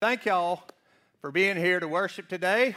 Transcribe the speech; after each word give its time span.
Thank 0.00 0.26
y'all 0.26 0.62
for 1.20 1.32
being 1.32 1.56
here 1.56 1.80
to 1.80 1.88
worship 1.88 2.28
today. 2.28 2.76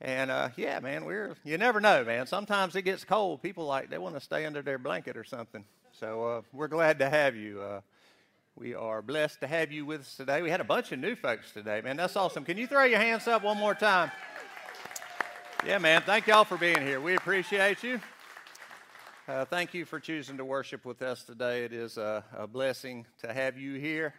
And 0.00 0.30
uh, 0.30 0.48
yeah, 0.56 0.80
man, 0.80 1.04
we're 1.04 1.36
you 1.44 1.58
never 1.58 1.78
know, 1.78 2.04
man. 2.04 2.26
Sometimes 2.26 2.74
it 2.74 2.82
gets 2.82 3.04
cold. 3.04 3.42
People 3.42 3.66
like 3.66 3.90
they 3.90 3.98
want 3.98 4.14
to 4.14 4.20
stay 4.22 4.46
under 4.46 4.62
their 4.62 4.78
blanket 4.78 5.18
or 5.18 5.24
something. 5.24 5.62
So 5.92 6.24
uh, 6.24 6.42
we're 6.54 6.68
glad 6.68 7.00
to 7.00 7.10
have 7.10 7.36
you. 7.36 7.60
Uh, 7.60 7.80
we 8.54 8.74
are 8.74 9.02
blessed 9.02 9.40
to 9.40 9.46
have 9.46 9.70
you 9.70 9.84
with 9.84 10.00
us 10.00 10.16
today. 10.16 10.40
We 10.40 10.48
had 10.48 10.62
a 10.62 10.64
bunch 10.64 10.90
of 10.90 11.00
new 11.00 11.16
folks 11.16 11.52
today, 11.52 11.82
man. 11.82 11.98
That's 11.98 12.16
awesome. 12.16 12.46
Can 12.46 12.56
you 12.56 12.66
throw 12.66 12.84
your 12.84 12.98
hands 12.98 13.28
up 13.28 13.42
one 13.42 13.58
more 13.58 13.74
time? 13.74 14.10
Yeah, 15.66 15.76
man. 15.76 16.00
Thank 16.00 16.28
y'all 16.28 16.44
for 16.44 16.56
being 16.56 16.80
here. 16.80 16.98
We 16.98 17.16
appreciate 17.16 17.82
you. 17.82 18.00
Uh, 19.28 19.44
thank 19.44 19.74
you 19.74 19.84
for 19.84 20.00
choosing 20.00 20.38
to 20.38 20.46
worship 20.46 20.86
with 20.86 21.02
us 21.02 21.24
today. 21.24 21.66
It 21.66 21.74
is 21.74 21.98
a, 21.98 22.24
a 22.34 22.46
blessing 22.46 23.04
to 23.20 23.34
have 23.34 23.58
you 23.58 23.74
here. 23.74 24.14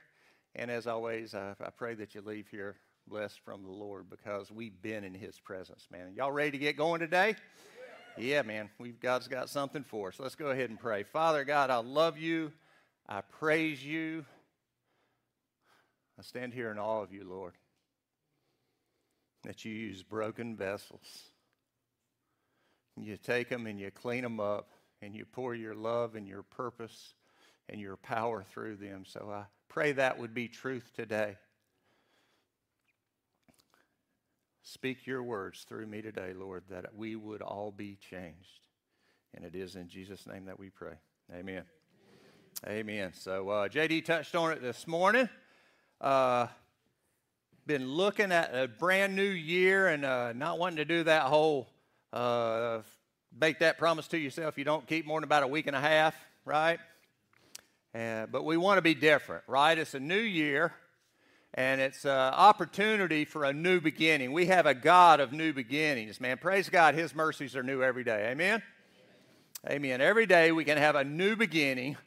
And 0.58 0.72
as 0.72 0.88
always, 0.88 1.36
I, 1.36 1.54
I 1.64 1.70
pray 1.70 1.94
that 1.94 2.16
you 2.16 2.22
leave 2.22 2.48
here 2.50 2.78
blessed 3.08 3.40
from 3.46 3.62
the 3.62 3.70
Lord 3.72 4.10
because 4.10 4.52
we've 4.52 4.82
been 4.82 5.04
in 5.04 5.14
His 5.14 5.40
presence, 5.40 5.88
man. 5.92 6.14
Y'all 6.16 6.32
ready 6.32 6.52
to 6.52 6.58
get 6.58 6.76
going 6.76 7.00
today? 7.00 7.36
Yeah, 8.18 8.42
man. 8.42 8.72
We've 8.80 9.00
God's 9.00 9.28
got 9.28 9.50
something 9.50 9.84
for 9.84 10.08
us. 10.08 10.20
Let's 10.20 10.34
go 10.34 10.48
ahead 10.48 10.72
and 10.72 10.80
pray. 10.80 11.04
Father 11.04 11.46
God, 11.46 11.70
I 11.70 11.78
love 11.78 12.18
you. 12.18 12.52
I 13.08 13.22
praise 13.22 13.86
you. 13.86 14.26
I 16.18 16.24
stand 16.24 16.56
here 16.56 16.72
in 16.72 16.80
awe 16.80 17.04
of 17.04 17.14
you, 17.14 17.24
Lord, 17.24 17.54
that 19.44 19.64
you 19.64 19.72
use 19.72 20.02
broken 20.02 20.58
vessels. 20.58 21.30
You 23.00 23.16
take 23.18 23.50
them 23.50 23.68
and 23.68 23.80
you 23.80 23.92
clean 23.92 24.24
them 24.24 24.40
up 24.40 24.72
and 25.04 25.16
you 25.16 25.26
pour 25.26 25.54
your 25.54 25.76
love 25.76 26.16
and 26.16 26.28
your 26.28 26.42
purpose 26.42 27.14
and 27.70 27.80
your 27.80 27.98
power 27.98 28.44
through 28.52 28.78
them. 28.78 29.04
So 29.06 29.30
I 29.32 29.44
pray 29.78 29.92
that 29.92 30.18
would 30.18 30.34
be 30.34 30.48
truth 30.48 30.90
today. 30.96 31.36
Speak 34.64 35.06
your 35.06 35.22
words 35.22 35.68
through 35.70 35.86
me 35.86 36.02
today, 36.02 36.34
Lord, 36.36 36.64
that 36.72 36.96
we 36.96 37.16
would 37.16 37.44
all 37.44 37.70
be 37.70 37.96
changed. 38.10 38.62
And 39.36 39.46
it 39.46 39.54
is 39.54 39.76
in 39.76 39.88
Jesus' 39.88 40.26
name 40.26 40.46
that 40.46 40.58
we 40.58 40.72
pray. 40.72 40.96
Amen. 41.32 41.62
Amen. 42.66 43.12
So 43.14 43.50
uh, 43.50 43.68
JD 43.68 44.04
touched 44.04 44.34
on 44.34 44.52
it 44.52 44.64
this 44.64 44.88
morning. 44.88 45.30
Uh, 46.02 46.48
been 47.68 47.88
looking 47.88 48.32
at 48.32 48.56
a 48.56 48.68
brand 48.68 49.16
new 49.16 49.22
year 49.22 49.90
and 49.90 50.04
uh, 50.04 50.34
not 50.34 50.58
wanting 50.58 50.78
to 50.78 50.86
do 50.86 51.04
that 51.04 51.22
whole 51.22 51.70
uh, 52.14 52.80
make 53.40 53.60
that 53.60 53.78
promise 53.78 54.08
to 54.08 54.18
yourself 54.18 54.58
you 54.58 54.64
don't 54.64 54.88
keep 54.88 55.06
more 55.06 55.20
than 55.20 55.26
about 55.26 55.44
a 55.44 55.48
week 55.48 55.68
and 55.68 55.76
a 55.76 55.82
half, 55.82 56.16
right? 56.46 56.80
Uh, 57.98 58.28
but 58.28 58.46
we 58.46 58.58
want 58.58 58.78
to 58.78 58.82
be 58.84 58.94
different, 58.94 59.44
right? 59.48 59.76
It's 59.76 59.96
a 59.96 60.00
new 60.00 60.20
year, 60.20 60.72
and 61.56 61.82
it's 61.82 62.06
an 62.06 62.12
opportunity 62.12 63.26
for 63.26 63.44
a 63.44 63.54
new 63.54 63.82
beginning. 63.82 64.34
We 64.34 64.46
have 64.48 64.68
a 64.68 64.76
God 64.76 65.20
of 65.20 65.34
new 65.34 65.52
beginnings, 65.52 66.22
man. 66.22 66.38
Praise 66.38 66.70
God, 66.70 66.94
His 66.94 67.16
mercies 67.16 67.56
are 67.56 67.64
new 67.64 67.82
every 67.82 68.04
day. 68.04 68.30
Amen? 68.30 68.62
Amen. 69.68 70.00
Every 70.00 70.28
day 70.28 70.52
we 70.52 70.64
can 70.64 70.78
have 70.78 70.96
a 70.96 71.04
new 71.04 71.36
beginning. 71.36 71.98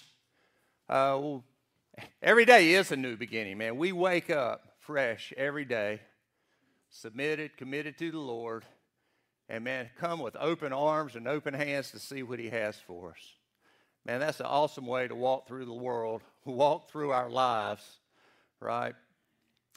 Uh, 0.88 1.38
every 2.22 2.44
day 2.44 2.74
is 2.74 2.92
a 2.92 2.96
new 2.96 3.16
beginning, 3.16 3.58
man. 3.58 3.76
We 3.76 3.90
wake 3.90 4.30
up 4.30 4.62
fresh 4.78 5.32
every 5.36 5.64
day, 5.64 6.00
submitted, 6.90 7.56
committed 7.56 7.98
to 7.98 8.12
the 8.12 8.20
Lord, 8.20 8.64
and 9.48 9.64
man, 9.64 9.90
come 9.98 10.20
with 10.20 10.36
open 10.38 10.72
arms 10.72 11.16
and 11.16 11.26
open 11.26 11.52
hands 11.52 11.90
to 11.90 11.98
see 11.98 12.22
what 12.22 12.38
He 12.38 12.50
has 12.50 12.76
for 12.76 13.10
us. 13.10 13.39
Man, 14.06 14.20
that's 14.20 14.40
an 14.40 14.46
awesome 14.46 14.86
way 14.86 15.06
to 15.08 15.14
walk 15.14 15.46
through 15.46 15.66
the 15.66 15.72
world, 15.72 16.22
walk 16.44 16.90
through 16.90 17.10
our 17.10 17.30
lives, 17.30 17.84
right? 18.60 18.94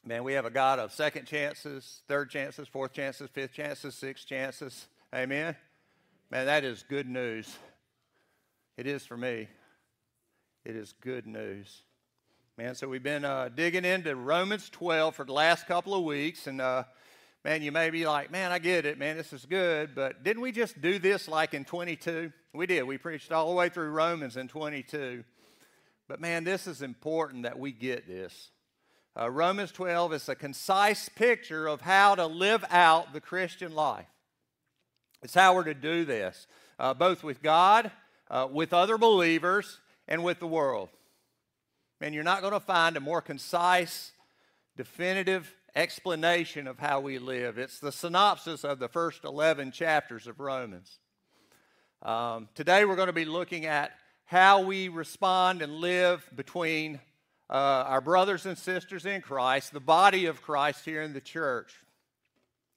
Man, 0.05 0.23
we 0.23 0.33
have 0.33 0.45
a 0.45 0.49
God 0.49 0.79
of 0.79 0.91
second 0.91 1.25
chances, 1.25 2.01
third 2.07 2.29
chances, 2.29 2.67
fourth 2.67 2.93
chances, 2.93 3.29
fifth 3.29 3.53
chances, 3.53 3.95
sixth 3.95 4.27
chances. 4.27 4.87
Amen? 5.13 5.55
Man, 6.29 6.45
that 6.45 6.63
is 6.63 6.83
good 6.89 7.07
news. 7.07 7.55
It 8.75 8.87
is 8.87 9.05
for 9.05 9.15
me. 9.15 9.47
It 10.65 10.75
is 10.75 10.93
good 11.01 11.27
news. 11.27 11.83
Man, 12.57 12.75
so 12.75 12.87
we've 12.87 13.03
been 13.03 13.25
uh, 13.25 13.49
digging 13.53 13.85
into 13.85 14.15
Romans 14.15 14.69
12 14.69 15.15
for 15.15 15.25
the 15.25 15.33
last 15.33 15.67
couple 15.67 15.93
of 15.93 16.03
weeks, 16.03 16.47
and 16.47 16.61
uh, 16.61 16.83
man, 17.43 17.61
you 17.61 17.71
may 17.71 17.89
be 17.89 18.05
like, 18.05 18.31
man, 18.31 18.51
I 18.51 18.59
get 18.59 18.85
it, 18.85 18.97
man, 18.97 19.17
this 19.17 19.33
is 19.33 19.45
good, 19.45 19.93
but 19.95 20.23
didn't 20.23 20.41
we 20.41 20.51
just 20.51 20.81
do 20.81 20.97
this 20.99 21.27
like 21.27 21.53
in 21.53 21.65
22? 21.65 22.31
We 22.53 22.65
did. 22.67 22.83
We 22.83 22.97
preached 22.97 23.31
all 23.31 23.49
the 23.49 23.55
way 23.55 23.69
through 23.69 23.89
Romans 23.89 24.37
in 24.37 24.47
22. 24.47 25.23
But 26.07 26.21
man, 26.21 26.43
this 26.43 26.67
is 26.67 26.81
important 26.81 27.43
that 27.43 27.57
we 27.57 27.71
get 27.71 28.07
this. 28.07 28.51
Uh, 29.19 29.29
Romans 29.29 29.71
12 29.71 30.13
is 30.13 30.29
a 30.29 30.35
concise 30.35 31.09
picture 31.09 31.67
of 31.67 31.81
how 31.81 32.15
to 32.15 32.25
live 32.25 32.63
out 32.69 33.13
the 33.13 33.21
Christian 33.21 33.75
life. 33.75 34.07
It's 35.21 35.33
how 35.33 35.55
we're 35.55 35.63
to 35.65 35.73
do 35.73 36.03
this, 36.03 36.47
uh, 36.79 36.93
both 36.93 37.23
with 37.23 37.41
God, 37.41 37.91
uh, 38.29 38.47
with 38.51 38.73
other 38.73 38.97
believers, 38.97 39.79
and 40.07 40.23
with 40.23 40.39
the 40.39 40.47
world. 40.47 40.89
Man, 42.01 42.13
you're 42.13 42.23
not 42.23 42.41
going 42.41 42.53
to 42.53 42.59
find 42.59 42.97
a 42.97 42.99
more 42.99 43.21
concise, 43.21 44.11
definitive 44.75 45.55
explanation 45.75 46.67
of 46.67 46.77
how 46.77 46.99
we 46.99 47.17
live. 47.17 47.57
It's 47.57 47.79
the 47.79 47.91
synopsis 47.91 48.63
of 48.63 48.79
the 48.79 48.87
first 48.87 49.23
11 49.23 49.71
chapters 49.71 50.27
of 50.27 50.39
Romans. 50.39 50.99
Um, 52.03 52.47
today 52.53 52.85
we're 52.85 52.95
going 52.95 53.07
to 53.07 53.13
be 53.13 53.25
looking 53.25 53.65
at 53.65 53.91
how 54.25 54.61
we 54.61 54.87
respond 54.87 55.61
and 55.61 55.73
live 55.73 56.29
between 56.35 56.99
uh, 57.49 57.85
our 57.87 58.01
brothers 58.01 58.45
and 58.45 58.57
sisters 58.57 59.05
in 59.05 59.21
Christ, 59.21 59.73
the 59.73 59.79
body 59.79 60.27
of 60.27 60.41
Christ 60.41 60.85
here 60.85 61.01
in 61.01 61.13
the 61.13 61.21
church. 61.21 61.73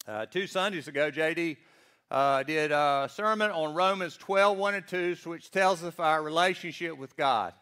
Uh, 0.09 0.25
two 0.25 0.47
Sundays 0.47 0.89
ago, 0.89 1.11
JD 1.11 1.59
uh, 2.11 2.45
did 2.45 2.73
a 2.73 3.11
sermon 3.13 3.51
on 3.51 3.75
Romans 3.75 4.17
12, 4.17 4.57
1 4.57 4.75
and 4.75 4.87
2, 4.87 5.17
which 5.25 5.51
tells 5.51 5.85
us 5.85 5.95
our 5.99 6.23
relationship 6.23 6.97
with 6.97 7.15
God 7.17 7.53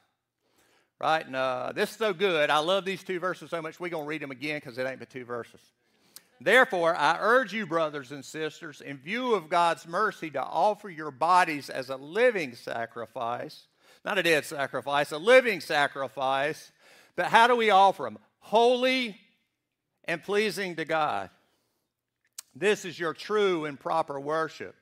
right? 1.00 1.26
And 1.26 1.36
uh, 1.36 1.72
this 1.74 1.90
is 1.90 1.96
so 1.96 2.12
good. 2.12 2.50
I 2.50 2.58
love 2.58 2.84
these 2.84 3.02
two 3.02 3.20
verses 3.20 3.50
so 3.50 3.60
much. 3.60 3.80
We're 3.80 3.88
going 3.88 4.04
to 4.04 4.08
read 4.08 4.22
them 4.22 4.30
again 4.30 4.56
because 4.58 4.78
it 4.78 4.86
ain't 4.86 4.98
but 4.98 5.10
two 5.10 5.24
verses. 5.24 5.60
Therefore, 6.40 6.94
I 6.96 7.16
urge 7.20 7.52
you, 7.52 7.66
brothers 7.66 8.12
and 8.12 8.24
sisters, 8.24 8.80
in 8.80 8.98
view 8.98 9.34
of 9.34 9.48
God's 9.48 9.86
mercy, 9.86 10.30
to 10.30 10.42
offer 10.42 10.90
your 10.90 11.10
bodies 11.10 11.70
as 11.70 11.90
a 11.90 11.96
living 11.96 12.54
sacrifice, 12.54 13.66
not 14.04 14.18
a 14.18 14.22
dead 14.22 14.44
sacrifice, 14.44 15.12
a 15.12 15.18
living 15.18 15.60
sacrifice. 15.60 16.72
But 17.16 17.26
how 17.26 17.46
do 17.46 17.56
we 17.56 17.70
offer 17.70 18.02
them? 18.02 18.18
Holy 18.40 19.16
and 20.04 20.22
pleasing 20.22 20.76
to 20.76 20.84
God. 20.84 21.30
This 22.54 22.84
is 22.84 22.98
your 22.98 23.14
true 23.14 23.64
and 23.64 23.78
proper 23.78 24.20
worship. 24.20 24.76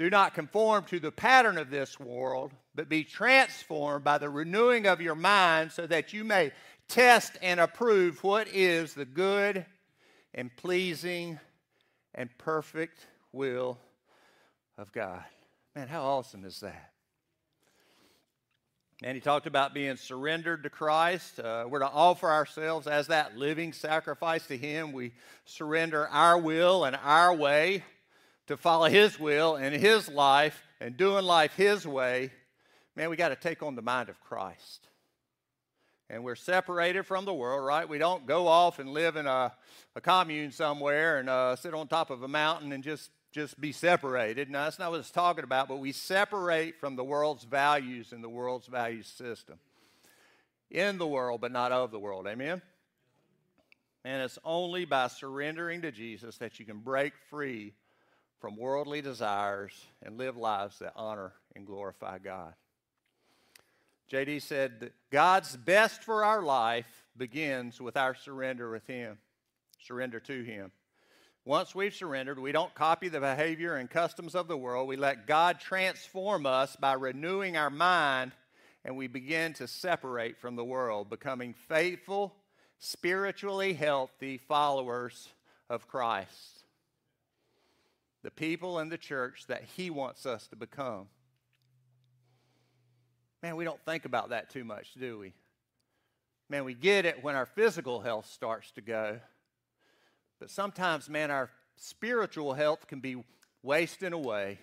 Do 0.00 0.08
not 0.08 0.32
conform 0.32 0.84
to 0.84 0.98
the 0.98 1.12
pattern 1.12 1.58
of 1.58 1.68
this 1.68 2.00
world, 2.00 2.52
but 2.74 2.88
be 2.88 3.04
transformed 3.04 4.02
by 4.02 4.16
the 4.16 4.30
renewing 4.30 4.86
of 4.86 5.02
your 5.02 5.14
mind 5.14 5.72
so 5.72 5.86
that 5.86 6.14
you 6.14 6.24
may 6.24 6.52
test 6.88 7.36
and 7.42 7.60
approve 7.60 8.24
what 8.24 8.48
is 8.48 8.94
the 8.94 9.04
good 9.04 9.66
and 10.32 10.56
pleasing 10.56 11.38
and 12.14 12.30
perfect 12.38 12.98
will 13.30 13.76
of 14.78 14.90
God. 14.90 15.22
Man, 15.76 15.86
how 15.86 16.02
awesome 16.02 16.46
is 16.46 16.60
that? 16.60 16.92
And 19.02 19.14
he 19.14 19.20
talked 19.20 19.46
about 19.46 19.74
being 19.74 19.96
surrendered 19.96 20.62
to 20.62 20.70
Christ. 20.70 21.40
Uh, 21.40 21.66
we're 21.68 21.80
to 21.80 21.90
offer 21.90 22.30
ourselves 22.30 22.86
as 22.86 23.08
that 23.08 23.36
living 23.36 23.74
sacrifice 23.74 24.46
to 24.46 24.56
Him. 24.56 24.92
We 24.92 25.12
surrender 25.44 26.08
our 26.08 26.38
will 26.38 26.86
and 26.86 26.96
our 27.02 27.34
way 27.34 27.84
to 28.50 28.56
follow 28.56 28.86
His 28.86 29.18
will 29.18 29.54
and 29.54 29.74
His 29.74 30.08
life 30.08 30.62
and 30.80 30.96
doing 30.96 31.24
life 31.24 31.54
His 31.54 31.86
way, 31.86 32.30
man, 32.96 33.08
we 33.08 33.16
got 33.16 33.28
to 33.28 33.36
take 33.36 33.62
on 33.62 33.76
the 33.76 33.82
mind 33.82 34.08
of 34.08 34.20
Christ. 34.20 34.88
And 36.08 36.24
we're 36.24 36.34
separated 36.34 37.06
from 37.06 37.24
the 37.24 37.32
world, 37.32 37.64
right? 37.64 37.88
We 37.88 37.98
don't 37.98 38.26
go 38.26 38.48
off 38.48 38.80
and 38.80 38.90
live 38.90 39.14
in 39.14 39.28
a, 39.28 39.52
a 39.94 40.00
commune 40.00 40.50
somewhere 40.50 41.18
and 41.18 41.30
uh, 41.30 41.54
sit 41.54 41.72
on 41.74 41.86
top 41.86 42.10
of 42.10 42.24
a 42.24 42.28
mountain 42.28 42.72
and 42.72 42.82
just, 42.82 43.10
just 43.30 43.60
be 43.60 43.70
separated. 43.70 44.50
Now, 44.50 44.64
that's 44.64 44.80
not 44.80 44.90
what 44.90 44.98
it's 44.98 45.12
talking 45.12 45.44
about, 45.44 45.68
but 45.68 45.78
we 45.78 45.92
separate 45.92 46.80
from 46.80 46.96
the 46.96 47.04
world's 47.04 47.44
values 47.44 48.12
and 48.12 48.24
the 48.24 48.28
world's 48.28 48.66
value 48.66 49.04
system. 49.04 49.60
In 50.72 50.98
the 50.98 51.06
world, 51.06 51.40
but 51.40 51.52
not 51.52 51.70
of 51.70 51.92
the 51.92 52.00
world. 52.00 52.26
Amen? 52.26 52.60
And 54.04 54.22
it's 54.22 54.38
only 54.44 54.86
by 54.86 55.06
surrendering 55.06 55.82
to 55.82 55.92
Jesus 55.92 56.38
that 56.38 56.58
you 56.58 56.66
can 56.66 56.78
break 56.78 57.12
free 57.28 57.74
from 58.40 58.56
worldly 58.56 59.02
desires 59.02 59.72
and 60.02 60.18
live 60.18 60.36
lives 60.36 60.78
that 60.78 60.92
honor 60.96 61.32
and 61.54 61.66
glorify 61.66 62.18
God. 62.18 62.54
JD 64.10 64.42
said 64.42 64.92
God's 65.10 65.56
best 65.56 66.02
for 66.02 66.24
our 66.24 66.42
life 66.42 67.04
begins 67.16 67.80
with 67.80 67.96
our 67.96 68.14
surrender 68.14 68.70
with 68.70 68.86
Him, 68.86 69.18
surrender 69.78 70.18
to 70.20 70.42
Him. 70.42 70.72
Once 71.44 71.74
we've 71.74 71.94
surrendered, 71.94 72.38
we 72.38 72.52
don't 72.52 72.74
copy 72.74 73.08
the 73.08 73.20
behavior 73.20 73.76
and 73.76 73.88
customs 73.88 74.34
of 74.34 74.48
the 74.48 74.56
world. 74.56 74.88
We 74.88 74.96
let 74.96 75.26
God 75.26 75.60
transform 75.60 76.44
us 76.44 76.76
by 76.76 76.94
renewing 76.94 77.56
our 77.56 77.70
mind, 77.70 78.32
and 78.84 78.96
we 78.96 79.06
begin 79.06 79.52
to 79.54 79.66
separate 79.66 80.38
from 80.38 80.56
the 80.56 80.64
world, 80.64 81.08
becoming 81.08 81.54
faithful, 81.68 82.34
spiritually 82.78 83.74
healthy 83.74 84.38
followers 84.38 85.28
of 85.68 85.88
Christ. 85.88 86.59
The 88.22 88.30
people 88.30 88.78
in 88.78 88.88
the 88.88 88.98
church 88.98 89.46
that 89.48 89.64
He 89.76 89.90
wants 89.90 90.26
us 90.26 90.46
to 90.48 90.56
become. 90.56 91.06
Man, 93.42 93.56
we 93.56 93.64
don't 93.64 93.82
think 93.84 94.04
about 94.04 94.30
that 94.30 94.50
too 94.50 94.64
much, 94.64 94.92
do 94.94 95.18
we? 95.18 95.32
Man, 96.48 96.64
we 96.64 96.74
get 96.74 97.06
it 97.06 97.22
when 97.22 97.36
our 97.36 97.46
physical 97.46 98.00
health 98.00 98.26
starts 98.26 98.70
to 98.72 98.80
go. 98.80 99.20
But 100.38 100.50
sometimes, 100.50 101.08
man, 101.08 101.30
our 101.30 101.50
spiritual 101.76 102.54
health 102.54 102.86
can 102.86 103.00
be 103.00 103.22
wasting 103.62 104.12
away 104.12 104.58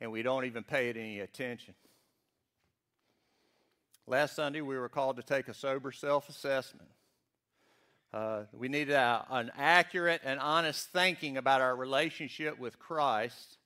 and 0.00 0.10
we 0.10 0.22
don't 0.22 0.44
even 0.46 0.64
pay 0.64 0.88
it 0.88 0.96
any 0.96 1.20
attention. 1.20 1.74
Last 4.06 4.34
Sunday, 4.34 4.60
we 4.60 4.76
were 4.76 4.88
called 4.88 5.16
to 5.16 5.22
take 5.22 5.46
a 5.46 5.54
sober 5.54 5.92
self 5.92 6.28
assessment. 6.28 6.88
Uh, 8.12 8.42
we 8.52 8.68
needed 8.68 8.94
a, 8.94 9.24
an 9.30 9.50
accurate 9.56 10.20
and 10.22 10.38
honest 10.38 10.88
thinking 10.92 11.38
about 11.38 11.62
our 11.62 11.74
relationship 11.74 12.58
with 12.58 12.78
Christ 12.78 13.56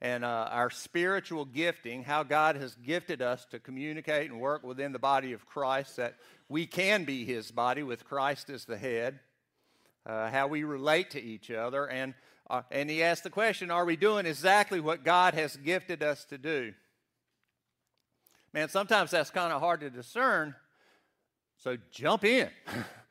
and 0.00 0.24
uh, 0.24 0.48
our 0.50 0.70
spiritual 0.70 1.44
gifting, 1.44 2.02
how 2.02 2.22
God 2.22 2.56
has 2.56 2.74
gifted 2.74 3.20
us 3.20 3.44
to 3.50 3.58
communicate 3.58 4.30
and 4.30 4.40
work 4.40 4.64
within 4.64 4.92
the 4.92 4.98
body 4.98 5.32
of 5.32 5.44
Christ, 5.44 5.96
that 5.98 6.16
we 6.48 6.66
can 6.66 7.04
be 7.04 7.24
His 7.24 7.50
body 7.50 7.82
with 7.82 8.04
Christ 8.04 8.48
as 8.48 8.64
the 8.64 8.78
head, 8.78 9.20
uh, 10.06 10.30
how 10.30 10.46
we 10.46 10.64
relate 10.64 11.10
to 11.10 11.22
each 11.22 11.50
other, 11.50 11.86
and 11.86 12.14
uh, 12.50 12.62
and 12.70 12.90
he 12.90 13.02
asked 13.02 13.24
the 13.24 13.30
question 13.30 13.70
Are 13.70 13.84
we 13.84 13.96
doing 13.96 14.26
exactly 14.26 14.80
what 14.80 15.04
God 15.04 15.34
has 15.34 15.56
gifted 15.56 16.02
us 16.02 16.24
to 16.26 16.38
do? 16.38 16.74
Man, 18.52 18.68
sometimes 18.68 19.10
that's 19.10 19.30
kind 19.30 19.52
of 19.52 19.60
hard 19.60 19.80
to 19.80 19.90
discern. 19.90 20.54
So 21.56 21.76
jump 21.90 22.24
in. 22.24 22.50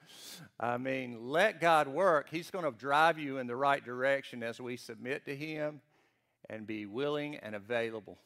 I 0.62 0.78
mean, 0.78 1.30
let 1.30 1.60
God 1.60 1.88
work. 1.88 2.28
He's 2.30 2.52
going 2.52 2.66
to 2.66 2.72
drive 2.72 3.18
you 3.18 3.40
in 3.40 3.48
the 3.48 3.56
right 3.56 3.84
direction 3.84 4.44
as 4.44 4.62
we 4.62 4.78
submit 4.78 5.26
to 5.26 5.36
Him 5.36 5.82
and 6.52 6.68
be 6.68 6.86
willing 6.86 7.38
and 7.38 7.56
available. 7.56 8.20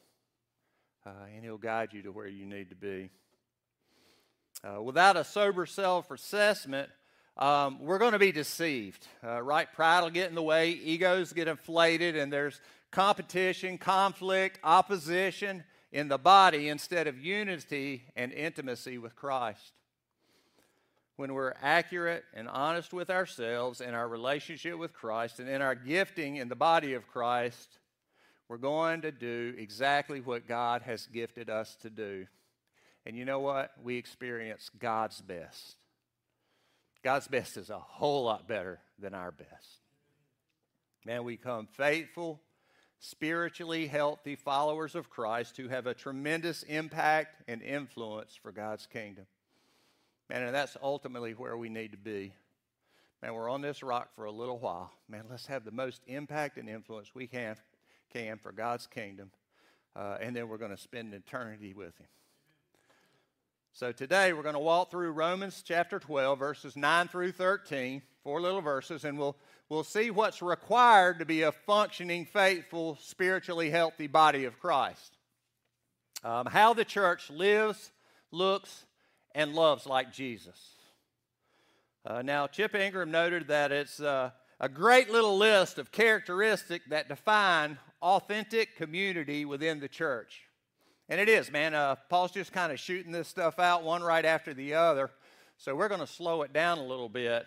Uh, 1.06 1.10
and 1.34 1.42
He'll 1.42 1.56
guide 1.56 1.94
you 1.94 2.02
to 2.02 2.12
where 2.12 2.26
you 2.26 2.44
need 2.44 2.68
to 2.68 2.76
be. 2.76 3.08
Uh, 4.62 4.82
without 4.82 5.16
a 5.16 5.24
sober 5.24 5.64
self 5.64 6.10
assessment, 6.10 6.90
um, 7.38 7.80
we're 7.80 7.98
going 7.98 8.12
to 8.12 8.18
be 8.18 8.32
deceived, 8.32 9.06
uh, 9.24 9.40
right? 9.40 9.72
Pride 9.72 10.02
will 10.02 10.10
get 10.10 10.28
in 10.28 10.34
the 10.34 10.42
way, 10.42 10.70
egos 10.70 11.32
get 11.32 11.48
inflated, 11.48 12.16
and 12.16 12.30
there's 12.30 12.60
competition, 12.90 13.78
conflict, 13.78 14.58
opposition 14.62 15.64
in 15.90 16.08
the 16.08 16.18
body 16.18 16.68
instead 16.68 17.06
of 17.06 17.18
unity 17.18 18.04
and 18.14 18.30
intimacy 18.32 18.98
with 18.98 19.16
Christ. 19.16 19.72
When 21.16 21.32
we're 21.32 21.54
accurate 21.62 22.24
and 22.34 22.48
honest 22.48 22.92
with 22.92 23.08
ourselves 23.08 23.80
in 23.80 23.94
our 23.94 24.06
relationship 24.06 24.78
with 24.78 24.92
Christ 24.92 25.40
and 25.40 25.48
in 25.48 25.62
our 25.62 25.74
gifting 25.74 26.36
in 26.36 26.48
the 26.48 26.54
body 26.54 26.92
of 26.92 27.06
Christ, 27.06 27.78
we're 28.48 28.58
going 28.58 29.00
to 29.02 29.10
do 29.10 29.54
exactly 29.56 30.20
what 30.20 30.46
God 30.46 30.82
has 30.82 31.06
gifted 31.06 31.48
us 31.48 31.76
to 31.82 31.90
do. 31.90 32.26
And 33.06 33.16
you 33.16 33.24
know 33.24 33.40
what? 33.40 33.72
We 33.82 33.96
experience 33.96 34.70
God's 34.78 35.20
best. 35.20 35.76
God's 37.02 37.28
best 37.28 37.56
is 37.56 37.70
a 37.70 37.78
whole 37.78 38.24
lot 38.24 38.46
better 38.48 38.80
than 38.98 39.14
our 39.14 39.30
best. 39.30 39.80
Man, 41.04 41.22
we 41.24 41.36
come 41.36 41.66
faithful, 41.66 42.40
spiritually 42.98 43.86
healthy 43.86 44.34
followers 44.34 44.94
of 44.94 45.08
Christ 45.08 45.56
who 45.56 45.68
have 45.68 45.86
a 45.86 45.94
tremendous 45.94 46.64
impact 46.64 47.42
and 47.48 47.62
influence 47.62 48.36
for 48.42 48.50
God's 48.50 48.86
kingdom. 48.86 49.26
Man, 50.28 50.42
and 50.42 50.54
that's 50.54 50.76
ultimately 50.82 51.32
where 51.32 51.56
we 51.56 51.68
need 51.68 51.92
to 51.92 51.98
be. 51.98 52.32
Man, 53.22 53.32
we're 53.34 53.48
on 53.48 53.60
this 53.60 53.82
rock 53.82 54.10
for 54.16 54.24
a 54.24 54.32
little 54.32 54.58
while. 54.58 54.92
Man, 55.08 55.24
let's 55.30 55.46
have 55.46 55.64
the 55.64 55.70
most 55.70 56.02
impact 56.06 56.58
and 56.58 56.68
influence 56.68 57.14
we 57.14 57.26
can, 57.26 57.56
can 58.12 58.38
for 58.38 58.50
God's 58.50 58.86
kingdom, 58.86 59.30
uh, 59.94 60.18
and 60.20 60.34
then 60.34 60.48
we're 60.48 60.58
going 60.58 60.72
to 60.72 60.76
spend 60.76 61.14
eternity 61.14 61.74
with 61.74 61.96
Him. 61.98 62.08
So 63.72 63.92
today 63.92 64.32
we're 64.32 64.42
going 64.42 64.54
to 64.54 64.58
walk 64.58 64.90
through 64.90 65.12
Romans 65.12 65.62
chapter 65.64 65.98
12, 65.98 66.38
verses 66.38 66.76
9 66.76 67.08
through 67.08 67.32
13, 67.32 68.02
four 68.24 68.40
little 68.40 68.62
verses, 68.62 69.04
and 69.04 69.18
we'll, 69.18 69.36
we'll 69.68 69.84
see 69.84 70.10
what's 70.10 70.42
required 70.42 71.20
to 71.20 71.24
be 71.24 71.42
a 71.42 71.52
functioning, 71.52 72.24
faithful, 72.24 72.98
spiritually 73.00 73.70
healthy 73.70 74.08
body 74.08 74.44
of 74.44 74.58
Christ. 74.58 75.18
Um, 76.24 76.46
how 76.46 76.74
the 76.74 76.84
church 76.84 77.30
lives, 77.30 77.92
looks, 78.32 78.86
and 79.36 79.54
loves 79.54 79.86
like 79.86 80.12
Jesus. 80.12 80.58
Uh, 82.06 82.22
now, 82.22 82.46
Chip 82.46 82.74
Ingram 82.74 83.10
noted 83.10 83.48
that 83.48 83.70
it's 83.70 84.00
uh, 84.00 84.30
a 84.58 84.68
great 84.68 85.10
little 85.10 85.36
list 85.36 85.76
of 85.78 85.92
characteristics 85.92 86.86
that 86.88 87.08
define 87.08 87.76
authentic 88.00 88.76
community 88.76 89.44
within 89.44 89.78
the 89.78 89.88
church. 89.88 90.40
And 91.10 91.20
it 91.20 91.28
is, 91.28 91.52
man. 91.52 91.74
Uh, 91.74 91.96
Paul's 92.08 92.32
just 92.32 92.50
kind 92.50 92.72
of 92.72 92.80
shooting 92.80 93.12
this 93.12 93.28
stuff 93.28 93.58
out 93.58 93.84
one 93.84 94.02
right 94.02 94.24
after 94.24 94.54
the 94.54 94.74
other. 94.74 95.10
So 95.58 95.76
we're 95.76 95.88
going 95.88 96.00
to 96.00 96.06
slow 96.06 96.40
it 96.42 96.54
down 96.54 96.78
a 96.78 96.84
little 96.84 97.10
bit 97.10 97.46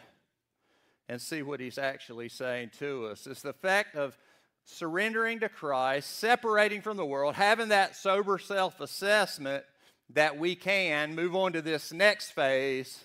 and 1.10 1.20
see 1.20 1.42
what 1.42 1.60
he's 1.60 1.80
actually 1.80 2.30
saying 2.30 2.70
to 2.80 3.08
us. 3.08 3.26
It's 3.26 3.42
the 3.42 3.54
fact 3.54 3.96
of 3.96 4.16
surrendering 4.64 5.40
to 5.40 5.50
Christ, 5.50 6.18
separating 6.20 6.82
from 6.82 6.98
the 6.98 7.06
world, 7.06 7.34
having 7.34 7.70
that 7.70 7.96
sober 7.96 8.38
self 8.38 8.80
assessment 8.80 9.64
that 10.12 10.38
we 10.38 10.56
can 10.56 11.16
move 11.16 11.36
on 11.36 11.54
to 11.54 11.62
this 11.62 11.94
next 11.94 12.32
phase 12.32 13.04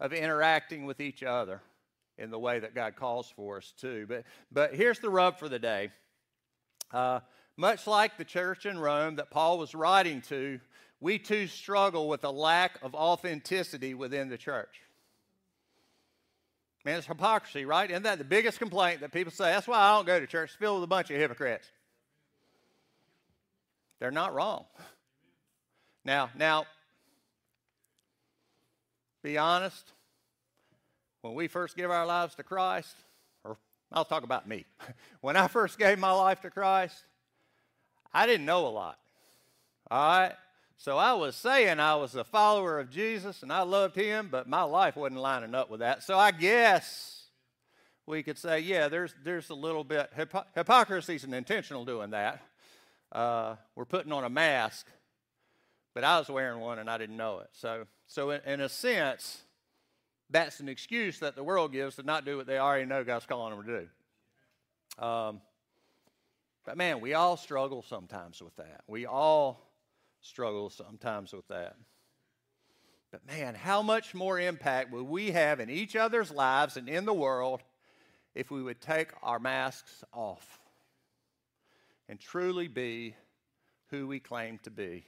of 0.00 0.12
interacting 0.12 0.84
with 0.84 1.00
each 1.00 1.22
other 1.22 1.60
in 2.18 2.30
the 2.30 2.38
way 2.38 2.58
that 2.58 2.74
God 2.74 2.96
calls 2.96 3.32
for 3.34 3.58
us 3.58 3.72
to. 3.80 4.06
But, 4.06 4.24
but 4.52 4.74
here's 4.74 4.98
the 4.98 5.10
rub 5.10 5.38
for 5.38 5.48
the 5.48 5.58
day. 5.58 5.90
Uh, 6.92 7.20
much 7.56 7.86
like 7.86 8.16
the 8.18 8.24
church 8.24 8.66
in 8.66 8.78
Rome 8.78 9.16
that 9.16 9.30
Paul 9.30 9.58
was 9.58 9.74
writing 9.74 10.20
to, 10.22 10.60
we 11.00 11.18
too 11.18 11.46
struggle 11.46 12.08
with 12.08 12.24
a 12.24 12.30
lack 12.30 12.78
of 12.82 12.94
authenticity 12.94 13.94
within 13.94 14.28
the 14.28 14.38
church. 14.38 14.80
Man, 16.84 16.98
it's 16.98 17.06
hypocrisy, 17.06 17.64
right? 17.64 17.90
Isn't 17.90 18.02
that 18.02 18.18
the 18.18 18.24
biggest 18.24 18.58
complaint 18.58 19.00
that 19.00 19.10
people 19.10 19.32
say? 19.32 19.44
That's 19.44 19.66
why 19.66 19.78
I 19.78 19.96
don't 19.96 20.06
go 20.06 20.20
to 20.20 20.26
church. 20.26 20.50
It's 20.50 20.58
filled 20.58 20.76
with 20.80 20.84
a 20.84 20.88
bunch 20.88 21.10
of 21.10 21.16
hypocrites. 21.16 21.66
They're 24.00 24.10
not 24.10 24.34
wrong. 24.34 24.66
Now, 26.04 26.30
now, 26.36 26.66
be 29.22 29.38
honest. 29.38 29.92
When 31.22 31.34
we 31.34 31.48
first 31.48 31.76
give 31.76 31.90
our 31.90 32.04
lives 32.04 32.34
to 32.34 32.42
Christ, 32.42 32.94
or 33.42 33.56
I'll 33.90 34.04
talk 34.04 34.24
about 34.24 34.46
me. 34.46 34.66
When 35.22 35.36
I 35.36 35.48
first 35.48 35.78
gave 35.78 35.98
my 35.98 36.12
life 36.12 36.42
to 36.42 36.50
Christ, 36.50 37.02
I 38.12 38.26
didn't 38.26 38.44
know 38.44 38.66
a 38.66 38.68
lot. 38.68 38.98
All 39.90 40.18
right? 40.18 40.32
So 40.76 40.98
I 40.98 41.14
was 41.14 41.34
saying 41.34 41.80
I 41.80 41.94
was 41.94 42.14
a 42.14 42.24
follower 42.24 42.78
of 42.78 42.90
Jesus 42.90 43.42
and 43.42 43.50
I 43.50 43.62
loved 43.62 43.96
him, 43.96 44.28
but 44.30 44.46
my 44.46 44.64
life 44.64 44.96
wasn't 44.96 45.20
lining 45.20 45.54
up 45.54 45.70
with 45.70 45.80
that. 45.80 46.02
So 46.02 46.18
I 46.18 46.30
guess 46.30 47.22
we 48.06 48.22
could 48.22 48.36
say, 48.36 48.60
yeah, 48.60 48.88
there's, 48.88 49.14
there's 49.24 49.48
a 49.48 49.54
little 49.54 49.84
bit, 49.84 50.10
hypo- 50.14 50.44
hypocrisy 50.54 51.14
is 51.14 51.24
an 51.24 51.32
intentional 51.32 51.86
doing 51.86 52.10
that. 52.10 52.42
Uh, 53.10 53.56
we're 53.76 53.86
putting 53.86 54.12
on 54.12 54.24
a 54.24 54.28
mask, 54.28 54.86
but 55.94 56.04
I 56.04 56.18
was 56.18 56.28
wearing 56.28 56.60
one 56.60 56.78
and 56.78 56.90
I 56.90 56.98
didn't 56.98 57.16
know 57.16 57.38
it. 57.38 57.48
So, 57.52 57.86
so 58.06 58.30
in, 58.30 58.40
in 58.44 58.60
a 58.60 58.68
sense, 58.68 59.42
that's 60.28 60.60
an 60.60 60.68
excuse 60.68 61.20
that 61.20 61.36
the 61.36 61.44
world 61.44 61.72
gives 61.72 61.96
to 61.96 62.02
not 62.02 62.24
do 62.24 62.36
what 62.36 62.46
they 62.46 62.58
already 62.58 62.86
know 62.86 63.04
God's 63.04 63.26
calling 63.26 63.56
them 63.56 63.64
to 63.64 63.80
do. 63.80 65.04
Um, 65.04 65.40
but 66.64 66.76
man, 66.76 67.00
we 67.00 67.14
all 67.14 67.36
struggle 67.36 67.82
sometimes 67.82 68.42
with 68.42 68.56
that. 68.56 68.82
We 68.88 69.06
all 69.06 69.70
struggle 70.20 70.70
sometimes 70.70 71.32
with 71.32 71.46
that. 71.48 71.76
But 73.12 73.26
man, 73.26 73.54
how 73.54 73.82
much 73.82 74.14
more 74.14 74.40
impact 74.40 74.90
would 74.92 75.04
we 75.04 75.30
have 75.30 75.60
in 75.60 75.70
each 75.70 75.94
other's 75.94 76.32
lives 76.32 76.76
and 76.76 76.88
in 76.88 77.04
the 77.04 77.14
world 77.14 77.62
if 78.34 78.50
we 78.50 78.60
would 78.60 78.80
take 78.80 79.10
our 79.22 79.38
masks 79.38 80.02
off 80.12 80.58
and 82.08 82.18
truly 82.18 82.66
be 82.66 83.14
who 83.90 84.08
we 84.08 84.18
claim 84.18 84.58
to 84.64 84.70
be? 84.70 85.04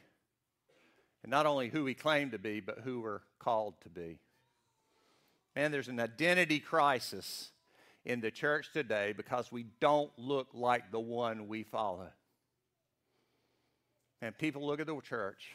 And 1.27 1.33
not 1.33 1.45
only 1.45 1.69
who 1.69 1.83
we 1.83 1.95
claim 1.95 2.31
to 2.31 2.39
be, 2.39 2.61
but 2.61 2.79
who 2.85 3.01
we're 3.01 3.19
called 3.41 3.75
to 3.81 3.89
be. 3.89 4.21
Man, 5.57 5.73
there's 5.73 5.89
an 5.89 5.99
identity 5.99 6.61
crisis 6.61 7.51
in 8.05 8.21
the 8.21 8.31
church 8.31 8.71
today 8.73 9.13
because 9.13 9.51
we 9.51 9.67
don't 9.81 10.13
look 10.17 10.47
like 10.55 10.93
the 10.93 11.01
one 11.01 11.49
we 11.49 11.65
follow. 11.65 12.07
And 14.23 14.39
people 14.39 14.65
look 14.65 14.79
at 14.79 14.87
the 14.87 15.01
church, 15.01 15.51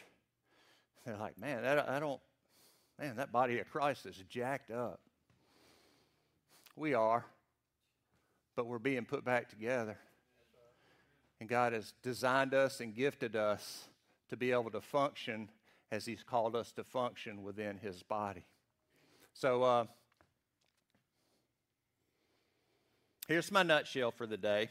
they're 1.06 1.16
like, 1.16 1.38
man, 1.40 1.62
that, 1.62 1.88
I 1.88 1.98
don't, 1.98 2.20
man, 3.00 3.16
that 3.16 3.32
body 3.32 3.58
of 3.58 3.70
Christ 3.70 4.04
is 4.04 4.16
jacked 4.28 4.70
up. 4.70 5.00
We 6.76 6.92
are, 6.92 7.24
but 8.56 8.66
we're 8.66 8.78
being 8.78 9.06
put 9.06 9.24
back 9.24 9.48
together. 9.48 9.96
And 11.40 11.48
God 11.48 11.72
has 11.72 11.94
designed 12.02 12.52
us 12.52 12.80
and 12.80 12.94
gifted 12.94 13.36
us 13.36 13.84
to 14.28 14.36
be 14.36 14.52
able 14.52 14.70
to 14.72 14.82
function 14.82 15.48
as 15.92 16.06
He's 16.06 16.24
called 16.24 16.56
us 16.56 16.72
to 16.72 16.82
function 16.82 17.42
within 17.42 17.76
His 17.76 18.02
body. 18.02 18.44
So 19.34 19.62
uh, 19.62 19.84
here's 23.28 23.52
my 23.52 23.62
nutshell 23.62 24.10
for 24.10 24.26
the 24.26 24.38
day 24.38 24.70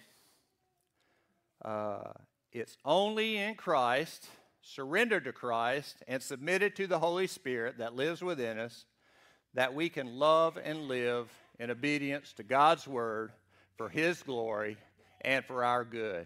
uh, 1.63 2.11
it's 2.51 2.75
only 2.83 3.37
in 3.37 3.53
Christ, 3.53 4.27
surrendered 4.63 5.25
to 5.25 5.31
Christ, 5.31 6.03
and 6.07 6.21
submitted 6.21 6.75
to 6.77 6.87
the 6.87 6.99
Holy 6.99 7.27
Spirit 7.27 7.77
that 7.77 7.95
lives 7.95 8.21
within 8.21 8.59
us 8.59 8.85
that 9.53 9.73
we 9.73 9.89
can 9.89 10.17
love 10.17 10.57
and 10.61 10.87
live 10.87 11.29
in 11.59 11.69
obedience 11.69 12.33
to 12.33 12.43
God's 12.43 12.87
word 12.87 13.31
for 13.77 13.89
His 13.89 14.23
glory 14.23 14.77
and 15.21 15.45
for 15.45 15.63
our 15.63 15.83
good. 15.83 16.25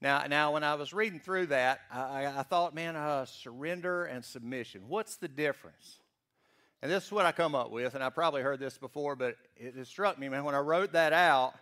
Now, 0.00 0.24
now 0.28 0.52
when 0.52 0.62
I 0.62 0.74
was 0.74 0.92
reading 0.92 1.18
through 1.18 1.46
that, 1.46 1.80
I, 1.92 2.26
I 2.26 2.42
thought, 2.44 2.74
man, 2.74 2.94
uh, 2.94 3.24
surrender 3.24 4.04
and 4.04 4.24
submission. 4.24 4.82
What's 4.88 5.16
the 5.16 5.28
difference? 5.28 5.98
And 6.80 6.90
this 6.90 7.06
is 7.06 7.12
what 7.12 7.26
I 7.26 7.32
come 7.32 7.56
up 7.56 7.72
with, 7.72 7.94
and 7.94 8.04
I 8.04 8.10
probably 8.10 8.42
heard 8.42 8.60
this 8.60 8.78
before, 8.78 9.16
but 9.16 9.36
it, 9.56 9.74
it 9.76 9.86
struck 9.88 10.16
me, 10.18 10.28
man. 10.28 10.44
When 10.44 10.54
I 10.54 10.60
wrote 10.60 10.92
that 10.92 11.12
out, 11.12 11.54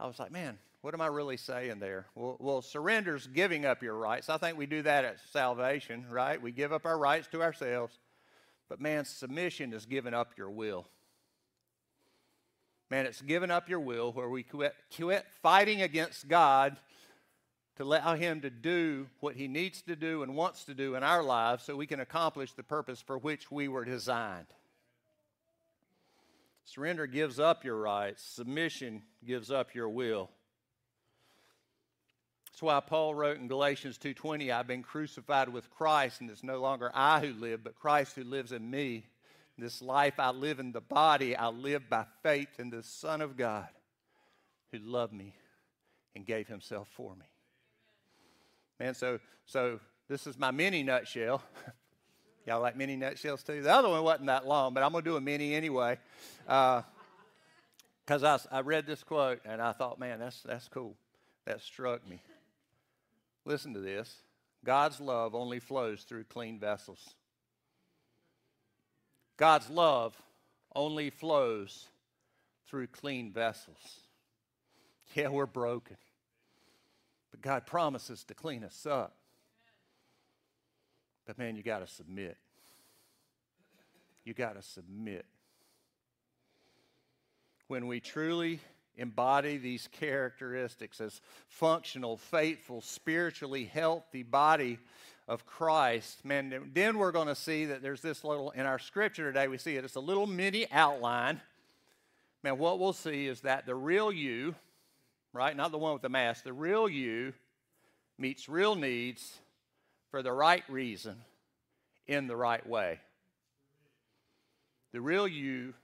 I 0.00 0.06
was 0.06 0.18
like, 0.18 0.32
man, 0.32 0.58
what 0.80 0.94
am 0.94 1.02
I 1.02 1.08
really 1.08 1.36
saying 1.36 1.78
there? 1.78 2.06
Well, 2.14 2.36
well, 2.40 2.62
surrender's 2.62 3.26
giving 3.26 3.66
up 3.66 3.82
your 3.82 3.94
rights. 3.94 4.30
I 4.30 4.38
think 4.38 4.56
we 4.56 4.64
do 4.64 4.80
that 4.82 5.04
at 5.04 5.18
salvation, 5.32 6.06
right? 6.10 6.40
We 6.40 6.52
give 6.52 6.72
up 6.72 6.86
our 6.86 6.98
rights 6.98 7.28
to 7.32 7.42
ourselves. 7.42 7.98
But 8.68 8.80
man, 8.80 9.04
submission 9.04 9.74
is 9.74 9.84
giving 9.84 10.14
up 10.14 10.32
your 10.38 10.50
will. 10.50 10.86
Man, 12.90 13.04
it's 13.04 13.20
giving 13.20 13.50
up 13.50 13.68
your 13.68 13.80
will 13.80 14.12
where 14.12 14.28
we 14.28 14.42
quit, 14.42 14.74
quit 14.94 15.26
fighting 15.42 15.82
against 15.82 16.28
God 16.28 16.76
to 17.76 17.82
allow 17.82 18.14
Him 18.14 18.40
to 18.40 18.50
do 18.50 19.06
what 19.20 19.36
He 19.36 19.48
needs 19.48 19.82
to 19.82 19.96
do 19.96 20.22
and 20.22 20.34
wants 20.34 20.64
to 20.64 20.74
do 20.74 20.94
in 20.94 21.02
our 21.02 21.22
lives 21.22 21.64
so 21.64 21.76
we 21.76 21.86
can 21.86 22.00
accomplish 22.00 22.52
the 22.52 22.62
purpose 22.62 23.00
for 23.00 23.18
which 23.18 23.50
we 23.50 23.68
were 23.68 23.84
designed. 23.84 24.46
Surrender 26.64 27.06
gives 27.06 27.38
up 27.38 27.64
your 27.64 27.76
rights, 27.76 28.22
submission 28.22 29.02
gives 29.24 29.50
up 29.50 29.74
your 29.74 29.88
will. 29.88 30.30
That's 32.50 32.62
why 32.62 32.80
Paul 32.80 33.14
wrote 33.14 33.36
in 33.36 33.48
Galatians 33.48 33.98
2:20, 33.98 34.50
I've 34.50 34.66
been 34.66 34.82
crucified 34.82 35.50
with 35.50 35.70
Christ 35.70 36.22
and 36.22 36.30
it's 36.30 36.42
no 36.42 36.58
longer 36.58 36.90
I 36.94 37.20
who 37.20 37.34
live, 37.34 37.62
but 37.62 37.76
Christ 37.76 38.16
who 38.16 38.24
lives 38.24 38.50
in 38.50 38.70
me. 38.70 39.06
This 39.58 39.80
life 39.80 40.18
I 40.18 40.30
live 40.30 40.58
in 40.58 40.72
the 40.72 40.80
body, 40.80 41.36
I 41.36 41.48
live 41.48 41.88
by 41.88 42.06
faith 42.22 42.58
in 42.58 42.70
the 42.70 42.82
Son 42.82 43.20
of 43.20 43.36
God 43.36 43.68
who 44.72 44.78
loved 44.78 45.12
me 45.12 45.34
and 46.14 46.26
gave 46.26 46.48
himself 46.48 46.88
for 46.88 47.14
me. 47.14 47.26
Man, 48.78 48.94
so 48.94 49.18
so 49.46 49.80
this 50.08 50.26
is 50.26 50.38
my 50.38 50.50
mini 50.50 50.82
nutshell. 50.82 51.42
Y'all 52.46 52.60
like 52.60 52.76
mini 52.76 52.96
nutshells 52.96 53.42
too? 53.42 53.60
The 53.62 53.72
other 53.72 53.88
one 53.88 54.04
wasn't 54.04 54.26
that 54.26 54.46
long, 54.46 54.72
but 54.72 54.82
I'm 54.82 54.92
to 54.92 55.02
do 55.02 55.16
a 55.16 55.20
mini 55.20 55.54
anyway. 55.54 55.98
Because 56.44 56.84
uh, 58.22 58.38
I, 58.52 58.58
I 58.58 58.60
read 58.60 58.86
this 58.86 59.02
quote 59.02 59.40
and 59.44 59.60
I 59.60 59.72
thought, 59.72 59.98
man, 59.98 60.20
that's, 60.20 60.42
that's 60.42 60.68
cool. 60.68 60.94
That 61.46 61.60
struck 61.60 62.08
me. 62.08 62.20
Listen 63.44 63.74
to 63.74 63.80
this 63.80 64.22
God's 64.64 65.00
love 65.00 65.34
only 65.34 65.58
flows 65.58 66.02
through 66.02 66.24
clean 66.24 66.60
vessels. 66.60 67.14
God's 69.36 69.68
love 69.68 70.16
only 70.74 71.10
flows 71.10 71.88
through 72.68 72.88
clean 72.88 73.32
vessels. 73.32 74.00
Yeah, 75.14 75.28
we're 75.28 75.46
broken. 75.46 75.96
But 77.36 77.42
God 77.42 77.66
promises 77.66 78.24
to 78.24 78.34
clean 78.34 78.64
us 78.64 78.86
up. 78.86 79.14
But 81.26 81.38
man, 81.38 81.56
you 81.56 81.62
got 81.62 81.80
to 81.80 81.86
submit. 81.86 82.36
You 84.24 84.32
got 84.32 84.54
to 84.54 84.62
submit. 84.62 85.26
When 87.68 87.86
we 87.88 88.00
truly 88.00 88.60
embody 88.96 89.58
these 89.58 89.88
characteristics 89.92 91.00
as 91.00 91.20
functional, 91.48 92.16
faithful, 92.16 92.80
spiritually 92.80 93.64
healthy 93.64 94.22
body 94.22 94.78
of 95.28 95.44
Christ, 95.44 96.24
man, 96.24 96.70
then 96.72 96.96
we're 96.96 97.12
going 97.12 97.26
to 97.26 97.34
see 97.34 97.66
that 97.66 97.82
there's 97.82 98.00
this 98.00 98.24
little, 98.24 98.52
in 98.52 98.64
our 98.64 98.78
scripture 98.78 99.24
today, 99.24 99.48
we 99.48 99.58
see 99.58 99.76
it, 99.76 99.84
it's 99.84 99.96
a 99.96 100.00
little 100.00 100.26
mini 100.26 100.70
outline. 100.70 101.40
Man, 102.42 102.58
what 102.58 102.78
we'll 102.78 102.92
see 102.92 103.26
is 103.26 103.40
that 103.40 103.66
the 103.66 103.74
real 103.74 104.12
you, 104.12 104.54
right? 105.36 105.56
Not 105.56 105.70
the 105.70 105.78
one 105.78 105.92
with 105.92 106.02
the 106.02 106.08
mask. 106.08 106.44
The 106.44 106.52
real 106.52 106.88
you 106.88 107.34
meets 108.18 108.48
real 108.48 108.74
needs 108.74 109.38
for 110.10 110.22
the 110.22 110.32
right 110.32 110.64
reason 110.68 111.16
in 112.06 112.26
the 112.26 112.36
right 112.36 112.66
way. 112.66 113.00
The 114.92 115.00
real 115.00 115.28
you 115.28 115.74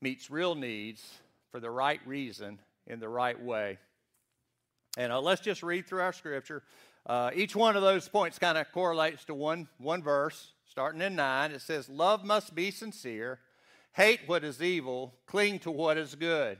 meets 0.00 0.30
real 0.30 0.54
needs 0.54 1.06
for 1.52 1.60
the 1.60 1.70
right 1.70 2.00
reason 2.06 2.58
in 2.86 2.98
the 2.98 3.08
right 3.08 3.40
way. 3.40 3.78
And 4.96 5.12
uh, 5.12 5.20
let's 5.20 5.40
just 5.40 5.62
read 5.62 5.86
through 5.86 6.00
our 6.00 6.12
scripture. 6.12 6.62
Uh, 7.06 7.30
each 7.34 7.54
one 7.54 7.76
of 7.76 7.82
those 7.82 8.08
points 8.08 8.38
kind 8.38 8.58
of 8.58 8.70
correlates 8.72 9.24
to 9.26 9.34
one, 9.34 9.68
one 9.78 10.02
verse, 10.02 10.52
starting 10.68 11.00
in 11.00 11.14
9. 11.14 11.52
It 11.52 11.60
says, 11.60 11.88
Love 11.88 12.24
must 12.24 12.54
be 12.54 12.70
sincere, 12.70 13.38
hate 13.92 14.20
what 14.26 14.44
is 14.44 14.62
evil, 14.62 15.14
cling 15.26 15.58
to 15.60 15.70
what 15.70 15.96
is 15.96 16.14
good. 16.14 16.58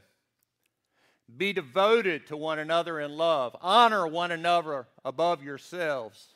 Be 1.34 1.52
devoted 1.52 2.26
to 2.26 2.36
one 2.36 2.58
another 2.58 3.00
in 3.00 3.16
love. 3.16 3.56
Honor 3.60 4.06
one 4.06 4.30
another 4.30 4.86
above 5.04 5.42
yourselves. 5.42 6.34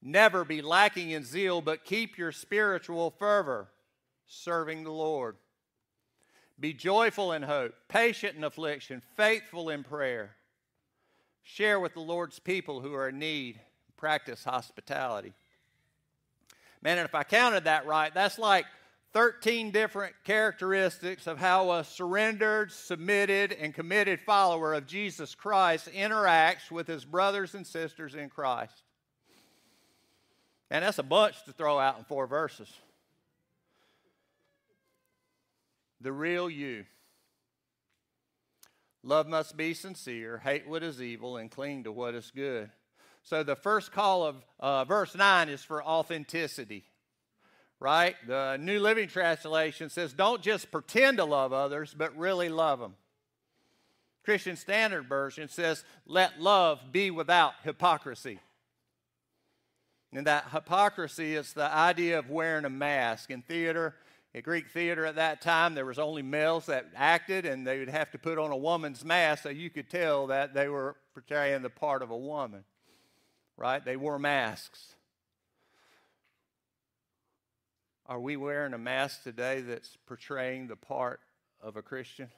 Never 0.00 0.44
be 0.44 0.62
lacking 0.62 1.10
in 1.10 1.24
zeal, 1.24 1.60
but 1.60 1.84
keep 1.84 2.16
your 2.16 2.30
spiritual 2.30 3.10
fervor, 3.10 3.68
serving 4.26 4.84
the 4.84 4.92
Lord. 4.92 5.36
Be 6.60 6.72
joyful 6.72 7.32
in 7.32 7.42
hope, 7.42 7.74
patient 7.88 8.36
in 8.36 8.44
affliction, 8.44 9.02
faithful 9.16 9.70
in 9.70 9.82
prayer. 9.82 10.36
Share 11.42 11.80
with 11.80 11.94
the 11.94 12.00
Lord's 12.00 12.38
people 12.38 12.80
who 12.80 12.94
are 12.94 13.08
in 13.08 13.18
need. 13.18 13.60
Practice 13.96 14.44
hospitality. 14.44 15.32
Man, 16.82 16.98
and 16.98 17.04
if 17.04 17.14
I 17.14 17.24
counted 17.24 17.64
that 17.64 17.86
right, 17.86 18.14
that's 18.14 18.38
like 18.38 18.66
13 19.14 19.70
different 19.70 20.14
characteristics 20.24 21.26
of 21.26 21.38
how 21.38 21.72
a 21.72 21.84
surrendered, 21.84 22.70
submitted, 22.70 23.52
and 23.52 23.74
committed 23.74 24.20
follower 24.20 24.74
of 24.74 24.86
Jesus 24.86 25.34
Christ 25.34 25.88
interacts 25.92 26.70
with 26.70 26.86
his 26.86 27.04
brothers 27.04 27.54
and 27.54 27.66
sisters 27.66 28.14
in 28.14 28.28
Christ. 28.28 28.82
And 30.70 30.84
that's 30.84 30.98
a 30.98 31.02
bunch 31.02 31.42
to 31.44 31.52
throw 31.52 31.78
out 31.78 31.98
in 31.98 32.04
four 32.04 32.26
verses. 32.26 32.70
The 36.00 36.12
real 36.12 36.50
you. 36.50 36.84
Love 39.02 39.26
must 39.26 39.56
be 39.56 39.72
sincere, 39.72 40.38
hate 40.38 40.68
what 40.68 40.82
is 40.82 41.00
evil, 41.00 41.38
and 41.38 41.50
cling 41.50 41.84
to 41.84 41.92
what 41.92 42.14
is 42.14 42.30
good. 42.34 42.68
So 43.22 43.42
the 43.42 43.56
first 43.56 43.90
call 43.90 44.26
of 44.26 44.36
uh, 44.60 44.84
verse 44.84 45.14
9 45.14 45.48
is 45.48 45.64
for 45.64 45.82
authenticity 45.82 46.84
right? 47.80 48.16
The 48.26 48.56
New 48.56 48.80
Living 48.80 49.08
Translation 49.08 49.88
says, 49.88 50.12
don't 50.12 50.42
just 50.42 50.70
pretend 50.70 51.18
to 51.18 51.24
love 51.24 51.52
others, 51.52 51.94
but 51.96 52.16
really 52.16 52.48
love 52.48 52.80
them. 52.80 52.94
Christian 54.24 54.56
Standard 54.56 55.08
Version 55.08 55.48
says, 55.48 55.84
let 56.06 56.40
love 56.40 56.80
be 56.92 57.10
without 57.10 57.54
hypocrisy. 57.62 58.40
And 60.12 60.26
that 60.26 60.48
hypocrisy 60.52 61.34
is 61.34 61.52
the 61.52 61.72
idea 61.72 62.18
of 62.18 62.30
wearing 62.30 62.64
a 62.64 62.70
mask. 62.70 63.30
In 63.30 63.42
theater, 63.42 63.94
in 64.34 64.42
Greek 64.42 64.70
theater 64.70 65.06
at 65.06 65.16
that 65.16 65.40
time, 65.40 65.74
there 65.74 65.86
was 65.86 65.98
only 65.98 66.22
males 66.22 66.66
that 66.66 66.86
acted, 66.96 67.46
and 67.46 67.66
they 67.66 67.78
would 67.78 67.88
have 67.88 68.10
to 68.10 68.18
put 68.18 68.38
on 68.38 68.50
a 68.50 68.56
woman's 68.56 69.04
mask 69.04 69.44
so 69.44 69.48
you 69.50 69.70
could 69.70 69.88
tell 69.88 70.26
that 70.26 70.52
they 70.52 70.68
were 70.68 70.96
portraying 71.14 71.62
the 71.62 71.70
part 71.70 72.02
of 72.02 72.10
a 72.10 72.16
woman. 72.16 72.64
Right? 73.56 73.84
They 73.84 73.96
wore 73.96 74.18
masks. 74.18 74.94
Are 78.08 78.18
we 78.18 78.38
wearing 78.38 78.72
a 78.72 78.78
mask 78.78 79.22
today 79.22 79.60
that's 79.60 79.98
portraying 80.06 80.68
the 80.68 80.76
part 80.76 81.20
of 81.60 81.76
a 81.76 81.82
Christian, 81.82 82.30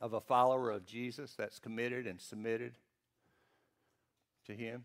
of 0.00 0.12
a 0.12 0.20
follower 0.20 0.70
of 0.70 0.86
Jesus 0.86 1.34
that's 1.36 1.58
committed 1.58 2.06
and 2.06 2.20
submitted 2.20 2.74
to 4.46 4.52
Him? 4.52 4.84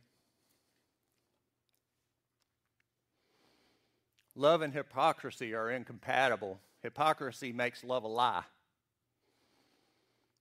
Love 4.36 4.63
and 4.63 4.74
hypocrisy 4.74 5.53
are 5.53 5.70
incompatible. 5.70 6.60
Hypocrisy 6.82 7.53
makes 7.53 7.84
love 7.84 8.03
a 8.03 8.08
lie. 8.08 8.44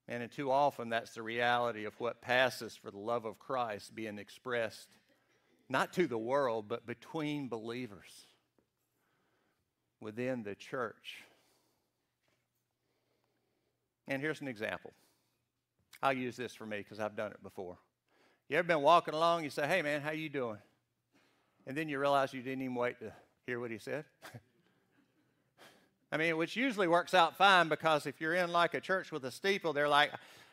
And 0.08 0.32
too 0.32 0.50
often, 0.50 0.88
that's 0.88 1.12
the 1.12 1.22
reality 1.22 1.84
of 1.84 1.92
what 2.00 2.22
passes 2.22 2.74
for 2.74 2.90
the 2.90 2.98
love 2.98 3.26
of 3.26 3.38
Christ 3.38 3.94
being 3.94 4.18
expressed, 4.18 4.88
not 5.68 5.92
to 5.92 6.06
the 6.06 6.16
world, 6.16 6.68
but 6.68 6.86
between 6.86 7.48
believers 7.48 8.26
within 10.00 10.42
the 10.42 10.54
church. 10.54 11.22
And 14.08 14.20
here's 14.20 14.40
an 14.40 14.48
example. 14.48 14.92
I'll 16.02 16.12
use 16.12 16.36
this 16.36 16.54
for 16.54 16.66
me 16.66 16.78
because 16.78 16.98
I've 16.98 17.16
done 17.16 17.30
it 17.30 17.42
before. 17.42 17.76
You 18.48 18.56
ever 18.58 18.66
been 18.66 18.82
walking 18.82 19.14
along, 19.14 19.44
you 19.44 19.50
say, 19.50 19.66
hey 19.66 19.82
man, 19.82 20.00
how 20.00 20.10
you 20.10 20.28
doing? 20.28 20.58
And 21.66 21.76
then 21.76 21.88
you 21.88 22.00
realize 22.00 22.34
you 22.34 22.42
didn't 22.42 22.62
even 22.62 22.74
wait 22.74 22.98
to 23.00 23.12
hear 23.46 23.60
what 23.60 23.70
he 23.70 23.78
said. 23.78 24.04
I 26.12 26.16
mean, 26.16 26.36
which 26.36 26.56
usually 26.56 26.88
works 26.88 27.14
out 27.14 27.36
fine 27.36 27.68
because 27.68 28.06
if 28.06 28.20
you're 28.20 28.34
in 28.34 28.50
like 28.50 28.74
a 28.74 28.80
church 28.80 29.12
with 29.12 29.24
a 29.24 29.30
steeple, 29.30 29.72
they're 29.72 29.88
like, 29.88 30.10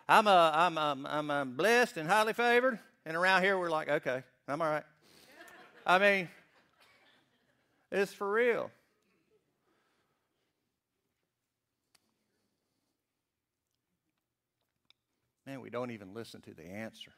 I'm, 0.07 0.27
a, 0.27 0.51
I'm, 0.53 0.77
a, 0.77 0.97
I'm 1.05 1.31
a 1.31 1.45
blessed 1.45 1.97
and 1.97 2.07
highly 2.07 2.33
favored. 2.33 2.77
And 3.05 3.17
around 3.17 3.41
here, 3.41 3.57
we're 3.57 3.71
like, 3.71 3.89
okay, 3.89 4.21
I'm 4.47 4.61
all 4.61 4.69
right. 4.69 4.83
I 5.85 5.97
mean, 5.97 6.29
it's 7.91 8.13
for 8.13 8.31
real. 8.31 8.69
Man, 15.47 15.61
we 15.61 15.69
don't 15.69 15.91
even 15.91 16.13
listen 16.13 16.41
to 16.41 16.53
the 16.53 16.65
answer, 16.65 17.13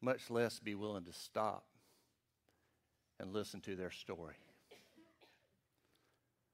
much 0.00 0.30
less 0.30 0.60
be 0.60 0.76
willing 0.76 1.04
to 1.06 1.12
stop 1.12 1.64
and 3.18 3.32
listen 3.32 3.60
to 3.62 3.74
their 3.74 3.90
story. 3.90 4.36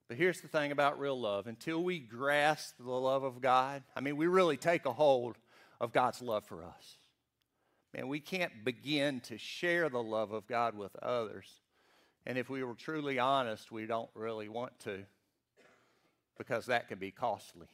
But 0.09 0.17
here's 0.17 0.41
the 0.41 0.49
thing 0.49 0.73
about 0.73 0.99
real 0.99 1.21
love 1.21 1.47
until 1.47 1.83
we 1.83 1.99
grasp 1.99 2.77
the 2.79 2.91
love 2.91 3.25
of 3.25 3.43
God, 3.43 3.83
I 3.95 4.01
mean, 4.01 4.17
we 4.17 4.27
really 4.27 4.57
take 4.57 4.87
a 4.87 4.93
hold 4.93 5.37
of 5.83 5.93
God's 5.93 6.23
love 6.23 6.47
for 6.47 6.65
us. 6.65 6.97
Man, 7.95 8.09
we 8.09 8.19
can't 8.19 8.65
begin 8.65 9.21
to 9.21 9.37
share 9.37 9.91
the 9.91 10.03
love 10.03 10.33
of 10.33 10.47
God 10.47 10.75
with 10.75 10.97
others. 10.97 11.61
And 12.25 12.39
if 12.39 12.49
we 12.49 12.65
were 12.65 12.75
truly 12.75 13.19
honest, 13.19 13.71
we 13.71 13.85
don't 13.85 14.09
really 14.15 14.49
want 14.49 14.81
to 14.81 15.05
because 16.39 16.67
that 16.67 16.89
can 16.89 16.99
be 16.99 17.11
costly. 17.11 17.69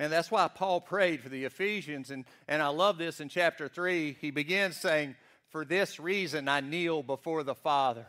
And 0.00 0.10
that's 0.10 0.30
why 0.30 0.48
Paul 0.48 0.80
prayed 0.80 1.20
for 1.20 1.28
the 1.28 1.44
Ephesians. 1.44 2.10
And, 2.10 2.24
and 2.48 2.62
I 2.62 2.68
love 2.68 2.96
this 2.96 3.20
in 3.20 3.28
chapter 3.28 3.68
3. 3.68 4.16
He 4.18 4.30
begins 4.30 4.78
saying, 4.78 5.14
For 5.50 5.62
this 5.62 6.00
reason 6.00 6.48
I 6.48 6.60
kneel 6.60 7.02
before 7.02 7.42
the 7.42 7.54
Father. 7.54 8.06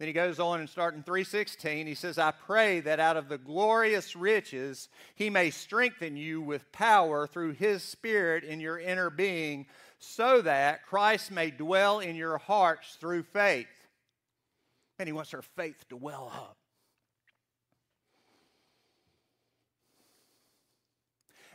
Then 0.00 0.08
he 0.08 0.12
goes 0.12 0.40
on 0.40 0.58
and 0.58 0.68
starting 0.68 1.04
316, 1.04 1.86
he 1.86 1.94
says, 1.94 2.18
I 2.18 2.32
pray 2.32 2.80
that 2.80 2.98
out 2.98 3.16
of 3.16 3.28
the 3.28 3.38
glorious 3.38 4.16
riches 4.16 4.88
he 5.14 5.30
may 5.30 5.50
strengthen 5.50 6.16
you 6.16 6.40
with 6.40 6.72
power 6.72 7.28
through 7.28 7.52
his 7.52 7.84
spirit 7.84 8.42
in 8.42 8.58
your 8.58 8.80
inner 8.80 9.10
being, 9.10 9.66
so 10.00 10.42
that 10.42 10.84
Christ 10.84 11.30
may 11.30 11.52
dwell 11.52 12.00
in 12.00 12.16
your 12.16 12.38
hearts 12.38 12.96
through 13.00 13.22
faith. 13.22 13.68
And 14.98 15.08
he 15.08 15.12
wants 15.12 15.32
our 15.32 15.42
faith 15.42 15.84
to 15.90 15.96
well 15.96 16.32
up. 16.34 16.56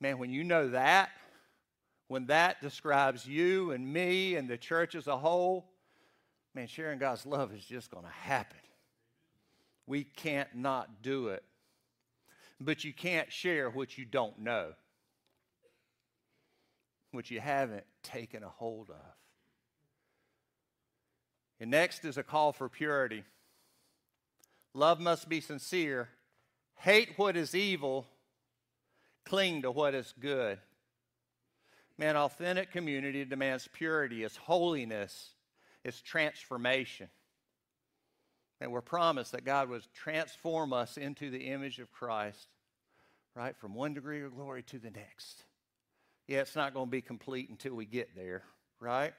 Man, 0.00 0.18
when 0.18 0.30
you 0.30 0.44
know 0.44 0.68
that, 0.70 1.10
when 2.08 2.26
that 2.26 2.60
describes 2.60 3.26
you 3.26 3.70
and 3.72 3.92
me 3.92 4.34
and 4.34 4.48
the 4.48 4.56
church 4.56 4.94
as 4.94 5.06
a 5.06 5.18
whole, 5.18 5.70
man, 6.54 6.66
sharing 6.66 6.98
God's 6.98 7.26
love 7.26 7.52
is 7.52 7.64
just 7.64 7.90
going 7.90 8.04
to 8.04 8.10
happen. 8.10 8.58
We 9.86 10.04
can't 10.04 10.48
not 10.54 11.02
do 11.02 11.28
it. 11.28 11.44
But 12.60 12.84
you 12.84 12.92
can't 12.92 13.32
share 13.32 13.70
what 13.70 13.96
you 13.96 14.04
don't 14.04 14.38
know, 14.38 14.72
what 17.12 17.30
you 17.30 17.40
haven't 17.40 17.84
taken 18.02 18.42
a 18.42 18.48
hold 18.48 18.90
of. 18.90 19.14
And 21.58 21.70
next 21.70 22.04
is 22.04 22.16
a 22.16 22.22
call 22.22 22.52
for 22.52 22.68
purity. 22.68 23.24
Love 24.74 25.00
must 25.00 25.28
be 25.28 25.40
sincere. 25.40 26.08
Hate 26.76 27.10
what 27.16 27.36
is 27.36 27.54
evil 27.54 28.06
Cling 29.24 29.62
to 29.62 29.70
what 29.70 29.94
is 29.94 30.12
good. 30.18 30.58
Man, 32.00 32.16
authentic 32.16 32.72
community 32.72 33.26
demands 33.26 33.68
purity, 33.72 34.24
it's 34.24 34.36
holiness, 34.36 35.34
it's 35.84 36.00
transformation. 36.00 37.08
And 38.58 38.72
we're 38.72 38.80
promised 38.80 39.32
that 39.32 39.44
God 39.44 39.68
would 39.68 39.82
transform 39.94 40.72
us 40.72 40.96
into 40.96 41.30
the 41.30 41.48
image 41.48 41.78
of 41.78 41.92
Christ, 41.92 42.48
right? 43.34 43.54
From 43.56 43.74
one 43.74 43.94
degree 43.94 44.22
of 44.22 44.34
glory 44.34 44.62
to 44.64 44.78
the 44.78 44.90
next. 44.90 45.44
Yeah, 46.26 46.40
it's 46.40 46.56
not 46.56 46.72
going 46.72 46.86
to 46.86 46.90
be 46.90 47.02
complete 47.02 47.50
until 47.50 47.74
we 47.74 47.84
get 47.84 48.14
there, 48.14 48.44
right? 48.80 49.12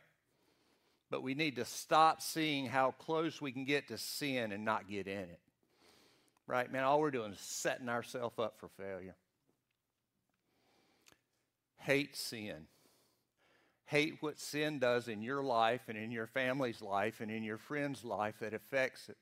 But 1.12 1.22
we 1.22 1.34
need 1.36 1.58
to 1.58 1.66
stop 1.66 2.22
seeing 2.22 2.66
how 2.66 2.92
close 2.92 3.42
we 3.42 3.52
can 3.52 3.66
get 3.66 3.90
to 3.90 3.98
sin 3.98 4.52
and 4.52 4.66
not 4.66 4.90
get 4.90 5.08
in 5.08 5.20
it. 5.20 5.40
Right, 6.48 6.72
man? 6.72 6.84
All 6.84 7.00
we're 7.00 7.12
doing 7.12 7.32
is 7.32 7.40
setting 7.40 7.90
ourselves 7.90 8.40
up 8.40 8.56
for 8.60 8.70
failure 8.70 9.16
hate 11.82 12.16
sin. 12.16 12.68
Hate 13.86 14.18
what 14.22 14.40
sin 14.40 14.80
does 14.80 15.08
in 15.08 15.22
your 15.22 15.44
life 15.44 15.82
and 15.88 15.98
in 15.98 16.12
your 16.12 16.28
family's 16.28 16.82
life 16.82 17.20
and 17.20 17.30
in 17.30 17.44
your 17.44 17.58
friend's 17.58 18.06
life 18.06 18.36
that 18.40 18.54
affects 18.54 19.10
it. 19.10 19.18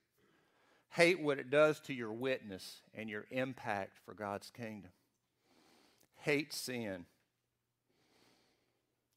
Hate 0.92 1.20
what 1.20 1.40
it 1.40 1.50
does 1.50 1.80
to 1.82 1.94
your 1.94 2.12
witness 2.12 2.82
and 2.94 3.10
your 3.10 3.26
impact 3.32 3.98
for 4.06 4.14
God's 4.14 4.52
kingdom. 4.52 4.92
Hate 6.18 6.54
sin. 6.54 7.06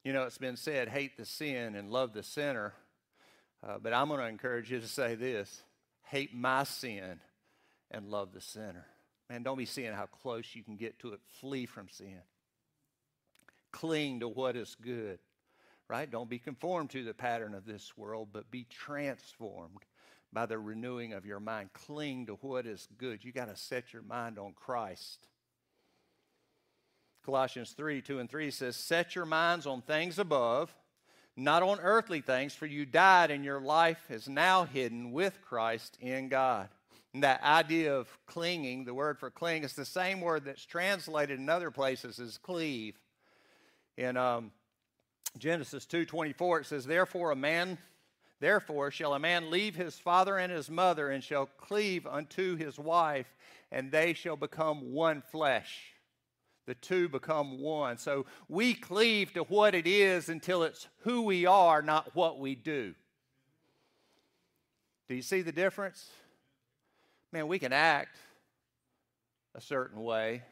You 0.05 0.13
know, 0.13 0.23
it's 0.23 0.39
been 0.39 0.57
said, 0.57 0.89
hate 0.89 1.17
the 1.17 1.27
sin 1.27 1.75
and 1.75 1.91
love 1.91 2.15
the 2.15 2.23
sinner. 2.23 2.73
Uh, 3.67 3.77
but 3.83 3.93
I'm 3.93 4.09
going 4.09 4.21
to 4.21 4.27
encourage 4.27 4.71
you 4.71 4.81
to 4.81 4.89
say 4.89 5.15
this 5.15 5.63
hate 6.05 6.35
my 6.35 6.65
sin 6.65 7.21
and 7.91 8.09
love 8.09 8.33
the 8.33 8.41
sinner. 8.41 8.87
Man, 9.29 9.43
don't 9.43 9.59
be 9.59 9.67
seeing 9.67 9.93
how 9.93 10.07
close 10.07 10.55
you 10.55 10.63
can 10.63 10.77
get 10.77 10.99
to 11.01 11.13
it. 11.13 11.21
Flee 11.41 11.67
from 11.67 11.89
sin 11.89 12.21
cling 13.73 14.21
to 14.21 14.29
what 14.29 14.57
is 14.57 14.77
good, 14.81 15.19
right? 15.89 16.11
Don't 16.11 16.31
be 16.31 16.39
conformed 16.39 16.91
to 16.91 17.05
the 17.05 17.15
pattern 17.15 17.55
of 17.55 17.65
this 17.65 17.97
world, 17.97 18.29
but 18.33 18.51
be 18.51 18.67
transformed 18.71 19.85
by 20.33 20.47
the 20.47 20.59
renewing 20.59 21.13
of 21.13 21.27
your 21.27 21.41
mind. 21.41 21.73
Cling 21.73 22.27
to 22.27 22.35
what 22.35 22.67
is 22.67 22.89
good. 22.97 23.25
You 23.25 23.33
got 23.33 23.49
to 23.49 23.57
set 23.57 23.93
your 23.93 24.03
mind 24.03 24.39
on 24.39 24.55
Christ. 24.55 25.29
Colossians 27.25 27.73
3 27.73 28.03
2 28.03 28.19
and 28.19 28.31
3 28.31 28.51
says, 28.51 28.77
Set 28.77 29.15
your 29.15 29.27
minds 29.27 29.67
on 29.67 29.83
things 29.83 30.19
above, 30.19 30.75
not 31.37 31.63
on 31.63 31.79
earthly 31.81 32.21
things, 32.21 32.55
for 32.55 32.67
you 32.67 32.85
died 32.85 33.31
and 33.31 33.45
your 33.45 33.61
life 33.61 34.11
is 34.11 34.29
now 34.29 34.65
hidden 34.65 35.13
with 35.13 35.39
Christ 35.43 35.97
in 36.01 36.29
God. 36.29 36.69
And 37.15 37.23
that 37.23 37.43
idea 37.43 37.95
of 37.95 38.09
clinging, 38.27 38.85
the 38.85 38.95
word 38.95 39.19
for 39.19 39.31
cling, 39.31 39.65
is 39.65 39.75
the 39.75 39.85
same 39.85 40.21
word 40.21 40.47
that's 40.47 40.65
translated 40.65 41.39
in 41.39 41.49
other 41.49 41.71
places 41.71 42.19
as 42.19 42.39
cleave. 42.39 42.99
In 43.97 44.17
um, 44.17 44.53
Genesis 45.39 45.87
2:24 45.87 46.61
it 46.61 46.67
says, 46.67 46.85
"Therefore 46.85 47.31
a 47.31 47.37
man 47.37 47.79
Therefore 48.41 48.91
shall 48.91 49.15
a 49.15 49.21
man 49.21 49.53
leave 49.53 49.77
his 49.77 50.01
father 50.01 50.37
and 50.37 50.51
his 50.51 50.69
mother 50.69 51.11
and 51.11 51.23
shall 51.23 51.47
cleave 51.47 52.09
unto 52.09 52.57
his 52.57 52.77
wife, 52.77 53.33
and 53.71 53.93
they 53.93 54.15
shall 54.15 54.35
become 54.37 54.93
one 54.93 55.23
flesh." 55.23 55.93
The 56.67 56.75
two 56.75 57.09
become 57.09 57.61
one. 57.61 57.99
So 57.99 58.27
we 58.49 58.75
cleave 58.75 59.33
to 59.35 59.43
what 59.45 59.77
it 59.77 59.87
is 59.87 60.29
until 60.29 60.65
it's 60.65 60.89
who 61.03 61.23
we 61.23 61.47
are, 61.47 61.83
not 61.83 62.15
what 62.15 62.41
we 62.41 62.57
do. 62.57 62.95
Do 65.09 65.15
you 65.15 65.23
see 65.23 65.43
the 65.43 65.53
difference? 65.53 66.11
Man, 67.31 67.47
we 67.47 67.59
can 67.59 67.73
act 67.73 68.17
a 69.55 69.61
certain 69.61 70.03
way. 70.03 70.43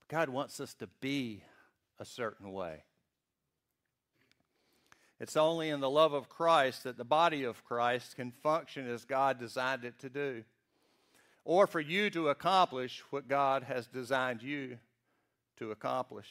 But 0.00 0.08
God 0.08 0.28
wants 0.28 0.60
us 0.60 0.74
to 0.74 0.88
be 1.00 1.42
a 2.02 2.04
certain 2.04 2.52
way. 2.52 2.82
It's 5.20 5.36
only 5.36 5.70
in 5.70 5.78
the 5.78 5.88
love 5.88 6.12
of 6.12 6.28
Christ 6.28 6.82
that 6.82 6.96
the 6.96 7.04
body 7.04 7.44
of 7.44 7.64
Christ 7.64 8.16
can 8.16 8.32
function 8.32 8.90
as 8.90 9.04
God 9.04 9.38
designed 9.38 9.84
it 9.84 10.00
to 10.00 10.10
do, 10.10 10.42
or 11.44 11.68
for 11.68 11.78
you 11.78 12.10
to 12.10 12.28
accomplish 12.28 13.04
what 13.10 13.28
God 13.28 13.62
has 13.62 13.86
designed 13.86 14.42
you 14.42 14.78
to 15.58 15.70
accomplish. 15.70 16.26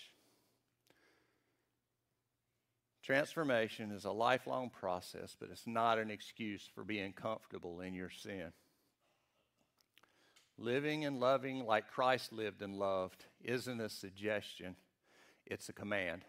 Transformation 3.01 3.91
is 3.91 4.03
a 4.03 4.11
lifelong 4.11 4.69
process, 4.69 5.37
but 5.39 5.49
it's 5.51 5.65
not 5.65 5.99
an 5.99 6.11
excuse 6.11 6.69
for 6.75 6.83
being 6.83 7.13
comfortable 7.13 7.79
in 7.79 7.93
your 7.93 8.09
sin. 8.09 8.51
Living 10.57 11.05
and 11.05 11.21
loving 11.21 11.65
like 11.65 11.89
Christ 11.89 12.33
lived 12.33 12.61
and 12.61 12.75
loved 12.75 13.23
isn't 13.41 13.79
a 13.79 13.89
suggestion 13.89 14.75
it's 15.51 15.67
a 15.67 15.73
command. 15.73 16.23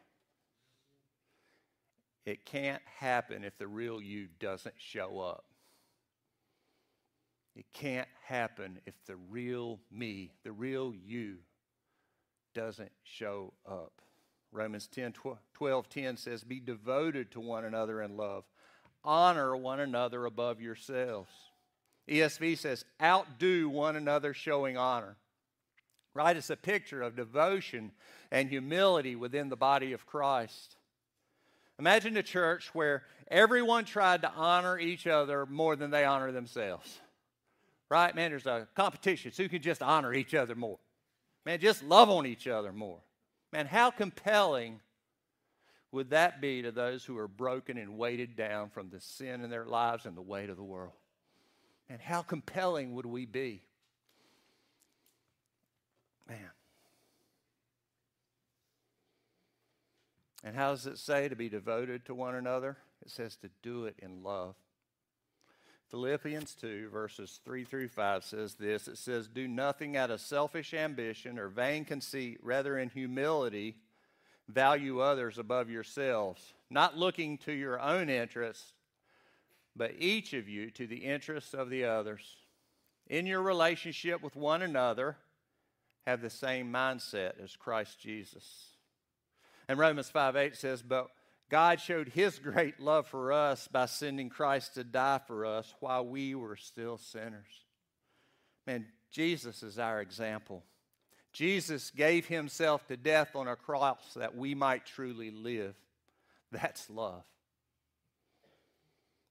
It 2.27 2.45
can't 2.45 2.83
happen 2.99 3.45
if 3.45 3.57
the 3.57 3.69
real 3.69 4.03
you 4.03 4.27
doesn't 4.41 4.75
show 4.79 5.21
up. 5.21 5.45
It 7.55 7.67
can't 7.73 8.09
happen 8.25 8.81
if 8.85 8.95
the 9.07 9.15
real 9.17 9.79
me, 9.93 10.33
the 10.43 10.51
real 10.51 10.93
you, 10.93 11.37
doesn't 12.53 12.91
show 13.05 13.53
up. 13.65 13.93
Romans 14.51 14.89
10 14.89 15.15
12 15.55 15.89
10 15.89 16.17
says, 16.17 16.43
Be 16.43 16.59
devoted 16.59 17.31
to 17.31 17.41
one 17.41 17.65
another 17.65 18.03
in 18.03 18.17
love, 18.17 18.45
honor 19.05 19.57
one 19.57 19.79
another 19.79 20.27
above 20.27 20.61
yourselves. 20.61 21.31
ESV 22.09 22.59
says, 22.59 22.85
Outdo 23.01 23.69
one 23.69 23.95
another 23.95 24.35
showing 24.35 24.77
honor. 24.77 25.17
Right? 26.14 26.37
It's 26.37 26.51
a 26.51 26.57
picture 26.57 27.03
of 27.03 27.16
devotion 27.16 27.92
and 28.31 28.48
humility 28.48 29.16
within 29.16 29.48
the 29.48 29.57
body 29.57 29.92
of 29.92 30.07
Christ. 30.07 30.77
Imagine 31.79 32.16
a 32.16 32.22
church 32.22 32.75
where 32.75 33.03
everyone 33.29 33.85
tried 33.85 34.22
to 34.22 34.31
honor 34.33 34.79
each 34.79 35.07
other 35.07 35.46
more 35.46 35.75
than 35.75 35.90
they 35.90 36.05
honor 36.05 36.31
themselves. 36.33 37.01
Right? 37.88 38.14
Man, 38.14 38.31
there's 38.31 38.46
a 38.46 38.68
competition 38.75 39.33
so 39.33 39.42
you 39.42 39.48
can 39.48 39.62
just 39.62 39.83
honor 39.83 40.12
each 40.12 40.35
other 40.35 40.55
more. 40.55 40.79
Man, 41.44 41.59
just 41.59 41.83
love 41.83 42.09
on 42.09 42.27
each 42.27 42.46
other 42.46 42.72
more. 42.72 43.01
Man, 43.53 43.66
how 43.66 43.90
compelling 43.90 44.81
would 45.90 46.11
that 46.11 46.40
be 46.40 46.62
to 46.62 46.72
those 46.72 47.05
who 47.05 47.18
are 47.18 47.29
broken 47.29 47.77
and 47.77 47.98
weighted 47.98 48.35
down 48.37 48.70
from 48.70 48.88
the 48.88 49.01
sin 49.01 49.42
in 49.42 49.51
their 49.51 49.66
lives 49.66 50.07
and 50.07 50.16
the 50.16 50.22
weight 50.22 50.51
of 50.51 50.57
the 50.57 50.62
world? 50.62 50.92
And 51.88 52.01
how 52.01 52.22
compelling 52.22 52.94
would 52.94 53.07
we 53.07 53.27
be? 53.27 53.62
Man. 56.29 56.51
And 60.45 60.57
how 60.57 60.71
does 60.71 60.87
it 60.87 60.99
say 60.99 61.29
to 61.29 61.37
be 61.37 61.49
devoted 61.49 62.05
to 62.07 62.15
one 62.15 62.35
another? 62.35 62.77
It 63.05 63.11
says 63.11 63.37
to 63.37 63.51
do 63.63 63.85
it 63.85 63.97
in 64.01 64.23
love. 64.23 64.55
Philippians 65.91 66.55
2, 66.55 66.89
verses 66.89 67.41
3 67.45 67.65
through 67.65 67.89
5 67.89 68.25
says 68.25 68.55
this 68.55 68.89
It 68.89 68.97
says, 68.97 69.29
Do 69.29 69.47
nothing 69.47 69.97
out 69.97 70.11
of 70.11 70.21
selfish 70.21 70.73
ambition 70.73 71.39
or 71.39 71.49
vain 71.49 71.85
conceit, 71.85 72.39
rather, 72.43 72.79
in 72.79 72.89
humility, 72.89 73.77
value 74.49 75.01
others 75.01 75.37
above 75.37 75.69
yourselves, 75.69 76.55
not 76.71 76.97
looking 76.97 77.37
to 77.39 77.53
your 77.53 77.79
own 77.79 78.09
interests, 78.09 78.73
but 79.77 79.93
each 79.99 80.33
of 80.33 80.49
you 80.49 80.71
to 80.71 80.87
the 80.87 81.05
interests 81.05 81.55
of 81.55 81.69
the 81.69 81.85
others. 81.85 82.37
In 83.09 83.27
your 83.27 83.43
relationship 83.43 84.23
with 84.23 84.35
one 84.35 84.63
another, 84.63 85.19
have 86.07 86.21
the 86.21 86.31
same 86.31 86.73
mindset 86.73 87.43
as 87.43 87.57
Christ 87.57 87.99
Jesus. 88.01 88.67
And 89.69 89.79
Romans 89.79 90.11
5 90.11 90.37
8 90.37 90.57
says, 90.57 90.83
But 90.83 91.09
God 91.49 91.81
showed 91.81 92.09
his 92.09 92.38
great 92.38 92.81
love 92.81 93.07
for 93.07 93.33
us 93.33 93.69
by 93.69 93.87
sending 93.87 94.29
Christ 94.29 94.75
to 94.75 94.85
die 94.85 95.21
for 95.27 95.45
us 95.47 95.73
while 95.81 96.05
we 96.05 96.35
were 96.35 96.57
still 96.57 96.99
sinners. 96.99 97.67
Man, 98.67 98.87
Jesus 99.11 99.62
is 99.62 99.79
our 99.79 100.01
example. 100.01 100.65
Jesus 101.33 101.91
gave 101.91 102.27
himself 102.27 102.87
to 102.88 102.97
death 102.97 103.35
on 103.35 103.49
a 103.49 103.57
cross 103.57 104.15
that 104.15 104.37
we 104.37 104.55
might 104.55 104.85
truly 104.87 105.31
live. 105.31 105.75
That's 106.51 106.91
love. 106.91 107.23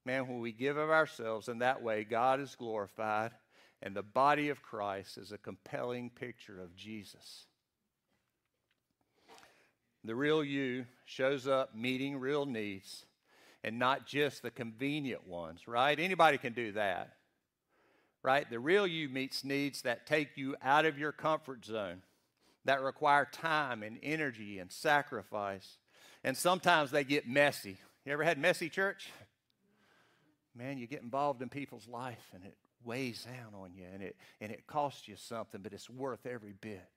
Man, 0.05 0.27
when 0.27 0.39
we 0.39 0.51
give 0.51 0.77
of 0.77 0.89
ourselves 0.89 1.47
in 1.47 1.59
that 1.59 1.83
way, 1.83 2.03
God 2.03 2.39
is 2.39 2.55
glorified, 2.55 3.31
and 3.81 3.95
the 3.95 4.03
body 4.03 4.49
of 4.49 4.61
Christ 4.61 5.17
is 5.17 5.31
a 5.31 5.37
compelling 5.37 6.09
picture 6.09 6.61
of 6.61 6.75
Jesus. 6.75 7.45
The 10.03 10.15
real 10.15 10.43
you 10.43 10.85
shows 11.05 11.47
up 11.47 11.75
meeting 11.75 12.19
real 12.19 12.45
needs 12.45 13.05
and 13.63 13.77
not 13.77 14.07
just 14.07 14.41
the 14.41 14.51
convenient 14.51 15.27
ones, 15.27 15.67
right? 15.67 15.99
Anybody 15.99 16.37
can 16.37 16.53
do 16.53 16.71
that, 16.73 17.13
right? 18.23 18.49
The 18.49 18.59
real 18.59 18.87
you 18.87 19.09
meets 19.09 19.43
needs 19.43 19.83
that 19.83 20.07
take 20.07 20.37
you 20.37 20.55
out 20.61 20.85
of 20.85 20.97
your 20.97 21.11
comfort 21.11 21.65
zone, 21.65 22.01
that 22.65 22.81
require 22.81 23.27
time 23.31 23.83
and 23.83 23.99
energy 24.01 24.57
and 24.57 24.71
sacrifice. 24.71 25.77
And 26.23 26.35
sometimes 26.35 26.91
they 26.91 27.03
get 27.03 27.27
messy. 27.27 27.77
You 28.05 28.13
ever 28.13 28.23
had 28.23 28.39
messy 28.39 28.69
church? 28.69 29.11
Man, 30.55 30.79
you 30.79 30.87
get 30.87 31.01
involved 31.01 31.41
in 31.41 31.49
people's 31.49 31.87
life 31.87 32.27
and 32.33 32.43
it 32.43 32.55
weighs 32.85 33.25
down 33.25 33.53
on 33.59 33.73
you 33.73 33.85
and 33.93 34.01
it, 34.01 34.15
and 34.39 34.51
it 34.51 34.67
costs 34.67 35.07
you 35.07 35.15
something, 35.15 35.61
but 35.61 35.73
it's 35.73 35.89
worth 35.89 36.25
every 36.25 36.53
bit 36.53 36.87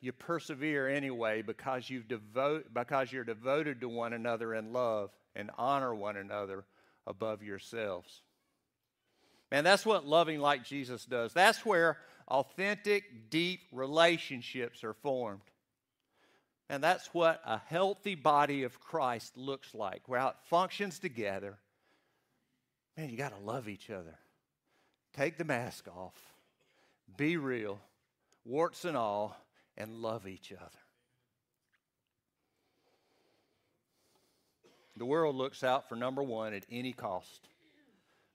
you 0.00 0.12
persevere 0.12 0.88
anyway 0.88 1.42
because 1.42 1.90
you 1.90 2.02
devote 2.02 2.72
because 2.72 3.12
you're 3.12 3.24
devoted 3.24 3.80
to 3.80 3.88
one 3.88 4.12
another 4.12 4.54
in 4.54 4.72
love 4.72 5.10
and 5.34 5.50
honor 5.58 5.94
one 5.94 6.16
another 6.16 6.64
above 7.06 7.42
yourselves. 7.42 8.22
Man, 9.50 9.64
that's 9.64 9.86
what 9.86 10.06
loving 10.06 10.40
like 10.40 10.64
Jesus 10.64 11.04
does. 11.04 11.32
That's 11.32 11.64
where 11.64 11.98
authentic, 12.28 13.30
deep 13.30 13.60
relationships 13.72 14.84
are 14.84 14.94
formed. 14.94 15.40
And 16.68 16.84
that's 16.84 17.14
what 17.14 17.40
a 17.46 17.58
healthy 17.58 18.14
body 18.14 18.64
of 18.64 18.78
Christ 18.78 19.38
looks 19.38 19.74
like, 19.74 20.02
where 20.06 20.20
it 20.20 20.34
functions 20.50 20.98
together. 20.98 21.56
Man, 22.98 23.10
you 23.10 23.16
got 23.16 23.32
to 23.32 23.44
love 23.44 23.68
each 23.68 23.90
other. 23.90 24.18
Take 25.16 25.38
the 25.38 25.44
mask 25.44 25.86
off. 25.86 26.20
Be 27.16 27.36
real, 27.36 27.78
warts 28.44 28.84
and 28.84 28.96
all 28.96 29.36
and 29.76 30.02
love 30.02 30.26
each 30.26 30.50
other. 30.50 30.80
The 34.96 35.04
world 35.04 35.36
looks 35.36 35.62
out 35.62 35.88
for 35.88 35.94
number 35.94 36.24
one 36.24 36.52
at 36.54 36.66
any 36.72 36.92
cost. 36.92 37.46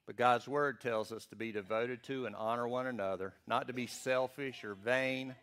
But 0.05 0.15
God's 0.15 0.47
word 0.47 0.79
tells 0.79 1.11
us 1.11 1.25
to 1.25 1.35
be 1.35 1.51
devoted 1.51 2.01
to 2.03 2.25
and 2.25 2.33
honor 2.33 2.65
one 2.65 2.87
another, 2.87 3.33
not 3.45 3.67
to 3.67 3.73
be 3.73 3.87
selfish 3.87 4.63
or 4.63 4.75
vain, 4.75 5.35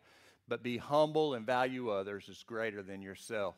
but 0.48 0.62
be 0.62 0.78
humble 0.78 1.34
and 1.34 1.44
value 1.44 1.90
others 1.90 2.26
as 2.30 2.42
greater 2.42 2.82
than 2.82 3.02
yourself. 3.02 3.54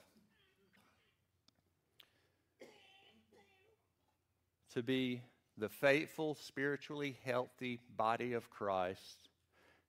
To 4.74 4.82
be 4.82 5.22
the 5.58 5.68
faithful, 5.68 6.34
spiritually 6.34 7.16
healthy 7.24 7.80
body 7.96 8.32
of 8.32 8.50
Christ, 8.50 9.28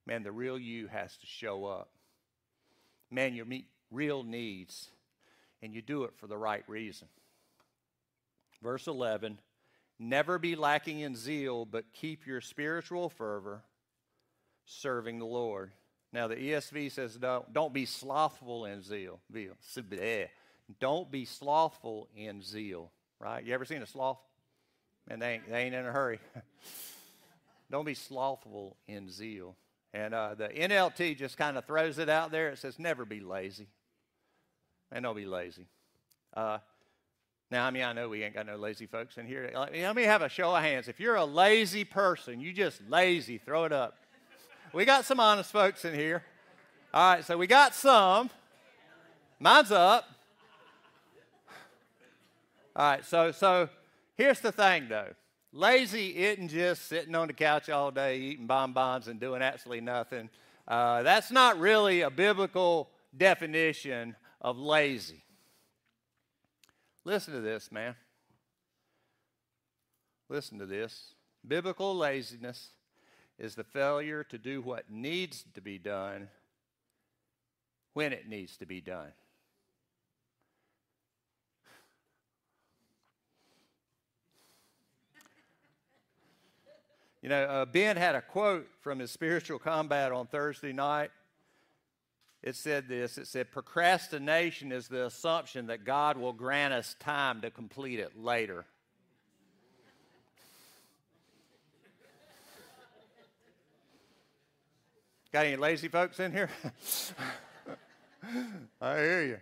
man, 0.06 0.22
the 0.22 0.32
real 0.32 0.58
you 0.58 0.88
has 0.88 1.16
to 1.16 1.26
show 1.26 1.64
up 1.64 1.88
man, 3.14 3.34
you 3.34 3.44
meet 3.44 3.66
real 3.90 4.22
needs 4.22 4.90
and 5.62 5.72
you 5.72 5.80
do 5.80 6.04
it 6.04 6.12
for 6.16 6.26
the 6.26 6.36
right 6.36 6.64
reason. 6.66 7.08
Verse 8.62 8.86
11 8.86 9.38
Never 9.96 10.40
be 10.40 10.56
lacking 10.56 11.00
in 11.00 11.14
zeal, 11.14 11.64
but 11.64 11.84
keep 11.92 12.26
your 12.26 12.40
spiritual 12.40 13.08
fervor 13.08 13.62
serving 14.64 15.20
the 15.20 15.24
Lord. 15.24 15.70
Now, 16.12 16.26
the 16.26 16.34
ESV 16.34 16.90
says 16.90 17.14
don't, 17.14 17.52
don't 17.52 17.72
be 17.72 17.86
slothful 17.86 18.64
in 18.66 18.82
zeal. 18.82 19.20
Don't 20.80 21.10
be 21.10 21.24
slothful 21.24 22.08
in 22.16 22.42
zeal, 22.42 22.90
right? 23.20 23.44
You 23.44 23.54
ever 23.54 23.64
seen 23.64 23.82
a 23.82 23.86
sloth? 23.86 24.18
And 25.08 25.20
they 25.20 25.34
ain't, 25.34 25.50
they 25.50 25.62
ain't 25.62 25.74
in 25.74 25.86
a 25.86 25.92
hurry. 25.92 26.18
don't 27.70 27.84
be 27.84 27.94
slothful 27.94 28.76
in 28.86 29.10
zeal. 29.10 29.56
And 29.92 30.14
uh, 30.14 30.34
the 30.34 30.48
NLT 30.48 31.16
just 31.16 31.36
kind 31.36 31.56
of 31.56 31.66
throws 31.66 31.98
it 31.98 32.08
out 32.08 32.30
there. 32.30 32.48
It 32.48 32.58
says, 32.58 32.78
never 32.78 33.04
be 33.04 33.20
lazy. 33.20 33.68
And 34.90 35.04
don't 35.04 35.16
be 35.16 35.26
lazy. 35.26 35.66
Uh, 36.34 36.58
now, 37.50 37.66
I 37.66 37.70
mean, 37.70 37.84
I 37.84 37.92
know 37.92 38.08
we 38.08 38.22
ain't 38.22 38.34
got 38.34 38.46
no 38.46 38.56
lazy 38.56 38.86
folks 38.86 39.18
in 39.18 39.26
here. 39.26 39.50
Let 39.54 39.94
me 39.94 40.02
have 40.02 40.22
a 40.22 40.28
show 40.28 40.54
of 40.54 40.62
hands. 40.62 40.88
If 40.88 40.98
you're 40.98 41.14
a 41.14 41.24
lazy 41.24 41.84
person, 41.84 42.40
you 42.40 42.52
just 42.52 42.80
lazy, 42.88 43.38
throw 43.38 43.64
it 43.64 43.72
up. 43.72 43.96
We 44.72 44.84
got 44.84 45.04
some 45.04 45.20
honest 45.20 45.52
folks 45.52 45.84
in 45.84 45.94
here. 45.94 46.24
All 46.92 47.14
right, 47.14 47.24
so 47.24 47.38
we 47.38 47.46
got 47.46 47.74
some. 47.74 48.30
Mine's 49.38 49.70
up. 49.70 50.08
All 52.74 52.90
right, 52.90 53.04
so 53.04 53.30
so 53.30 53.68
here's 54.16 54.40
the 54.40 54.52
thing 54.52 54.88
though. 54.88 55.10
Lazy 55.52 56.16
isn't 56.16 56.48
just 56.48 56.86
sitting 56.88 57.14
on 57.14 57.28
the 57.28 57.32
couch 57.32 57.70
all 57.70 57.90
day 57.90 58.18
eating 58.18 58.46
bonbons 58.46 59.06
and 59.06 59.20
doing 59.20 59.40
absolutely 59.40 59.82
nothing. 59.82 60.28
Uh, 60.66 61.02
that's 61.02 61.30
not 61.30 61.58
really 61.58 62.00
a 62.00 62.10
biblical 62.10 62.90
definition 63.16 64.16
of 64.40 64.58
lazy. 64.58 65.22
Listen 67.04 67.34
to 67.34 67.40
this, 67.40 67.70
man. 67.70 67.94
Listen 70.28 70.58
to 70.58 70.66
this. 70.66 71.14
Biblical 71.46 71.94
laziness 71.94 72.70
is 73.38 73.54
the 73.54 73.64
failure 73.64 74.24
to 74.24 74.38
do 74.38 74.62
what 74.62 74.90
needs 74.90 75.44
to 75.54 75.60
be 75.60 75.78
done 75.78 76.28
when 77.92 78.12
it 78.12 78.28
needs 78.28 78.56
to 78.56 78.66
be 78.66 78.80
done. 78.80 79.12
You 87.24 87.30
know, 87.30 87.44
uh, 87.44 87.64
Ben 87.64 87.96
had 87.96 88.14
a 88.14 88.20
quote 88.20 88.68
from 88.82 88.98
his 88.98 89.10
spiritual 89.10 89.58
combat 89.58 90.12
on 90.12 90.26
Thursday 90.26 90.74
night. 90.74 91.10
It 92.42 92.54
said 92.54 92.86
this 92.86 93.16
it 93.16 93.26
said, 93.28 93.50
Procrastination 93.50 94.70
is 94.70 94.88
the 94.88 95.06
assumption 95.06 95.68
that 95.68 95.86
God 95.86 96.18
will 96.18 96.34
grant 96.34 96.74
us 96.74 96.94
time 97.00 97.40
to 97.40 97.50
complete 97.50 97.98
it 97.98 98.12
later. 98.14 98.66
Got 105.32 105.46
any 105.46 105.56
lazy 105.56 105.88
folks 105.88 106.20
in 106.20 106.30
here? 106.30 106.50
I 108.82 108.96
hear 108.98 109.24
you. 109.24 109.38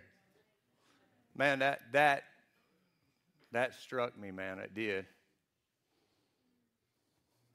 Man, 1.35 1.59
that 1.59 1.81
that 1.91 2.23
that 3.51 3.73
struck 3.73 4.17
me, 4.17 4.31
man. 4.31 4.59
It 4.59 4.73
did. 4.73 5.05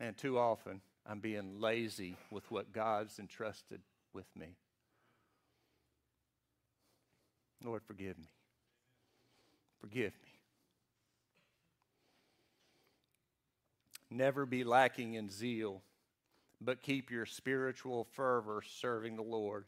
And 0.01 0.17
too 0.17 0.39
often 0.39 0.81
I'm 1.07 1.21
being 1.21 1.61
lazy 1.61 2.17
with 2.31 2.51
what 2.51 2.73
God's 2.73 3.19
entrusted 3.19 3.81
with 4.13 4.27
me. 4.37 4.57
Lord, 7.65 7.83
forgive 7.83 8.19
me. 8.19 8.29
Forgive 9.81 10.13
me. 10.23 10.31
Never 14.11 14.47
be 14.47 14.65
lacking 14.65 15.15
in 15.15 15.29
zeal, 15.29 15.83
but 16.61 16.81
keep 16.81 17.11
your 17.11 17.27
spiritual 17.27 18.05
fervor 18.13 18.63
serving 18.67 19.17
the 19.17 19.23
Lord. 19.23 19.65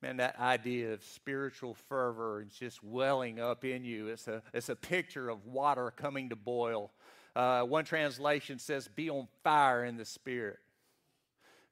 Man, 0.00 0.16
that 0.16 0.38
idea 0.40 0.94
of 0.94 1.04
spiritual 1.04 1.74
fervor 1.88 2.42
is 2.42 2.54
just 2.54 2.82
welling 2.82 3.38
up 3.38 3.64
in 3.64 3.84
you. 3.84 4.08
It's 4.08 4.26
a, 4.26 4.42
it's 4.52 4.68
a 4.68 4.74
picture 4.74 5.28
of 5.28 5.46
water 5.46 5.92
coming 5.94 6.30
to 6.30 6.36
boil. 6.36 6.90
Uh, 7.34 7.62
one 7.62 7.84
translation 7.84 8.58
says, 8.58 8.88
be 8.88 9.08
on 9.08 9.26
fire 9.42 9.84
in 9.84 9.96
the 9.96 10.04
spirit. 10.04 10.58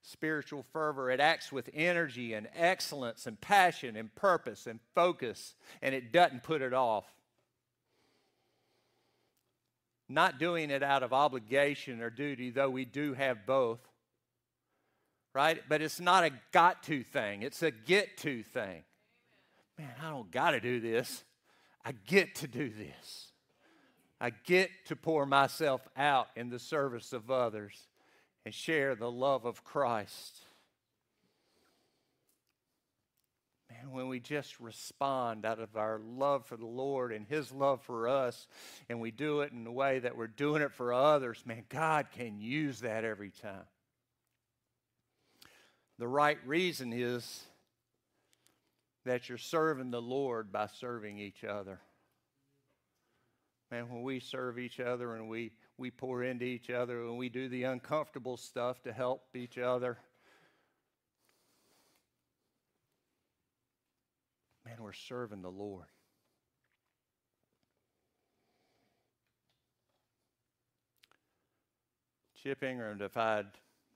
Spiritual 0.02 0.64
fervor, 0.72 1.10
it 1.10 1.20
acts 1.20 1.52
with 1.52 1.68
energy 1.74 2.32
and 2.32 2.48
excellence 2.54 3.26
and 3.26 3.38
passion 3.40 3.96
and 3.96 4.14
purpose 4.14 4.66
and 4.66 4.80
focus, 4.94 5.54
and 5.82 5.94
it 5.94 6.12
doesn't 6.12 6.42
put 6.42 6.62
it 6.62 6.72
off 6.72 7.04
not 10.10 10.38
doing 10.38 10.70
it 10.70 10.82
out 10.82 11.02
of 11.02 11.12
obligation 11.12 12.00
or 12.02 12.10
duty, 12.10 12.50
though 12.50 12.68
we 12.68 12.84
do 12.84 13.14
have 13.14 13.46
both, 13.46 13.78
right? 15.32 15.62
But 15.68 15.80
it's 15.80 16.00
not 16.00 16.24
a 16.24 16.32
got 16.52 16.82
to 16.84 17.02
thing, 17.04 17.42
it's 17.42 17.62
a 17.62 17.70
get 17.70 18.18
to 18.18 18.42
thing. 18.42 18.82
Man, 19.78 19.88
I 20.02 20.10
don't 20.10 20.30
got 20.30 20.50
to 20.50 20.60
do 20.60 20.80
this. 20.80 21.24
I 21.82 21.92
get 21.92 22.34
to 22.36 22.48
do 22.48 22.68
this. 22.68 23.29
I 24.20 24.30
get 24.30 24.70
to 24.86 24.96
pour 24.96 25.24
myself 25.24 25.88
out 25.96 26.28
in 26.36 26.50
the 26.50 26.58
service 26.58 27.12
of 27.12 27.30
others 27.30 27.74
and 28.44 28.54
share 28.54 28.94
the 28.94 29.10
love 29.10 29.46
of 29.46 29.64
Christ. 29.64 30.40
Man, 33.70 33.92
when 33.92 34.08
we 34.08 34.20
just 34.20 34.60
respond 34.60 35.46
out 35.46 35.58
of 35.58 35.76
our 35.76 35.98
love 35.98 36.44
for 36.44 36.58
the 36.58 36.66
Lord 36.66 37.12
and 37.12 37.26
His 37.26 37.50
love 37.50 37.80
for 37.82 38.08
us, 38.08 38.46
and 38.90 39.00
we 39.00 39.10
do 39.10 39.40
it 39.40 39.52
in 39.52 39.66
a 39.66 39.72
way 39.72 40.00
that 40.00 40.16
we're 40.16 40.26
doing 40.26 40.60
it 40.60 40.72
for 40.72 40.92
others, 40.92 41.42
man, 41.46 41.64
God 41.70 42.08
can 42.12 42.40
use 42.40 42.80
that 42.80 43.04
every 43.04 43.30
time. 43.30 43.64
The 45.98 46.08
right 46.08 46.38
reason 46.44 46.92
is 46.92 47.44
that 49.04 49.28
you're 49.28 49.38
serving 49.38 49.90
the 49.90 50.02
Lord 50.02 50.52
by 50.52 50.66
serving 50.66 51.18
each 51.18 51.44
other. 51.44 51.80
Man, 53.70 53.88
when 53.88 54.02
we 54.02 54.18
serve 54.18 54.58
each 54.58 54.80
other 54.80 55.14
and 55.14 55.28
we, 55.28 55.52
we 55.78 55.90
pour 55.92 56.24
into 56.24 56.44
each 56.44 56.70
other 56.70 57.02
and 57.02 57.16
we 57.16 57.28
do 57.28 57.48
the 57.48 57.62
uncomfortable 57.64 58.36
stuff 58.36 58.82
to 58.82 58.92
help 58.92 59.22
each 59.34 59.58
other, 59.58 59.96
man, 64.66 64.76
we're 64.80 64.92
serving 64.92 65.42
the 65.42 65.50
Lord. 65.50 65.86
Chip 72.42 72.62
Ingram 72.64 72.98
defined 72.98 73.48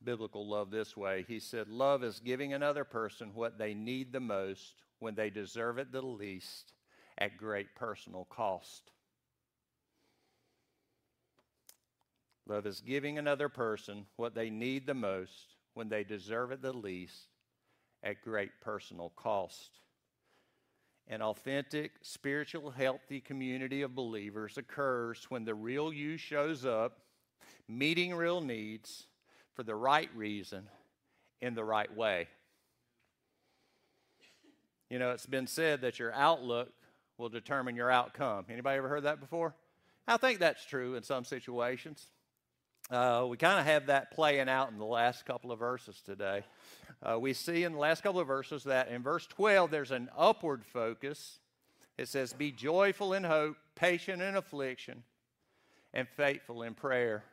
biblical 0.04 0.46
love 0.46 0.70
this 0.70 0.96
way. 0.96 1.24
He 1.26 1.40
said, 1.40 1.66
Love 1.68 2.04
is 2.04 2.20
giving 2.20 2.52
another 2.52 2.84
person 2.84 3.30
what 3.34 3.58
they 3.58 3.74
need 3.74 4.12
the 4.12 4.20
most 4.20 4.82
when 4.98 5.14
they 5.14 5.30
deserve 5.30 5.78
it 5.78 5.90
the 5.90 6.02
least 6.02 6.74
at 7.18 7.38
great 7.38 7.74
personal 7.74 8.26
cost. 8.30 8.93
Love 12.46 12.66
is 12.66 12.80
giving 12.80 13.18
another 13.18 13.48
person 13.48 14.06
what 14.16 14.34
they 14.34 14.50
need 14.50 14.86
the 14.86 14.94
most 14.94 15.54
when 15.72 15.88
they 15.88 16.04
deserve 16.04 16.52
it 16.52 16.60
the 16.60 16.72
least 16.72 17.28
at 18.02 18.22
great 18.22 18.50
personal 18.60 19.10
cost. 19.16 19.78
An 21.08 21.22
authentic, 21.22 21.92
spiritual, 22.02 22.70
healthy 22.70 23.20
community 23.20 23.82
of 23.82 23.94
believers 23.94 24.56
occurs 24.56 25.26
when 25.28 25.44
the 25.44 25.54
real 25.54 25.92
you 25.92 26.16
shows 26.16 26.64
up, 26.64 26.98
meeting 27.68 28.14
real 28.14 28.40
needs 28.40 29.06
for 29.54 29.62
the 29.62 29.74
right 29.74 30.10
reason 30.14 30.68
in 31.40 31.54
the 31.54 31.64
right 31.64 31.94
way. 31.94 32.28
You 34.90 34.98
know, 34.98 35.10
it's 35.10 35.26
been 35.26 35.46
said 35.46 35.80
that 35.80 35.98
your 35.98 36.12
outlook 36.12 36.72
will 37.18 37.28
determine 37.28 37.76
your 37.76 37.90
outcome. 37.90 38.46
Anybody 38.50 38.78
ever 38.78 38.88
heard 38.88 39.04
that 39.04 39.20
before? 39.20 39.54
I 40.06 40.16
think 40.18 40.38
that's 40.38 40.64
true 40.64 40.94
in 40.94 41.02
some 41.02 41.24
situations. 41.24 42.06
Uh, 42.90 43.26
we 43.28 43.36
kind 43.36 43.58
of 43.58 43.66
have 43.66 43.86
that 43.86 44.10
playing 44.10 44.48
out 44.48 44.70
in 44.70 44.78
the 44.78 44.84
last 44.84 45.24
couple 45.24 45.50
of 45.50 45.58
verses 45.58 46.02
today. 46.04 46.42
Uh, 47.02 47.18
we 47.18 47.32
see 47.32 47.64
in 47.64 47.72
the 47.72 47.78
last 47.78 48.02
couple 48.02 48.20
of 48.20 48.26
verses 48.26 48.64
that 48.64 48.88
in 48.88 49.02
verse 49.02 49.26
12 49.26 49.70
there's 49.70 49.90
an 49.90 50.10
upward 50.16 50.64
focus. 50.66 51.38
It 51.96 52.08
says, 52.08 52.32
Be 52.32 52.52
joyful 52.52 53.14
in 53.14 53.24
hope, 53.24 53.56
patient 53.74 54.20
in 54.20 54.36
affliction, 54.36 55.02
and 55.94 56.06
faithful 56.08 56.62
in 56.62 56.74
prayer. 56.74 57.24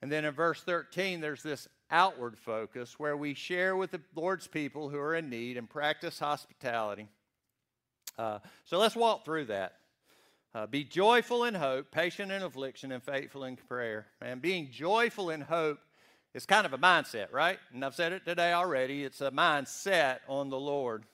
And 0.00 0.10
then 0.10 0.24
in 0.24 0.34
verse 0.34 0.62
13, 0.62 1.20
there's 1.20 1.42
this 1.42 1.68
outward 1.90 2.38
focus 2.38 2.98
where 2.98 3.16
we 3.16 3.34
share 3.34 3.76
with 3.76 3.90
the 3.90 4.00
Lord's 4.14 4.46
people 4.46 4.88
who 4.88 4.98
are 4.98 5.14
in 5.14 5.30
need 5.30 5.56
and 5.56 5.68
practice 5.68 6.18
hospitality. 6.18 7.08
Uh, 8.18 8.38
so 8.64 8.78
let's 8.78 8.96
walk 8.96 9.24
through 9.24 9.46
that. 9.46 9.74
Uh, 10.54 10.66
be 10.66 10.84
joyful 10.84 11.44
in 11.44 11.54
hope, 11.54 11.90
patient 11.90 12.30
in 12.30 12.42
affliction, 12.42 12.92
and 12.92 13.02
faithful 13.02 13.44
in 13.44 13.56
prayer. 13.56 14.06
And 14.20 14.42
being 14.42 14.70
joyful 14.70 15.30
in 15.30 15.40
hope 15.40 15.78
is 16.34 16.44
kind 16.44 16.66
of 16.66 16.74
a 16.74 16.78
mindset, 16.78 17.32
right? 17.32 17.58
And 17.72 17.82
I've 17.82 17.94
said 17.94 18.12
it 18.12 18.26
today 18.26 18.52
already. 18.52 19.02
It's 19.02 19.22
a 19.22 19.30
mindset 19.30 20.18
on 20.28 20.50
the 20.50 20.60
Lord, 20.60 21.04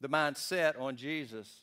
the 0.00 0.08
mindset 0.08 0.80
on 0.80 0.96
Jesus. 0.96 1.62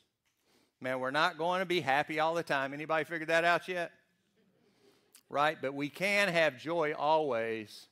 Man, 0.82 1.00
we're 1.00 1.12
not 1.12 1.38
going 1.38 1.62
to 1.62 1.66
be 1.66 1.80
happy 1.80 2.20
all 2.20 2.34
the 2.34 2.44
time. 2.44 2.74
Anybody 2.74 3.06
figured 3.06 3.30
that 3.30 3.46
out 3.46 3.70
yet? 3.70 3.92
Right? 5.30 5.58
But 5.62 5.74
we 5.74 5.88
can 5.88 6.28
have 6.28 6.58
joy 6.58 6.94
always 6.94 7.88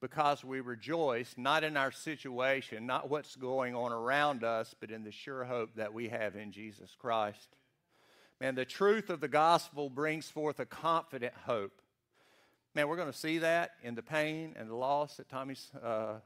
because 0.00 0.44
we 0.44 0.60
rejoice 0.60 1.34
not 1.36 1.64
in 1.64 1.76
our 1.76 1.90
situation, 1.90 2.86
not 2.86 3.10
what's 3.10 3.34
going 3.34 3.74
on 3.74 3.90
around 3.90 4.44
us, 4.44 4.72
but 4.78 4.92
in 4.92 5.02
the 5.02 5.10
sure 5.10 5.44
hope 5.44 5.74
that 5.74 5.92
we 5.92 6.08
have 6.08 6.36
in 6.36 6.52
Jesus 6.52 6.94
Christ. 6.96 7.56
Man, 8.40 8.54
the 8.54 8.64
truth 8.66 9.08
of 9.08 9.20
the 9.20 9.28
gospel 9.28 9.88
brings 9.88 10.28
forth 10.28 10.60
a 10.60 10.66
confident 10.66 11.32
hope. 11.46 11.80
Man, 12.74 12.88
we're 12.88 12.96
going 12.96 13.10
to 13.10 13.18
see 13.18 13.38
that 13.38 13.72
in 13.82 13.94
the 13.94 14.02
pain 14.02 14.54
and 14.58 14.68
the 14.68 14.74
loss 14.74 15.18
at 15.18 15.30
Tommy's 15.30 15.70
uh, 15.82 16.16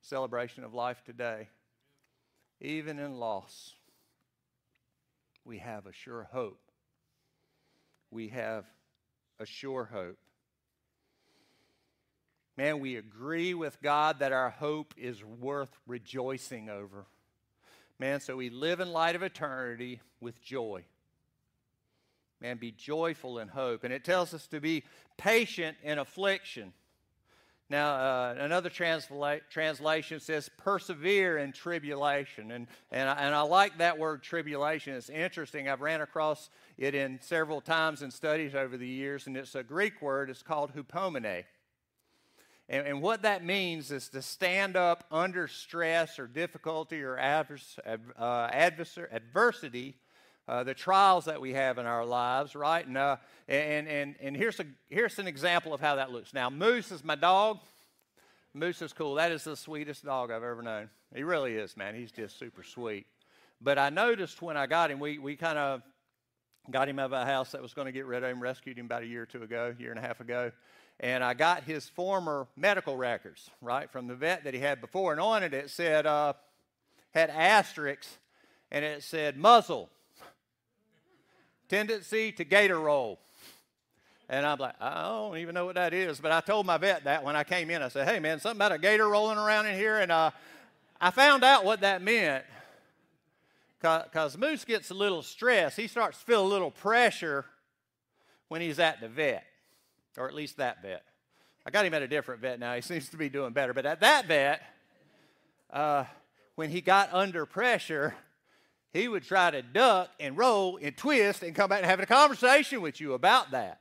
celebration 0.00 0.64
of 0.64 0.72
life 0.72 1.02
today. 1.04 1.48
Even 2.62 2.98
in 2.98 3.18
loss, 3.18 3.74
we 5.44 5.58
have 5.58 5.86
a 5.86 5.92
sure 5.92 6.28
hope. 6.32 6.70
We 8.10 8.28
have 8.28 8.64
a 9.38 9.44
sure 9.44 9.90
hope. 9.92 10.18
Man, 12.56 12.80
we 12.80 12.96
agree 12.96 13.52
with 13.52 13.80
God 13.82 14.20
that 14.20 14.32
our 14.32 14.50
hope 14.50 14.94
is 14.96 15.22
worth 15.22 15.76
rejoicing 15.86 16.70
over. 16.70 17.06
Man, 17.98 18.20
so 18.20 18.36
we 18.36 18.48
live 18.48 18.80
in 18.80 18.92
light 18.92 19.16
of 19.16 19.22
eternity 19.22 20.00
with 20.20 20.40
joy. 20.42 20.84
Man, 22.42 22.56
be 22.56 22.72
joyful 22.72 23.38
in 23.38 23.46
hope. 23.46 23.84
And 23.84 23.92
it 23.94 24.04
tells 24.04 24.34
us 24.34 24.48
to 24.48 24.60
be 24.60 24.82
patient 25.16 25.76
in 25.84 26.00
affliction. 26.00 26.72
Now, 27.70 27.94
uh, 27.94 28.34
another 28.36 28.68
transla- 28.68 29.40
translation 29.48 30.18
says 30.18 30.50
persevere 30.58 31.38
in 31.38 31.52
tribulation. 31.52 32.50
And, 32.50 32.66
and, 32.90 33.08
I, 33.08 33.12
and 33.14 33.32
I 33.32 33.42
like 33.42 33.78
that 33.78 33.96
word 33.96 34.24
tribulation. 34.24 34.94
It's 34.94 35.08
interesting. 35.08 35.68
I've 35.68 35.80
ran 35.80 36.00
across 36.00 36.50
it 36.76 36.96
in 36.96 37.20
several 37.22 37.60
times 37.60 38.02
in 38.02 38.10
studies 38.10 38.56
over 38.56 38.76
the 38.76 38.88
years, 38.88 39.28
and 39.28 39.36
it's 39.36 39.54
a 39.54 39.62
Greek 39.62 40.02
word. 40.02 40.28
It's 40.28 40.42
called 40.42 40.74
hupomene. 40.74 41.44
And, 42.68 42.86
and 42.88 43.02
what 43.02 43.22
that 43.22 43.44
means 43.44 43.92
is 43.92 44.08
to 44.08 44.20
stand 44.20 44.76
up 44.76 45.04
under 45.12 45.46
stress 45.46 46.18
or 46.18 46.26
difficulty 46.26 47.02
or 47.02 47.16
advers- 47.16 47.78
uh, 48.18 48.50
adversity 49.12 49.94
uh, 50.48 50.64
the 50.64 50.74
trials 50.74 51.26
that 51.26 51.40
we 51.40 51.52
have 51.52 51.78
in 51.78 51.86
our 51.86 52.04
lives, 52.04 52.54
right? 52.54 52.86
And, 52.86 52.96
uh, 52.96 53.16
and, 53.48 53.86
and, 53.88 54.16
and 54.20 54.36
here's, 54.36 54.58
a, 54.60 54.66
here's 54.88 55.18
an 55.18 55.26
example 55.26 55.72
of 55.72 55.80
how 55.80 55.96
that 55.96 56.10
looks. 56.10 56.34
Now, 56.34 56.50
Moose 56.50 56.90
is 56.90 57.04
my 57.04 57.14
dog. 57.14 57.58
Moose 58.54 58.82
is 58.82 58.92
cool. 58.92 59.14
That 59.14 59.32
is 59.32 59.44
the 59.44 59.56
sweetest 59.56 60.04
dog 60.04 60.30
I've 60.30 60.42
ever 60.42 60.62
known. 60.62 60.90
He 61.14 61.22
really 61.22 61.54
is, 61.54 61.76
man. 61.76 61.94
He's 61.94 62.12
just 62.12 62.38
super 62.38 62.62
sweet. 62.62 63.06
But 63.60 63.78
I 63.78 63.90
noticed 63.90 64.42
when 64.42 64.56
I 64.56 64.66
got 64.66 64.90
him, 64.90 64.98
we, 64.98 65.18
we 65.18 65.36
kind 65.36 65.58
of 65.58 65.82
got 66.70 66.88
him 66.88 66.98
out 66.98 67.06
of 67.06 67.12
a 67.12 67.24
house 67.24 67.52
that 67.52 67.62
was 67.62 67.74
going 67.74 67.86
to 67.86 67.92
get 67.92 68.06
rid 68.06 68.22
of 68.22 68.30
him, 68.30 68.42
rescued 68.42 68.78
him 68.78 68.86
about 68.86 69.02
a 69.02 69.06
year 69.06 69.22
or 69.22 69.26
two 69.26 69.42
ago, 69.42 69.74
year 69.78 69.90
and 69.90 69.98
a 69.98 70.02
half 70.02 70.20
ago. 70.20 70.52
and 71.00 71.24
I 71.24 71.34
got 71.34 71.64
his 71.64 71.88
former 71.88 72.46
medical 72.56 72.96
records, 72.96 73.50
right, 73.60 73.90
from 73.90 74.06
the 74.06 74.14
vet 74.14 74.44
that 74.44 74.54
he 74.54 74.60
had 74.60 74.80
before. 74.80 75.12
And 75.12 75.20
on 75.20 75.42
it, 75.42 75.54
it 75.54 75.70
said, 75.70 76.06
uh, 76.06 76.34
had 77.12 77.30
asterisks, 77.30 78.18
and 78.70 78.84
it 78.84 79.02
said 79.02 79.36
muzzle, 79.36 79.90
tendency 81.68 82.32
to 82.32 82.44
gator 82.44 82.78
roll. 82.78 83.18
And 84.28 84.46
I'm 84.46 84.58
like, 84.58 84.74
I 84.80 85.02
don't 85.02 85.36
even 85.38 85.54
know 85.54 85.66
what 85.66 85.74
that 85.74 85.92
is. 85.92 86.20
But 86.20 86.32
I 86.32 86.40
told 86.40 86.64
my 86.64 86.78
vet 86.78 87.04
that 87.04 87.22
when 87.22 87.36
I 87.36 87.44
came 87.44 87.70
in. 87.70 87.82
I 87.82 87.88
said, 87.88 88.08
hey, 88.08 88.18
man, 88.18 88.40
something 88.40 88.58
about 88.58 88.72
a 88.72 88.78
gator 88.78 89.08
rolling 89.08 89.38
around 89.38 89.66
in 89.66 89.76
here. 89.76 89.98
And 89.98 90.10
uh, 90.10 90.30
I 91.00 91.10
found 91.10 91.44
out 91.44 91.64
what 91.64 91.80
that 91.80 92.00
meant 92.02 92.44
because 93.80 94.38
Moose 94.38 94.64
gets 94.64 94.90
a 94.90 94.94
little 94.94 95.22
stressed. 95.22 95.76
He 95.76 95.88
starts 95.88 96.18
to 96.18 96.24
feel 96.24 96.46
a 96.46 96.46
little 96.46 96.70
pressure 96.70 97.44
when 98.48 98.60
he's 98.60 98.78
at 98.78 99.00
the 99.00 99.08
vet, 99.08 99.44
or 100.16 100.28
at 100.28 100.34
least 100.34 100.58
that 100.58 100.82
vet. 100.82 101.02
I 101.66 101.70
got 101.70 101.84
him 101.84 101.94
at 101.94 102.02
a 102.02 102.08
different 102.08 102.40
vet 102.40 102.60
now. 102.60 102.74
He 102.74 102.80
seems 102.82 103.08
to 103.10 103.16
be 103.16 103.28
doing 103.28 103.52
better. 103.52 103.74
But 103.74 103.86
at 103.86 104.00
that 104.00 104.26
vet, 104.26 104.62
uh, 105.70 106.04
when 106.54 106.70
he 106.70 106.80
got 106.80 107.12
under 107.12 107.44
pressure, 107.44 108.14
he 108.92 109.08
would 109.08 109.22
try 109.22 109.50
to 109.50 109.62
duck 109.62 110.10
and 110.20 110.36
roll 110.36 110.78
and 110.80 110.96
twist 110.96 111.42
and 111.42 111.54
come 111.54 111.70
back 111.70 111.78
and 111.78 111.86
have 111.86 112.00
a 112.00 112.06
conversation 112.06 112.82
with 112.82 113.00
you 113.00 113.14
about 113.14 113.50
that. 113.52 113.80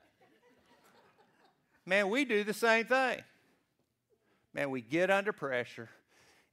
Man, 1.85 2.09
we 2.09 2.25
do 2.25 2.43
the 2.43 2.53
same 2.53 2.85
thing. 2.85 3.21
Man, 4.53 4.69
we 4.69 4.81
get 4.81 5.09
under 5.09 5.33
pressure 5.33 5.89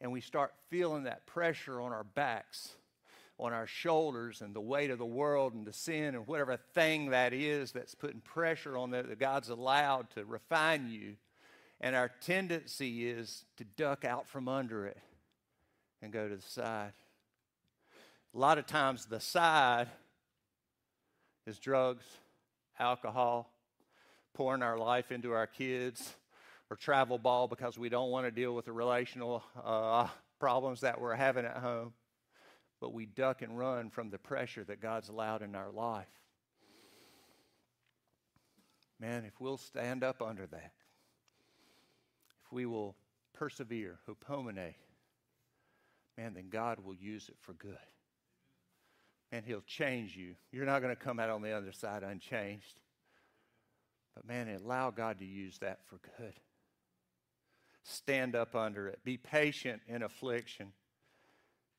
and 0.01 0.11
we 0.11 0.21
start 0.21 0.53
feeling 0.71 1.05
that 1.05 1.27
pressure 1.27 1.81
on 1.81 1.93
our 1.93 2.05
backs, 2.05 2.71
on 3.39 3.53
our 3.53 3.67
shoulders, 3.67 4.41
and 4.41 4.55
the 4.55 4.61
weight 4.61 4.91
of 4.91 4.99
the 4.99 5.07
world 5.07 5.55
and 5.55 5.67
the 5.67 5.73
sin 5.73 6.15
and 6.15 6.27
whatever 6.27 6.57
thing 6.57 7.11
that 7.11 7.33
is 7.33 7.73
that's 7.73 7.95
putting 7.95 8.21
pressure 8.21 8.77
on 8.77 8.91
that, 8.91 9.09
that 9.09 9.19
God's 9.19 9.49
allowed 9.49 10.11
to 10.11 10.25
refine 10.25 10.89
you. 10.89 11.17
And 11.81 11.95
our 11.95 12.11
tendency 12.21 13.09
is 13.09 13.45
to 13.57 13.65
duck 13.77 14.05
out 14.05 14.27
from 14.27 14.49
under 14.49 14.87
it 14.87 14.99
and 16.03 16.13
go 16.13 16.29
to 16.29 16.37
the 16.37 16.43
side. 16.43 16.93
A 18.35 18.39
lot 18.39 18.59
of 18.59 18.67
times, 18.67 19.07
the 19.07 19.21
side 19.21 19.89
is 21.47 21.59
drugs, 21.59 22.05
alcohol, 22.79 23.51
pouring 24.35 24.63
our 24.63 24.77
life 24.77 25.11
into 25.11 25.33
our 25.33 25.47
kids, 25.47 26.15
or 26.71 26.77
travel 26.77 27.19
ball 27.19 27.49
because 27.49 27.79
we 27.79 27.89
don't 27.89 28.11
want 28.11 28.27
to 28.27 28.31
deal 28.31 28.55
with 28.55 28.67
the 28.67 28.73
relational 28.73 29.43
uh, 29.65 30.07
problems 30.39 30.83
that 30.83 31.01
we're 31.01 31.15
having 31.15 31.47
at 31.47 31.57
home. 31.57 31.95
But 32.81 32.93
we 32.93 33.07
duck 33.07 33.43
and 33.43 33.59
run 33.59 33.91
from 33.91 34.11
the 34.11 34.19
pressure 34.19 34.63
that 34.65 34.81
God's 34.81 35.09
allowed 35.09 35.43
in 35.43 35.55
our 35.55 35.73
life. 35.73 36.07
Man, 39.01 39.25
if 39.25 39.41
we'll 39.41 39.57
stand 39.57 40.05
up 40.05 40.21
under 40.21 40.47
that, 40.47 40.73
if 42.45 42.53
we 42.53 42.67
will 42.67 42.95
persevere, 43.33 43.99
hupomene, 44.09 44.75
man, 46.17 46.35
then 46.35 46.49
God 46.51 46.85
will 46.85 46.95
use 46.95 47.29
it 47.29 47.37
for 47.41 47.55
good. 47.55 47.79
And 49.31 49.45
He'll 49.45 49.63
change 49.67 50.17
you. 50.17 50.35
You're 50.53 50.67
not 50.67 50.83
going 50.83 50.95
to 50.95 51.01
come 51.01 51.21
out 51.21 51.31
on 51.31 51.43
the 51.43 51.53
other 51.53 51.73
side 51.73 52.03
unchanged. 52.03 52.81
But 54.15 54.27
man, 54.27 54.49
allow 54.49 54.91
God 54.91 55.19
to 55.21 55.25
use 55.25 55.59
that 55.59 55.81
for 55.87 56.01
good. 56.19 56.35
Stand 57.85 58.35
up 58.35 58.55
under 58.55 58.89
it. 58.89 58.99
Be 59.05 59.17
patient 59.17 59.81
in 59.87 60.03
affliction. 60.03 60.73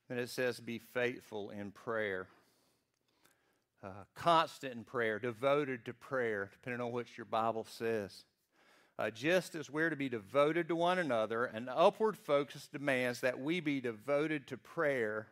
And 0.10 0.20
it 0.20 0.30
says, 0.30 0.60
be 0.60 0.80
faithful 0.80 1.50
in 1.52 1.72
prayer. 1.72 2.28
Uh, 3.84 3.90
constant 4.16 4.74
in 4.74 4.84
prayer, 4.84 5.20
devoted 5.20 5.86
to 5.86 5.94
prayer, 5.94 6.50
depending 6.52 6.82
on 6.82 6.92
what 6.92 7.18
your 7.18 7.26
Bible 7.26 7.66
says. 7.70 8.26
Uh, 8.98 9.10
just 9.10 9.56
as 9.56 9.70
we're 9.70 9.90
to 9.90 9.96
be 9.96 10.10
devoted 10.10 10.68
to 10.68 10.76
one 10.76 11.00
another, 11.00 11.46
an 11.46 11.70
upward 11.70 12.18
focus 12.18 12.68
demands 12.68 13.22
that 13.22 13.40
we 13.40 13.62
be 13.62 13.80
devoted 13.80 14.48
to 14.48 14.58
prayer 14.58 15.28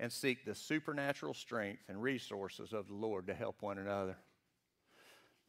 and 0.00 0.12
seek 0.12 0.44
the 0.44 0.54
supernatural 0.54 1.34
strength 1.34 1.82
and 1.88 2.02
resources 2.02 2.72
of 2.72 2.88
the 2.88 2.94
Lord 2.94 3.26
to 3.26 3.34
help 3.34 3.62
one 3.62 3.78
another. 3.78 4.16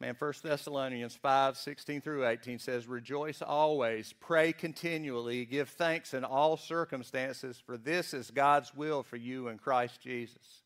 Man, 0.00 0.16
1 0.18 0.32
Thessalonians 0.42 1.14
5 1.14 1.58
16 1.58 2.00
through 2.00 2.26
18 2.26 2.58
says, 2.58 2.86
Rejoice 2.86 3.42
always, 3.42 4.14
pray 4.18 4.52
continually, 4.52 5.44
give 5.44 5.68
thanks 5.68 6.14
in 6.14 6.24
all 6.24 6.56
circumstances, 6.56 7.62
for 7.64 7.76
this 7.76 8.14
is 8.14 8.30
God's 8.30 8.74
will 8.74 9.02
for 9.02 9.16
you 9.16 9.48
in 9.48 9.58
Christ 9.58 10.00
Jesus. 10.00 10.62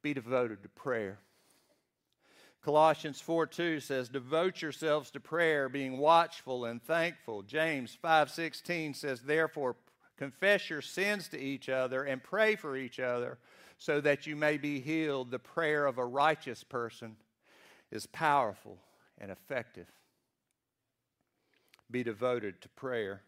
Be 0.00 0.14
devoted 0.14 0.62
to 0.62 0.68
prayer. 0.70 1.18
Colossians 2.64 3.20
4 3.20 3.46
2 3.48 3.80
says, 3.80 4.08
Devote 4.08 4.62
yourselves 4.62 5.10
to 5.10 5.20
prayer, 5.20 5.68
being 5.68 5.98
watchful 5.98 6.64
and 6.64 6.82
thankful. 6.82 7.42
James 7.42 7.98
5 8.00 8.30
16 8.30 8.94
says, 8.94 9.20
Therefore, 9.20 9.76
confess 10.22 10.70
your 10.70 10.80
sins 10.80 11.26
to 11.26 11.36
each 11.36 11.68
other 11.68 12.04
and 12.04 12.22
pray 12.22 12.54
for 12.54 12.76
each 12.76 13.00
other 13.00 13.38
so 13.76 14.00
that 14.00 14.24
you 14.24 14.36
may 14.36 14.56
be 14.56 14.78
healed. 14.78 15.32
The 15.32 15.40
prayer 15.40 15.84
of 15.84 15.98
a 15.98 16.04
righteous 16.04 16.62
person 16.62 17.16
is 17.90 18.06
powerful 18.06 18.78
and 19.18 19.32
effective. 19.32 19.88
Be 21.90 22.04
devoted 22.04 22.62
to 22.62 22.68
prayer. 22.68 23.22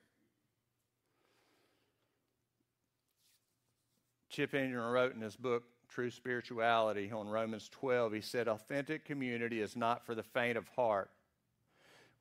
Chip 4.31 4.55
Ingram 4.55 4.89
wrote 4.89 5.17
in 5.17 5.21
his 5.21 5.35
book, 5.35 5.65
True 5.89 6.13
Spirituality, 6.13 7.11
on 7.11 7.29
Romans 7.29 7.69
12, 7.73 8.13
he 8.13 8.21
said, 8.21 8.47
Authentic 8.47 9.05
community 9.05 9.61
is 9.61 9.75
not 9.75 10.07
for 10.07 10.15
the 10.15 10.23
faint 10.23 10.57
of 10.57 10.69
heart. 10.69 11.11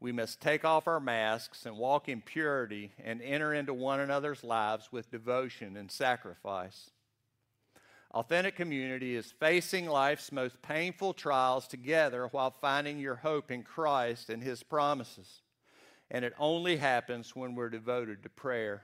We 0.03 0.11
must 0.11 0.41
take 0.41 0.65
off 0.65 0.85
our 0.85 0.99
masks 0.99 1.65
and 1.65 1.77
walk 1.77 2.09
in 2.09 2.19
purity 2.19 2.91
and 3.01 3.21
enter 3.21 3.53
into 3.53 3.73
one 3.73 4.01
another's 4.01 4.43
lives 4.43 4.89
with 4.91 5.09
devotion 5.09 5.77
and 5.77 5.89
sacrifice. 5.89 6.89
Authentic 8.11 8.57
community 8.57 9.15
is 9.15 9.31
facing 9.39 9.85
life's 9.87 10.33
most 10.33 10.61
painful 10.61 11.13
trials 11.13 11.69
together 11.69 12.27
while 12.31 12.51
finding 12.51 12.99
your 12.99 13.15
hope 13.15 13.49
in 13.49 13.63
Christ 13.63 14.29
and 14.29 14.43
His 14.43 14.61
promises. 14.61 15.39
And 16.11 16.25
it 16.25 16.33
only 16.37 16.75
happens 16.75 17.33
when 17.33 17.55
we're 17.55 17.69
devoted 17.69 18.23
to 18.23 18.29
prayer. 18.29 18.83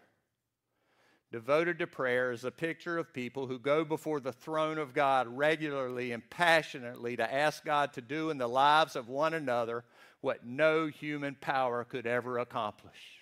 Devoted 1.34 1.80
to 1.80 1.86
prayer 1.86 2.32
is 2.32 2.46
a 2.46 2.50
picture 2.50 2.98
of 2.98 3.14
people 3.14 3.46
who 3.46 3.60
go 3.60 3.84
before 3.84 4.22
the 4.22 4.32
throne 4.32 4.78
of 4.78 4.94
God 4.94 5.28
regularly 5.28 6.14
and 6.14 6.28
passionately 6.30 7.18
to 7.18 7.34
ask 7.34 7.66
God 7.66 7.92
to 7.94 8.02
do 8.02 8.30
in 8.30 8.38
the 8.38 8.48
lives 8.48 8.96
of 8.96 9.10
one 9.10 9.34
another 9.34 9.84
what 10.22 10.46
no 10.46 10.88
human 10.88 11.36
power 11.36 11.84
could 11.84 12.06
ever 12.06 12.40
accomplish. 12.40 13.20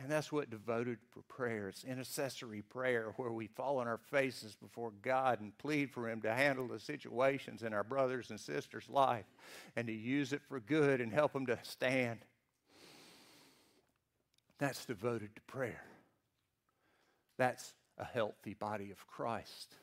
And 0.00 0.08
that's 0.08 0.30
what 0.30 0.48
devoted 0.48 0.98
for 1.10 1.22
prayer. 1.22 1.68
It's 1.68 1.82
intercessory 1.82 2.62
prayer 2.62 3.12
where 3.16 3.32
we 3.32 3.48
fall 3.48 3.78
on 3.78 3.88
our 3.88 3.98
faces 3.98 4.54
before 4.54 4.92
God 5.02 5.40
and 5.40 5.56
plead 5.58 5.90
for 5.90 6.08
Him 6.08 6.20
to 6.22 6.32
handle 6.32 6.68
the 6.68 6.78
situations 6.78 7.64
in 7.64 7.72
our 7.72 7.82
brothers 7.82 8.30
and 8.30 8.38
sisters' 8.38 8.88
life 8.88 9.26
and 9.74 9.88
to 9.88 9.92
use 9.92 10.32
it 10.32 10.42
for 10.48 10.60
good 10.60 11.00
and 11.00 11.12
help 11.12 11.32
them 11.32 11.46
to 11.46 11.58
stand. 11.62 12.20
That's 14.58 14.84
devoted 14.84 15.34
to 15.34 15.42
prayer. 15.42 15.82
That's 17.36 17.72
a 17.96 18.04
healthy 18.04 18.54
body 18.54 18.92
of 18.92 19.04
Christ. 19.08 19.74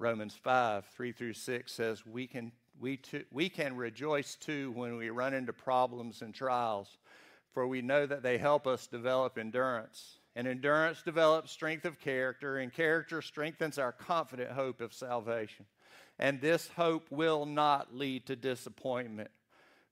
Romans 0.00 0.34
5, 0.34 0.86
3 0.86 1.12
through 1.12 1.34
6 1.34 1.70
says, 1.70 2.06
We 2.06 2.26
can 2.26 2.52
we, 2.80 2.96
too, 2.96 3.24
we 3.30 3.50
can 3.50 3.76
rejoice 3.76 4.34
too 4.34 4.72
when 4.72 4.96
we 4.96 5.10
run 5.10 5.34
into 5.34 5.52
problems 5.52 6.22
and 6.22 6.34
trials, 6.34 6.96
for 7.52 7.66
we 7.66 7.82
know 7.82 8.06
that 8.06 8.22
they 8.22 8.38
help 8.38 8.66
us 8.66 8.86
develop 8.86 9.36
endurance. 9.36 10.16
And 10.34 10.48
endurance 10.48 11.02
develops 11.02 11.52
strength 11.52 11.84
of 11.84 12.00
character, 12.00 12.56
and 12.56 12.72
character 12.72 13.20
strengthens 13.20 13.76
our 13.76 13.92
confident 13.92 14.52
hope 14.52 14.80
of 14.80 14.94
salvation. 14.94 15.66
And 16.18 16.40
this 16.40 16.68
hope 16.68 17.06
will 17.10 17.44
not 17.44 17.94
lead 17.94 18.24
to 18.26 18.36
disappointment, 18.36 19.30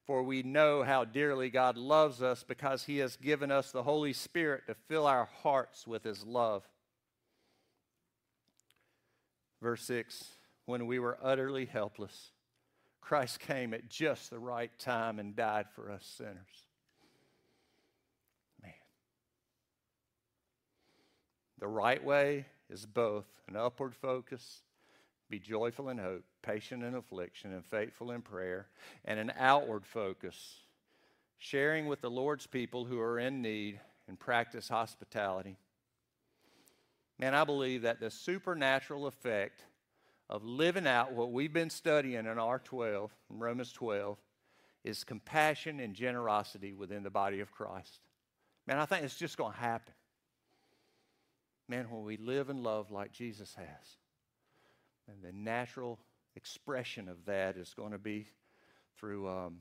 for 0.07 0.23
we 0.23 0.43
know 0.43 0.85
how 0.85 1.05
dearly 1.05 1.51
God 1.51 1.77
loves 1.77 2.23
us 2.23 2.43
because 2.43 2.85
He 2.85 2.97
has 2.99 3.17
given 3.17 3.53
us 3.53 3.73
the 3.73 3.83
Holy 3.83 4.15
Spirit 4.15 4.63
to 4.69 4.75
fill 4.75 5.07
our 5.07 5.29
hearts 5.43 5.87
with 5.87 6.03
His 6.03 6.25
love. 6.25 6.63
Verse 9.61 9.83
6 9.85 10.25
When 10.67 10.87
we 10.87 10.99
were 10.99 11.19
utterly 11.23 11.67
helpless, 11.67 12.31
Christ 13.01 13.41
came 13.41 13.73
at 13.73 13.89
just 13.89 14.31
the 14.31 14.39
right 14.39 14.71
time 14.79 15.19
and 15.19 15.35
died 15.35 15.67
for 15.75 15.91
us 15.91 16.05
sinners. 16.05 16.67
Man. 18.63 18.73
The 21.59 21.69
right 21.69 22.03
way 22.05 22.47
is 22.71 22.87
both 22.87 23.27
an 23.49 23.57
upward 23.57 23.95
focus, 23.95 24.63
be 25.31 25.39
joyful 25.39 25.89
in 25.89 25.99
hope, 25.99 26.25
patient 26.43 26.83
in 26.83 26.95
affliction, 26.95 27.53
and 27.53 27.65
faithful 27.65 28.11
in 28.11 28.23
prayer, 28.23 28.67
and 29.05 29.19
an 29.19 29.33
outward 29.39 29.87
focus, 29.87 30.61
sharing 31.39 31.87
with 31.87 32.01
the 32.01 32.11
Lord's 32.11 32.47
people 32.47 32.85
who 32.85 33.01
are 33.01 33.19
in 33.19 33.43
need 33.43 33.81
and 34.07 34.19
practice 34.19 34.69
hospitality. 34.69 35.57
Man, 37.19 37.35
I 37.35 37.45
believe 37.45 37.83
that 37.83 38.01
the 38.01 38.11
supernatural 38.11 39.07
effect 39.07 39.65
of 40.31 40.45
living 40.45 40.87
out 40.87 41.13
what 41.13 41.33
we've 41.33 41.53
been 41.53 41.71
studying 41.71 42.27
in 42.27 42.27
R12, 42.27 43.11
in 43.31 43.39
Romans 43.39 43.73
12, 43.73 44.19
is 44.85 45.03
compassion 45.05 45.81
and 45.81 45.95
generosity 45.95 46.73
within 46.73 47.03
the 47.03 47.11
body 47.11 47.41
of 47.41 47.51
Christ. 47.51 48.01
Man, 48.67 48.79
I 48.79 48.85
think 48.85 49.05
it's 49.05 49.17
just 49.17 49.37
going 49.37 49.53
to 49.53 49.59
happen. 49.59 49.95
Man, 51.69 51.91
when 51.91 52.05
we 52.05 52.17
live 52.17 52.51
and 52.51 52.63
love 52.63 52.91
like 52.91 53.13
Jesus 53.13 53.55
has, 53.57 53.97
and 55.09 55.23
the 55.23 55.33
natural 55.33 55.99
expression 56.37 57.09
of 57.09 57.25
that 57.25 57.57
is 57.57 57.75
going 57.75 57.93
to 57.93 57.99
be 57.99 58.29
through 58.99 59.29
um, 59.29 59.57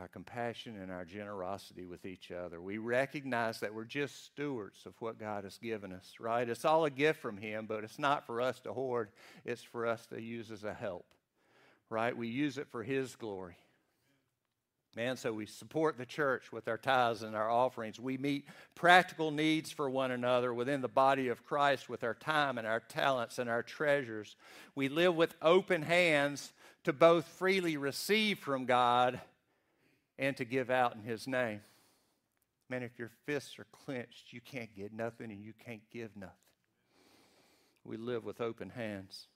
our 0.00 0.08
compassion 0.08 0.76
and 0.80 0.90
our 0.90 1.04
generosity 1.04 1.86
with 1.86 2.06
each 2.06 2.30
other. 2.30 2.60
We 2.60 2.78
recognize 2.78 3.60
that 3.60 3.74
we're 3.74 3.84
just 3.84 4.24
stewards 4.26 4.86
of 4.86 4.94
what 5.00 5.18
God 5.18 5.44
has 5.44 5.58
given 5.58 5.92
us, 5.92 6.14
right? 6.20 6.48
It's 6.48 6.64
all 6.64 6.84
a 6.84 6.90
gift 6.90 7.20
from 7.20 7.36
Him, 7.36 7.66
but 7.66 7.84
it's 7.84 7.98
not 7.98 8.26
for 8.26 8.40
us 8.40 8.60
to 8.60 8.72
hoard, 8.72 9.10
it's 9.44 9.62
for 9.62 9.86
us 9.86 10.06
to 10.06 10.20
use 10.20 10.50
as 10.50 10.64
a 10.64 10.74
help, 10.74 11.06
right? 11.90 12.16
We 12.16 12.28
use 12.28 12.58
it 12.58 12.68
for 12.68 12.82
His 12.82 13.16
glory. 13.16 13.56
Man, 14.96 15.16
so 15.16 15.32
we 15.32 15.46
support 15.46 15.96
the 15.96 16.06
church 16.06 16.50
with 16.50 16.66
our 16.66 16.78
tithes 16.78 17.22
and 17.22 17.36
our 17.36 17.50
offerings. 17.50 18.00
We 18.00 18.16
meet 18.16 18.46
practical 18.74 19.30
needs 19.30 19.70
for 19.70 19.88
one 19.88 20.10
another 20.10 20.52
within 20.52 20.80
the 20.80 20.88
body 20.88 21.28
of 21.28 21.44
Christ 21.44 21.88
with 21.88 22.02
our 22.02 22.14
time 22.14 22.58
and 22.58 22.66
our 22.66 22.80
talents 22.80 23.38
and 23.38 23.48
our 23.48 23.62
treasures. 23.62 24.34
We 24.74 24.88
live 24.88 25.14
with 25.14 25.34
open 25.40 25.82
hands 25.82 26.52
to 26.84 26.92
both 26.92 27.26
freely 27.26 27.76
receive 27.76 28.38
from 28.38 28.64
God 28.64 29.20
and 30.18 30.36
to 30.36 30.44
give 30.44 30.70
out 30.70 30.94
in 30.94 31.02
His 31.02 31.26
name. 31.26 31.60
Man, 32.68 32.82
if 32.82 32.98
your 32.98 33.10
fists 33.24 33.58
are 33.58 33.66
clenched, 33.72 34.32
you 34.32 34.40
can't 34.40 34.74
get 34.74 34.92
nothing 34.92 35.30
and 35.30 35.42
you 35.42 35.52
can't 35.64 35.88
give 35.90 36.16
nothing. 36.16 36.34
We 37.84 37.96
live 37.96 38.24
with 38.24 38.40
open 38.40 38.70
hands. 38.70 39.28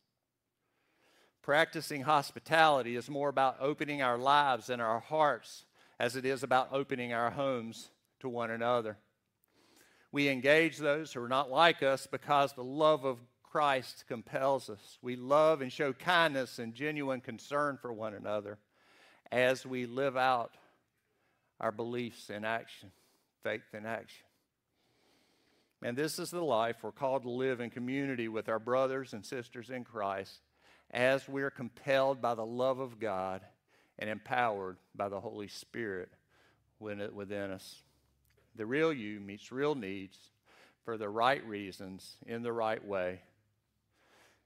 Practicing 1.42 2.02
hospitality 2.02 2.94
is 2.94 3.08
more 3.08 3.28
about 3.28 3.56
opening 3.60 4.02
our 4.02 4.18
lives 4.18 4.68
and 4.68 4.82
our 4.82 5.00
hearts 5.00 5.64
as 5.98 6.14
it 6.14 6.24
is 6.24 6.42
about 6.42 6.68
opening 6.72 7.12
our 7.12 7.30
homes 7.30 7.90
to 8.20 8.28
one 8.28 8.50
another. 8.50 8.98
We 10.12 10.28
engage 10.28 10.76
those 10.76 11.12
who 11.12 11.22
are 11.22 11.28
not 11.28 11.50
like 11.50 11.82
us 11.82 12.06
because 12.06 12.52
the 12.52 12.62
love 12.62 13.04
of 13.04 13.18
Christ 13.42 14.04
compels 14.08 14.68
us. 14.68 14.98
We 15.00 15.16
love 15.16 15.62
and 15.62 15.72
show 15.72 15.92
kindness 15.92 16.58
and 16.58 16.74
genuine 16.74 17.20
concern 17.20 17.78
for 17.80 17.92
one 17.92 18.14
another 18.14 18.58
as 19.30 19.64
we 19.64 19.86
live 19.86 20.16
out 20.16 20.52
our 21.62 21.72
beliefs 21.72 22.28
in 22.28 22.44
action, 22.44 22.90
faith 23.42 23.62
in 23.72 23.86
action. 23.86 24.26
And 25.82 25.96
this 25.96 26.18
is 26.18 26.30
the 26.30 26.42
life 26.42 26.76
we're 26.82 26.92
called 26.92 27.22
to 27.22 27.30
live 27.30 27.60
in 27.60 27.70
community 27.70 28.28
with 28.28 28.48
our 28.48 28.58
brothers 28.58 29.14
and 29.14 29.24
sisters 29.24 29.70
in 29.70 29.84
Christ 29.84 30.40
as 30.90 31.28
we're 31.28 31.50
compelled 31.50 32.20
by 32.20 32.34
the 32.34 32.44
love 32.44 32.78
of 32.78 33.00
God 33.00 33.40
and 33.98 34.10
empowered 34.10 34.76
by 34.94 35.08
the 35.08 35.20
Holy 35.20 35.48
Spirit 35.48 36.10
within 36.78 37.50
us. 37.50 37.82
The 38.56 38.66
real 38.66 38.92
you 38.92 39.20
meets 39.20 39.50
real 39.50 39.74
needs 39.74 40.18
for 40.84 40.98
the 40.98 41.08
right 41.08 41.44
reasons 41.46 42.16
in 42.26 42.42
the 42.42 42.52
right 42.52 42.84
way. 42.84 43.20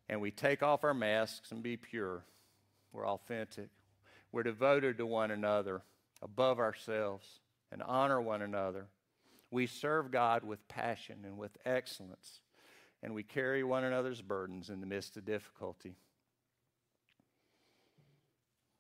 And 0.09 0.21
we 0.21 0.31
take 0.31 0.63
off 0.63 0.85
our 0.85 0.95
masks 0.95 1.51
and 1.51 1.63
be 1.63 1.77
pure. 1.77 2.23
We're 2.93 3.09
authentic. 3.09 3.69
We're 4.33 4.43
devoted 4.43 4.99
to 4.99 5.07
one 5.07 5.31
another 5.31 5.83
above 6.23 6.59
ourselves 6.59 7.27
and 7.71 7.83
honor 7.83 8.21
one 8.21 8.43
another. 8.43 8.87
We 9.51 9.67
serve 9.67 10.11
God 10.11 10.45
with 10.45 10.67
passion 10.69 11.19
and 11.25 11.39
with 11.39 11.57
excellence, 11.65 12.41
and 13.03 13.15
we 13.15 13.23
carry 13.23 13.63
one 13.63 13.85
another's 13.85 14.23
burdens 14.23 14.71
in 14.71 14.81
the 14.81 14.87
midst 14.87 15.17
of 15.17 15.25
difficulty. 15.25 15.97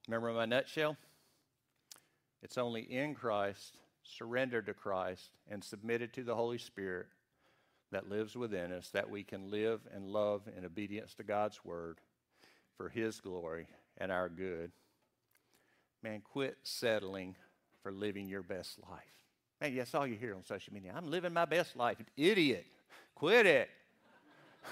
Remember 0.08 0.32
my 0.32 0.46
nutshell? 0.46 0.96
It's 2.42 2.58
only 2.58 2.82
in 2.82 3.14
Christ, 3.14 3.76
surrendered 4.04 4.66
to 4.66 4.74
Christ, 4.74 5.30
and 5.48 5.62
submitted 5.62 6.12
to 6.14 6.22
the 6.22 6.34
Holy 6.34 6.58
Spirit 6.58 7.06
that 7.92 8.08
lives 8.08 8.36
within 8.36 8.72
us 8.72 8.88
that 8.90 9.10
we 9.10 9.22
can 9.22 9.50
live 9.50 9.80
and 9.94 10.06
love 10.06 10.42
in 10.56 10.64
obedience 10.64 11.14
to 11.14 11.22
God's 11.22 11.64
word 11.64 12.00
for 12.76 12.88
His 12.88 13.20
glory 13.20 13.66
and 13.98 14.12
our 14.12 14.28
good. 14.28 14.70
Man, 16.06 16.20
quit 16.20 16.56
settling 16.62 17.34
for 17.82 17.90
living 17.90 18.28
your 18.28 18.42
best 18.42 18.78
life. 18.88 19.02
Man, 19.60 19.74
that's 19.74 19.92
all 19.92 20.06
you 20.06 20.14
hear 20.14 20.36
on 20.36 20.44
social 20.44 20.72
media. 20.72 20.94
I'm 20.96 21.10
living 21.10 21.32
my 21.32 21.46
best 21.46 21.74
life. 21.74 21.96
Idiot. 22.16 22.64
Quit 23.16 23.44
it. 23.44 23.68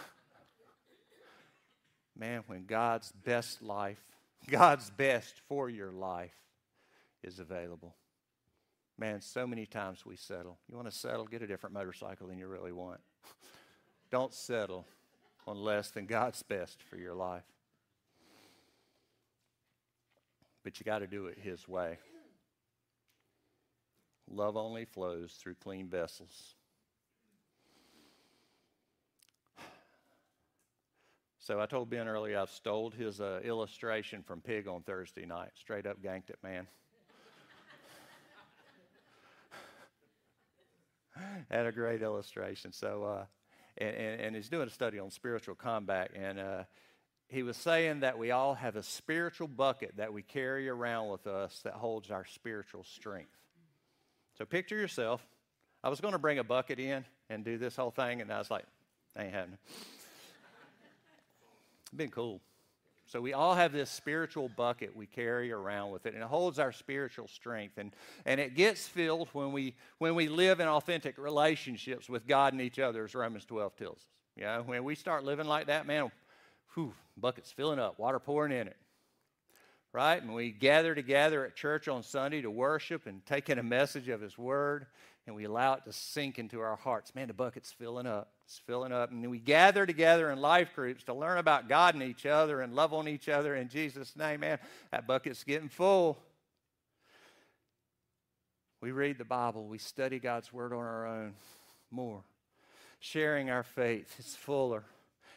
Man, 2.17 2.45
when 2.47 2.67
God's 2.67 3.11
best 3.11 3.63
life, 3.63 3.99
God's 4.49 4.91
best 4.91 5.41
for 5.49 5.69
your 5.69 5.91
life 5.91 6.37
is 7.25 7.41
available. 7.41 7.97
Man, 8.97 9.21
so 9.21 9.45
many 9.45 9.67
times 9.67 10.07
we 10.07 10.15
settle. 10.15 10.61
You 10.69 10.77
want 10.77 10.89
to 10.89 10.97
settle? 10.97 11.25
Get 11.25 11.43
a 11.43 11.49
different 11.49 11.75
motorcycle 11.75 12.29
than 12.29 12.39
you 12.39 12.47
really 12.47 12.71
want. 12.71 13.01
Don't 14.13 14.33
settle 14.33 14.87
on 15.49 15.57
less 15.57 15.91
than 15.91 16.07
God's 16.07 16.45
best 16.45 16.81
for 16.81 16.97
your 16.97 17.17
life 17.17 17.43
but 20.65 20.81
you 20.81 20.85
got 20.85 20.99
to 21.01 21.07
do 21.07 21.27
it 21.27 21.39
His 21.41 21.69
way. 21.69 21.99
Love 24.29 24.57
only 24.57 24.87
flows 24.87 25.37
through 25.39 25.55
clean 25.57 25.89
vessels. 25.89 26.55
So 31.39 31.61
I 31.61 31.67
told 31.67 31.91
Ben 31.91 32.09
earlier 32.09 32.39
I've 32.39 32.49
stole 32.49 32.91
his 32.91 33.21
uh, 33.21 33.41
illustration 33.45 34.23
from 34.23 34.41
Pig 34.41 34.67
on 34.67 34.81
Thursday 34.81 35.27
night. 35.27 35.51
Straight 35.55 35.85
up 35.85 36.01
ganked 36.01 36.31
it, 36.31 36.39
man. 36.43 36.67
Had 41.51 41.67
a 41.67 41.73
great 41.73 42.01
illustration. 42.01 42.73
So, 42.73 43.05
uh, 43.05 43.27
and, 43.77 43.95
and, 43.95 44.21
and, 44.23 44.35
he's 44.35 44.49
doing 44.49 44.69
a 44.69 44.71
study 44.71 44.99
on 44.99 45.11
spiritual 45.11 45.55
combat. 45.55 46.13
And 46.15 46.39
uh, 46.39 46.65
he 47.29 47.43
was 47.43 47.57
saying 47.57 48.01
that 48.01 48.19
we 48.19 48.31
all 48.31 48.55
have 48.55 48.77
a 48.77 48.83
spiritual 48.83 49.49
bucket 49.49 49.97
that 49.97 50.13
we 50.13 50.23
carry 50.23 50.69
around 50.69 51.09
with 51.09 51.27
us 51.27 51.61
that 51.65 51.75
holds 51.75 52.11
our 52.11 52.25
spiritual 52.25 52.85
strength. 52.85 53.37
So 54.39 54.45
picture 54.45 54.77
yourself. 54.77 55.25
I 55.83 55.89
was 55.89 56.01
going 56.01 56.13
to 56.13 56.19
bring 56.19 56.39
a 56.39 56.45
bucket 56.45 56.79
in 56.79 57.05
and 57.29 57.45
do 57.45 57.59
this 57.59 57.77
whole 57.77 57.91
thing, 57.91 58.21
and 58.21 58.33
I 58.33 58.39
was 58.39 58.51
like, 58.51 58.65
ain't 59.19 59.33
happening. 59.33 59.59
been 61.97 62.11
cool. 62.11 62.41
So 63.07 63.21
we 63.21 63.33
all 63.33 63.55
have 63.55 63.73
this 63.73 63.91
spiritual 63.91 64.49
bucket 64.49 64.97
we 64.97 65.07
carry 65.07 65.53
around 65.53 65.91
with 65.91 66.07
it, 66.07 66.15
and 66.15 66.23
it 66.23 66.29
holds 66.29 66.59
our 66.59 66.73
spiritual 66.73 67.29
strength. 67.29 67.79
And, 67.79 67.95
and 68.25 68.41
it 68.41 68.55
gets 68.55 68.89
filled 68.89 69.29
when 69.33 69.53
we, 69.53 69.77
when 69.99 70.15
we 70.15 70.29
live 70.29 70.59
in 70.59 70.67
authentic 70.67 71.19
relationships 71.19 72.09
with 72.09 72.27
God 72.27 72.55
and 72.55 72.63
each 72.63 72.79
other, 72.79 73.05
as 73.05 73.15
Romans 73.15 73.45
12 73.45 73.77
tells 73.77 73.97
us. 73.97 74.05
You 74.37 74.45
know, 74.45 74.63
when 74.67 74.83
we 74.83 74.95
start 74.95 75.23
living 75.23 75.47
like 75.47 75.67
that, 75.67 75.87
man, 75.87 76.11
whew, 76.75 76.95
bucket's 77.17 77.53
filling 77.53 77.79
up, 77.79 77.99
water 77.99 78.19
pouring 78.19 78.53
in 78.53 78.69
it. 78.69 78.77
Right? 79.93 80.21
And 80.21 80.35
we 80.35 80.51
gather 80.51 80.95
together 80.95 81.47
at 81.47 81.55
church 81.55 81.87
on 81.87 82.03
Sunday 82.03 82.43
to 82.43 82.51
worship 82.51 83.07
and 83.07 83.25
take 83.27 83.49
in 83.49 83.61
a 83.61 83.63
message 83.63 84.09
of 84.09 84.21
His 84.21 84.37
Word, 84.37 84.87
and 85.27 85.37
we 85.37 85.45
allow 85.45 85.75
it 85.75 85.85
to 85.85 85.93
sink 85.93 86.39
into 86.39 86.61
our 86.61 86.75
hearts. 86.75 87.15
Man, 87.15 87.29
the 87.29 87.35
bucket's 87.35 87.71
filling 87.71 88.07
up. 88.07 88.33
It's 88.45 88.59
filling 88.67 88.93
up. 88.93 89.11
And 89.11 89.31
we 89.31 89.39
gather 89.39 89.87
together 89.87 90.31
in 90.31 90.41
life 90.41 90.75
groups 90.75 91.05
to 91.05 91.15
learn 91.15 91.39
about 91.39 91.69
God 91.69 91.95
and 91.95 92.03
each 92.03 92.27
other 92.27 92.61
and 92.61 92.75
love 92.75 92.93
on 92.93 93.07
each 93.09 93.29
other 93.29 93.55
in 93.55 93.69
Jesus' 93.69 94.17
name. 94.17 94.41
Man, 94.41 94.59
that 94.91 95.07
bucket's 95.07 95.45
getting 95.45 95.69
full. 95.69 96.19
We 98.81 98.91
read 98.91 99.17
the 99.17 99.25
Bible, 99.25 99.67
we 99.67 99.79
study 99.79 100.19
God's 100.19 100.53
Word 100.53 100.73
on 100.73 100.81
our 100.81 101.07
own 101.07 101.35
more. 101.91 102.23
Sharing 102.99 103.49
our 103.49 103.63
faith, 103.63 104.15
it's 104.19 104.35
fuller 104.35 104.85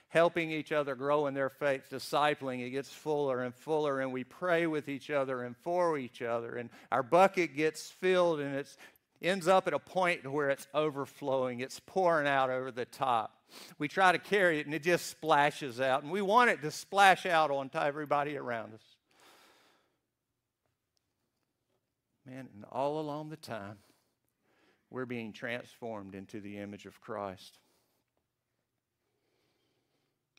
helping 0.10 0.52
each 0.52 0.72
other 0.72 0.96
grow 0.96 1.28
in 1.28 1.34
their 1.34 1.50
faith, 1.50 1.84
discipling, 1.92 2.66
it 2.66 2.70
gets 2.70 2.90
fuller 2.90 3.44
and 3.44 3.54
fuller, 3.54 4.00
and 4.02 4.12
we 4.14 4.24
pray 4.24 4.66
with 4.66 4.88
each 4.88 5.10
other 5.10 5.44
and 5.44 5.56
for 5.58 5.98
each 5.98 6.22
other, 6.22 6.56
and 6.56 6.70
our 6.92 7.04
bucket 7.04 7.56
gets 7.56 7.90
filled, 7.90 8.40
and 8.40 8.56
it 8.56 8.78
ends 9.22 9.48
up 9.48 9.68
at 9.68 9.74
a 9.74 9.80
point 9.80 10.30
where 10.32 10.50
it's 10.50 10.68
overflowing, 10.74 11.60
it's 11.60 11.80
pouring 11.82 12.28
out 12.28 12.50
over 12.50 12.72
the 12.72 12.86
top. 12.86 13.34
We 13.78 13.88
try 13.88 14.12
to 14.12 14.20
carry 14.20 14.60
it, 14.60 14.66
and 14.66 14.76
it 14.76 14.84
just 14.84 15.08
splashes 15.08 15.82
out, 15.82 16.04
and 16.04 16.12
we 16.12 16.22
want 16.22 16.50
it 16.52 16.62
to 16.62 16.72
splash 16.72 17.26
out 17.26 17.52
onto 17.52 17.78
everybody 17.78 18.38
around 18.38 18.74
us. 18.74 18.84
Man, 22.26 22.48
and 22.54 22.66
all 22.72 23.00
along 23.00 23.30
the 23.30 23.38
time, 23.38 23.78
we're 24.90 25.06
being 25.06 25.34
transformed 25.34 26.16
into 26.16 26.40
the 26.40 26.58
image 26.58 26.86
of 26.86 27.00
Christ. 27.02 27.58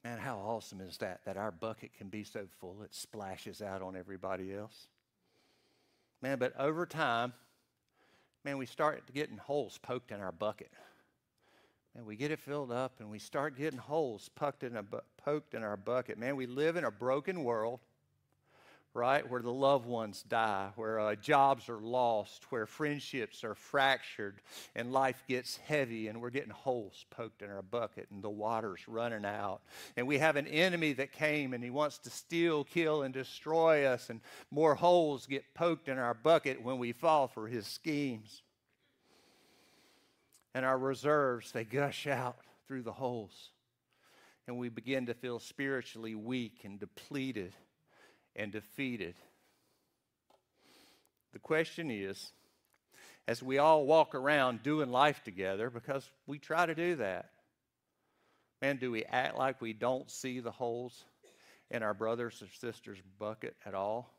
Man, 0.04 0.18
how 0.18 0.38
awesome 0.38 0.80
is 0.80 0.96
that? 0.98 1.20
That 1.24 1.36
our 1.36 1.50
bucket 1.50 1.92
can 1.94 2.08
be 2.08 2.24
so 2.24 2.46
full 2.60 2.82
it 2.82 2.94
splashes 2.94 3.60
out 3.60 3.82
on 3.82 3.96
everybody 3.96 4.54
else. 4.54 4.88
Man, 6.22 6.38
but 6.38 6.58
over 6.58 6.86
time, 6.86 7.32
man, 8.44 8.58
we 8.58 8.66
start 8.66 9.02
getting 9.12 9.36
holes 9.36 9.78
poked 9.78 10.10
in 10.10 10.20
our 10.20 10.32
bucket. 10.32 10.70
and 11.96 12.06
we 12.06 12.16
get 12.16 12.30
it 12.30 12.38
filled 12.38 12.70
up 12.70 13.00
and 13.00 13.10
we 13.10 13.18
start 13.18 13.56
getting 13.56 13.78
holes 13.78 14.30
poked 14.34 14.62
in, 14.62 14.76
a, 14.76 14.84
poked 15.16 15.54
in 15.54 15.62
our 15.62 15.76
bucket. 15.76 16.18
Man, 16.18 16.36
we 16.36 16.46
live 16.46 16.76
in 16.76 16.84
a 16.84 16.90
broken 16.90 17.44
world 17.44 17.80
right? 18.98 19.28
Where 19.30 19.40
the 19.40 19.52
loved 19.52 19.86
ones 19.86 20.24
die, 20.28 20.70
where 20.74 20.98
uh, 20.98 21.14
jobs 21.14 21.68
are 21.68 21.80
lost, 21.80 22.50
where 22.50 22.66
friendships 22.66 23.44
are 23.44 23.54
fractured, 23.54 24.40
and 24.74 24.92
life 24.92 25.22
gets 25.28 25.56
heavy, 25.56 26.08
and 26.08 26.20
we're 26.20 26.30
getting 26.30 26.50
holes 26.50 27.06
poked 27.10 27.42
in 27.42 27.50
our 27.50 27.62
bucket, 27.62 28.08
and 28.10 28.22
the 28.22 28.28
water's 28.28 28.86
running 28.88 29.24
out. 29.24 29.60
And 29.96 30.08
we 30.08 30.18
have 30.18 30.34
an 30.34 30.48
enemy 30.48 30.94
that 30.94 31.12
came 31.12 31.54
and 31.54 31.62
he 31.62 31.70
wants 31.70 31.98
to 31.98 32.10
steal, 32.10 32.64
kill, 32.64 33.02
and 33.02 33.14
destroy 33.14 33.86
us, 33.86 34.10
and 34.10 34.20
more 34.50 34.74
holes 34.74 35.26
get 35.26 35.54
poked 35.54 35.88
in 35.88 35.96
our 35.96 36.14
bucket 36.14 36.60
when 36.60 36.78
we 36.78 36.90
fall 36.90 37.28
for 37.28 37.46
his 37.46 37.66
schemes. 37.66 38.42
And 40.54 40.64
our 40.64 40.78
reserves, 40.78 41.52
they 41.52 41.64
gush 41.64 42.08
out 42.08 42.38
through 42.66 42.82
the 42.82 42.92
holes. 42.92 43.50
And 44.48 44.58
we 44.58 44.70
begin 44.70 45.06
to 45.06 45.14
feel 45.14 45.38
spiritually 45.38 46.16
weak 46.16 46.62
and 46.64 46.80
depleted 46.80 47.52
and 48.38 48.52
defeated. 48.52 49.16
The 51.34 51.38
question 51.38 51.90
is 51.90 52.32
as 53.26 53.42
we 53.42 53.58
all 53.58 53.84
walk 53.84 54.14
around 54.14 54.62
doing 54.62 54.90
life 54.90 55.22
together, 55.22 55.68
because 55.68 56.08
we 56.26 56.38
try 56.38 56.64
to 56.64 56.74
do 56.74 56.96
that, 56.96 57.28
man, 58.62 58.78
do 58.78 58.90
we 58.90 59.04
act 59.04 59.36
like 59.36 59.60
we 59.60 59.74
don't 59.74 60.10
see 60.10 60.40
the 60.40 60.50
holes 60.50 61.04
in 61.70 61.82
our 61.82 61.92
brothers 61.92 62.42
or 62.42 62.48
sisters' 62.58 63.02
bucket 63.18 63.54
at 63.66 63.74
all? 63.74 64.14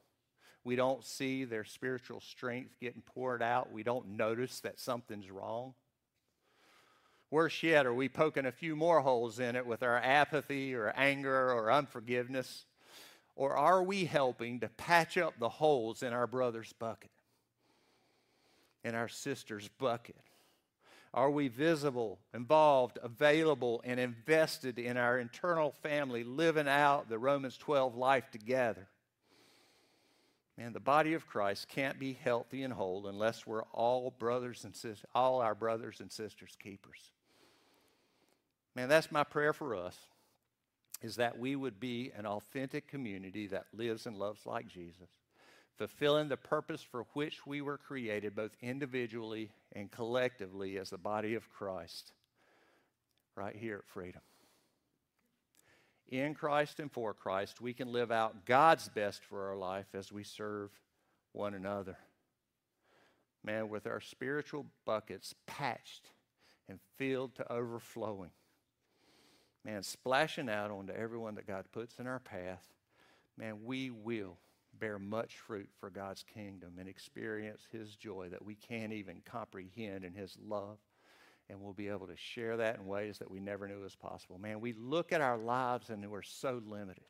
We 0.63 0.75
don't 0.75 1.03
see 1.03 1.45
their 1.45 1.63
spiritual 1.63 2.21
strength 2.21 2.79
getting 2.79 3.01
poured 3.01 3.41
out. 3.41 3.71
We 3.71 3.81
don't 3.81 4.09
notice 4.09 4.59
that 4.59 4.79
something's 4.79 5.31
wrong. 5.31 5.73
Worse 7.31 7.63
yet, 7.63 7.85
are 7.85 7.93
we 7.93 8.09
poking 8.09 8.45
a 8.45 8.51
few 8.51 8.75
more 8.75 9.01
holes 9.01 9.39
in 9.39 9.55
it 9.55 9.65
with 9.65 9.81
our 9.81 9.97
apathy 9.97 10.75
or 10.75 10.93
anger 10.95 11.51
or 11.51 11.71
unforgiveness? 11.71 12.65
Or 13.39 13.55
are 13.55 13.81
we 13.81 14.03
helping 14.03 14.59
to 14.59 14.67
patch 14.67 15.17
up 15.17 15.39
the 15.39 15.47
holes 15.47 16.03
in 16.03 16.11
our 16.11 16.27
brother's 16.27 16.73
bucket, 16.73 17.09
in 18.83 18.95
our 18.95 19.07
sister's 19.07 19.69
bucket? 19.79 20.17
Are 21.13 21.31
we 21.31 21.47
visible, 21.47 22.19
involved, 22.33 22.99
available, 23.01 23.81
and 23.85 23.97
invested 23.97 24.77
in 24.77 24.97
our 24.97 25.17
internal 25.17 25.71
family, 25.71 26.25
living 26.25 26.67
out 26.67 27.07
the 27.07 27.17
Romans 27.17 27.55
12 27.55 27.95
life 27.95 28.29
together? 28.29 28.89
Man, 30.57 30.73
the 30.73 30.81
body 30.81 31.13
of 31.13 31.25
Christ 31.25 31.69
can't 31.69 31.97
be 31.97 32.11
healthy 32.11 32.63
and 32.63 32.73
whole 32.73 33.07
unless 33.07 33.47
we're 33.47 33.63
all 33.71 34.13
brothers 34.19 34.65
and 34.65 34.75
sisters, 34.75 35.05
all 35.15 35.39
our 35.39 35.55
brothers 35.55 36.01
and 36.01 36.11
sisters 36.11 36.57
keepers. 36.61 36.99
Man, 38.75 38.89
that's 38.89 39.13
my 39.13 39.23
prayer 39.23 39.53
for 39.53 39.77
us 39.77 39.97
is 41.01 41.15
that 41.15 41.39
we 41.39 41.55
would 41.55 41.79
be 41.79 42.11
an 42.17 42.25
authentic 42.25 42.87
community 42.87 43.47
that 43.47 43.65
lives 43.73 44.05
and 44.05 44.17
loves 44.17 44.45
like 44.45 44.67
Jesus, 44.67 45.09
fulfilling 45.77 46.27
the 46.27 46.37
purpose 46.37 46.81
for 46.81 47.05
which 47.13 47.45
we 47.45 47.61
were 47.61 47.77
created, 47.77 48.35
both 48.35 48.51
individually 48.61 49.49
and 49.73 49.91
collectively 49.91 50.77
as 50.77 50.89
the 50.89 50.97
body 50.97 51.35
of 51.35 51.49
Christ, 51.49 52.11
right 53.35 53.55
here 53.55 53.77
at 53.77 53.87
Freedom. 53.87 54.21
In 56.09 56.33
Christ 56.33 56.79
and 56.79 56.91
for 56.91 57.13
Christ, 57.13 57.61
we 57.61 57.73
can 57.73 57.91
live 57.91 58.11
out 58.11 58.45
God's 58.45 58.89
best 58.89 59.23
for 59.23 59.47
our 59.49 59.55
life 59.55 59.85
as 59.93 60.11
we 60.11 60.23
serve 60.23 60.71
one 61.33 61.53
another. 61.53 61.97
Man, 63.43 63.69
with 63.69 63.87
our 63.87 64.01
spiritual 64.01 64.65
buckets 64.85 65.33
patched 65.45 66.09
and 66.67 66.79
filled 66.97 67.35
to 67.35 67.51
overflowing 67.51 68.31
man, 69.65 69.83
splashing 69.83 70.49
out 70.49 70.71
onto 70.71 70.93
everyone 70.93 71.35
that 71.35 71.47
God 71.47 71.65
puts 71.71 71.99
in 71.99 72.07
our 72.07 72.19
path, 72.19 72.65
man, 73.37 73.63
we 73.63 73.89
will 73.91 74.37
bear 74.79 74.99
much 74.99 75.35
fruit 75.35 75.69
for 75.79 75.89
God's 75.89 76.23
kingdom 76.23 76.73
and 76.79 76.87
experience 76.87 77.67
His 77.71 77.95
joy 77.95 78.29
that 78.29 78.45
we 78.45 78.55
can't 78.55 78.93
even 78.93 79.21
comprehend 79.25 80.03
in 80.03 80.13
His 80.13 80.37
love. 80.41 80.77
And 81.49 81.59
we'll 81.59 81.73
be 81.73 81.87
able 81.87 82.07
to 82.07 82.15
share 82.15 82.57
that 82.57 82.77
in 82.77 82.85
ways 82.85 83.17
that 83.17 83.31
we 83.31 83.39
never 83.39 83.67
knew 83.67 83.79
was 83.79 83.95
possible. 83.95 84.37
Man, 84.37 84.61
we 84.61 84.73
look 84.73 85.11
at 85.11 85.19
our 85.19 85.37
lives 85.37 85.89
and 85.89 86.09
we're 86.09 86.21
so 86.21 86.61
limited. 86.67 87.03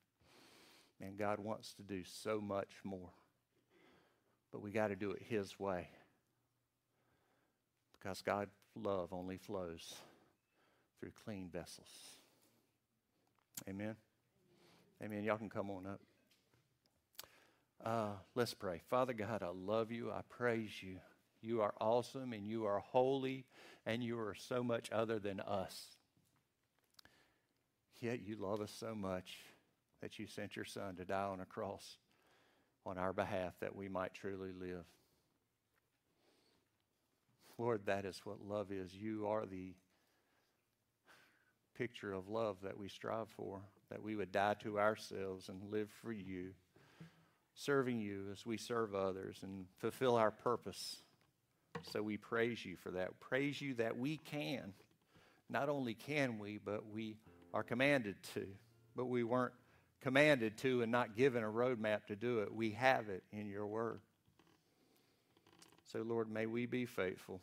Man, 1.00 1.16
God 1.18 1.40
wants 1.40 1.74
to 1.74 1.84
do 1.84 2.04
so 2.06 2.40
much 2.40 2.72
more. 2.86 3.10
But 4.52 4.62
we 4.62 4.72
got 4.72 4.88
to 4.88 4.96
do 4.96 5.12
it 5.12 5.22
His 5.28 5.60
way. 5.60 5.90
Because 7.94 8.22
God's 8.22 8.52
love 8.76 9.12
only 9.12 9.38
flows 9.38 9.96
through 11.00 11.12
clean 11.26 11.50
vessels. 11.52 12.19
Amen. 13.68 13.96
Amen. 15.04 15.24
Y'all 15.24 15.38
can 15.38 15.50
come 15.50 15.70
on 15.70 15.86
up. 15.86 16.02
Uh, 17.84 18.12
let's 18.36 18.54
pray. 18.54 18.82
Father 18.90 19.14
God, 19.14 19.42
I 19.42 19.50
love 19.54 19.92
you. 19.92 20.12
I 20.12 20.22
praise 20.30 20.82
you. 20.82 20.98
You 21.42 21.62
are 21.62 21.74
awesome 21.80 22.34
and 22.34 22.46
you 22.46 22.66
are 22.66 22.80
holy 22.80 23.46
and 23.86 24.04
you 24.04 24.20
are 24.20 24.36
so 24.36 24.62
much 24.62 24.92
other 24.92 25.20
than 25.20 25.40
us. 25.40 25.96
Yet 28.02 28.22
you 28.26 28.36
love 28.36 28.62
us 28.62 28.72
so 28.78 28.94
much 28.94 29.38
that 30.02 30.20
you 30.20 30.28
sent 30.28 30.56
your 30.56 30.66
Son 30.66 30.96
to 30.96 31.06
die 31.06 31.24
on 31.24 31.40
a 31.40 31.46
cross 31.46 31.98
on 32.86 32.98
our 32.98 33.14
behalf 33.14 33.54
that 33.62 33.76
we 33.76 33.88
might 33.88 34.14
truly 34.14 34.52
live. 34.52 34.86
Lord, 37.58 37.86
that 37.86 38.06
is 38.06 38.22
what 38.24 38.42
love 38.42 38.72
is. 38.72 38.94
You 38.94 39.28
are 39.28 39.46
the 39.46 39.74
picture 41.80 42.12
of 42.12 42.28
love 42.28 42.58
that 42.62 42.78
we 42.78 42.90
strive 42.90 43.30
for, 43.30 43.62
that 43.90 44.04
we 44.04 44.14
would 44.14 44.34
die 44.34 44.54
to 44.62 44.78
ourselves 44.78 45.48
and 45.48 45.72
live 45.72 45.90
for 46.02 46.12
you, 46.12 46.50
serving 47.56 48.02
you 48.02 48.26
as 48.34 48.46
we 48.46 48.58
serve 48.58 48.94
others 48.94 49.40
and 49.44 49.66
fulfill 49.78 50.18
our 50.18 50.30
purpose. 50.30 50.98
So 51.94 52.04
we 52.04 52.18
praise 52.18 52.66
you 52.66 52.76
for 52.76 52.92
that. 52.92 53.18
Praise 53.22 53.62
you 53.62 53.76
that 53.76 53.98
we 53.98 54.18
can. 54.18 54.74
Not 55.50 55.70
only 55.70 55.94
can 55.94 56.38
we, 56.38 56.58
but 56.58 56.92
we 56.92 57.16
are 57.54 57.64
commanded 57.64 58.18
to. 58.34 58.46
But 58.94 59.06
we 59.06 59.24
weren't 59.24 59.54
commanded 60.02 60.58
to 60.58 60.82
and 60.82 60.92
not 60.92 61.16
given 61.16 61.46
a 61.46 61.48
roadmap 61.48 62.08
to 62.08 62.16
do 62.18 62.40
it. 62.40 62.54
We 62.54 62.72
have 62.72 63.08
it 63.08 63.24
in 63.32 63.48
your 63.48 63.66
word. 63.66 64.02
So, 65.94 66.02
Lord, 66.02 66.30
may 66.30 66.46
we 66.46 66.66
be 66.66 66.86
faithful 66.86 67.40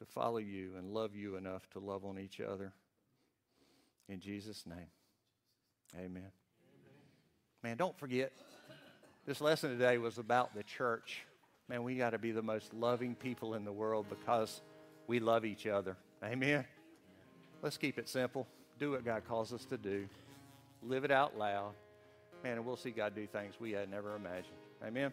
to 0.00 0.04
follow 0.04 0.36
you 0.36 0.72
and 0.76 0.92
love 0.92 1.16
you 1.16 1.36
enough 1.36 1.66
to 1.70 1.78
love 1.78 2.04
on 2.04 2.18
each 2.18 2.40
other. 2.40 2.74
In 4.08 4.20
Jesus' 4.20 4.64
name, 4.66 4.90
amen. 5.94 6.06
amen. 6.06 6.30
Man, 7.62 7.76
don't 7.76 7.98
forget, 7.98 8.32
this 9.26 9.40
lesson 9.40 9.70
today 9.70 9.98
was 9.98 10.18
about 10.18 10.54
the 10.54 10.62
church. 10.62 11.24
Man, 11.68 11.82
we 11.82 11.96
got 11.96 12.10
to 12.10 12.18
be 12.18 12.30
the 12.30 12.42
most 12.42 12.72
loving 12.72 13.16
people 13.16 13.54
in 13.54 13.64
the 13.64 13.72
world 13.72 14.06
because 14.08 14.60
we 15.08 15.18
love 15.18 15.44
each 15.44 15.66
other. 15.66 15.96
Amen. 16.22 16.64
Let's 17.62 17.76
keep 17.76 17.98
it 17.98 18.08
simple. 18.08 18.46
Do 18.78 18.92
what 18.92 19.04
God 19.04 19.22
calls 19.26 19.52
us 19.52 19.64
to 19.66 19.76
do. 19.76 20.08
Live 20.82 21.04
it 21.04 21.10
out 21.10 21.36
loud. 21.36 21.72
Man, 22.44 22.58
and 22.58 22.66
we'll 22.66 22.76
see 22.76 22.90
God 22.90 23.14
do 23.14 23.26
things 23.26 23.54
we 23.58 23.72
had 23.72 23.90
never 23.90 24.14
imagined. 24.14 24.54
Amen. 24.86 25.12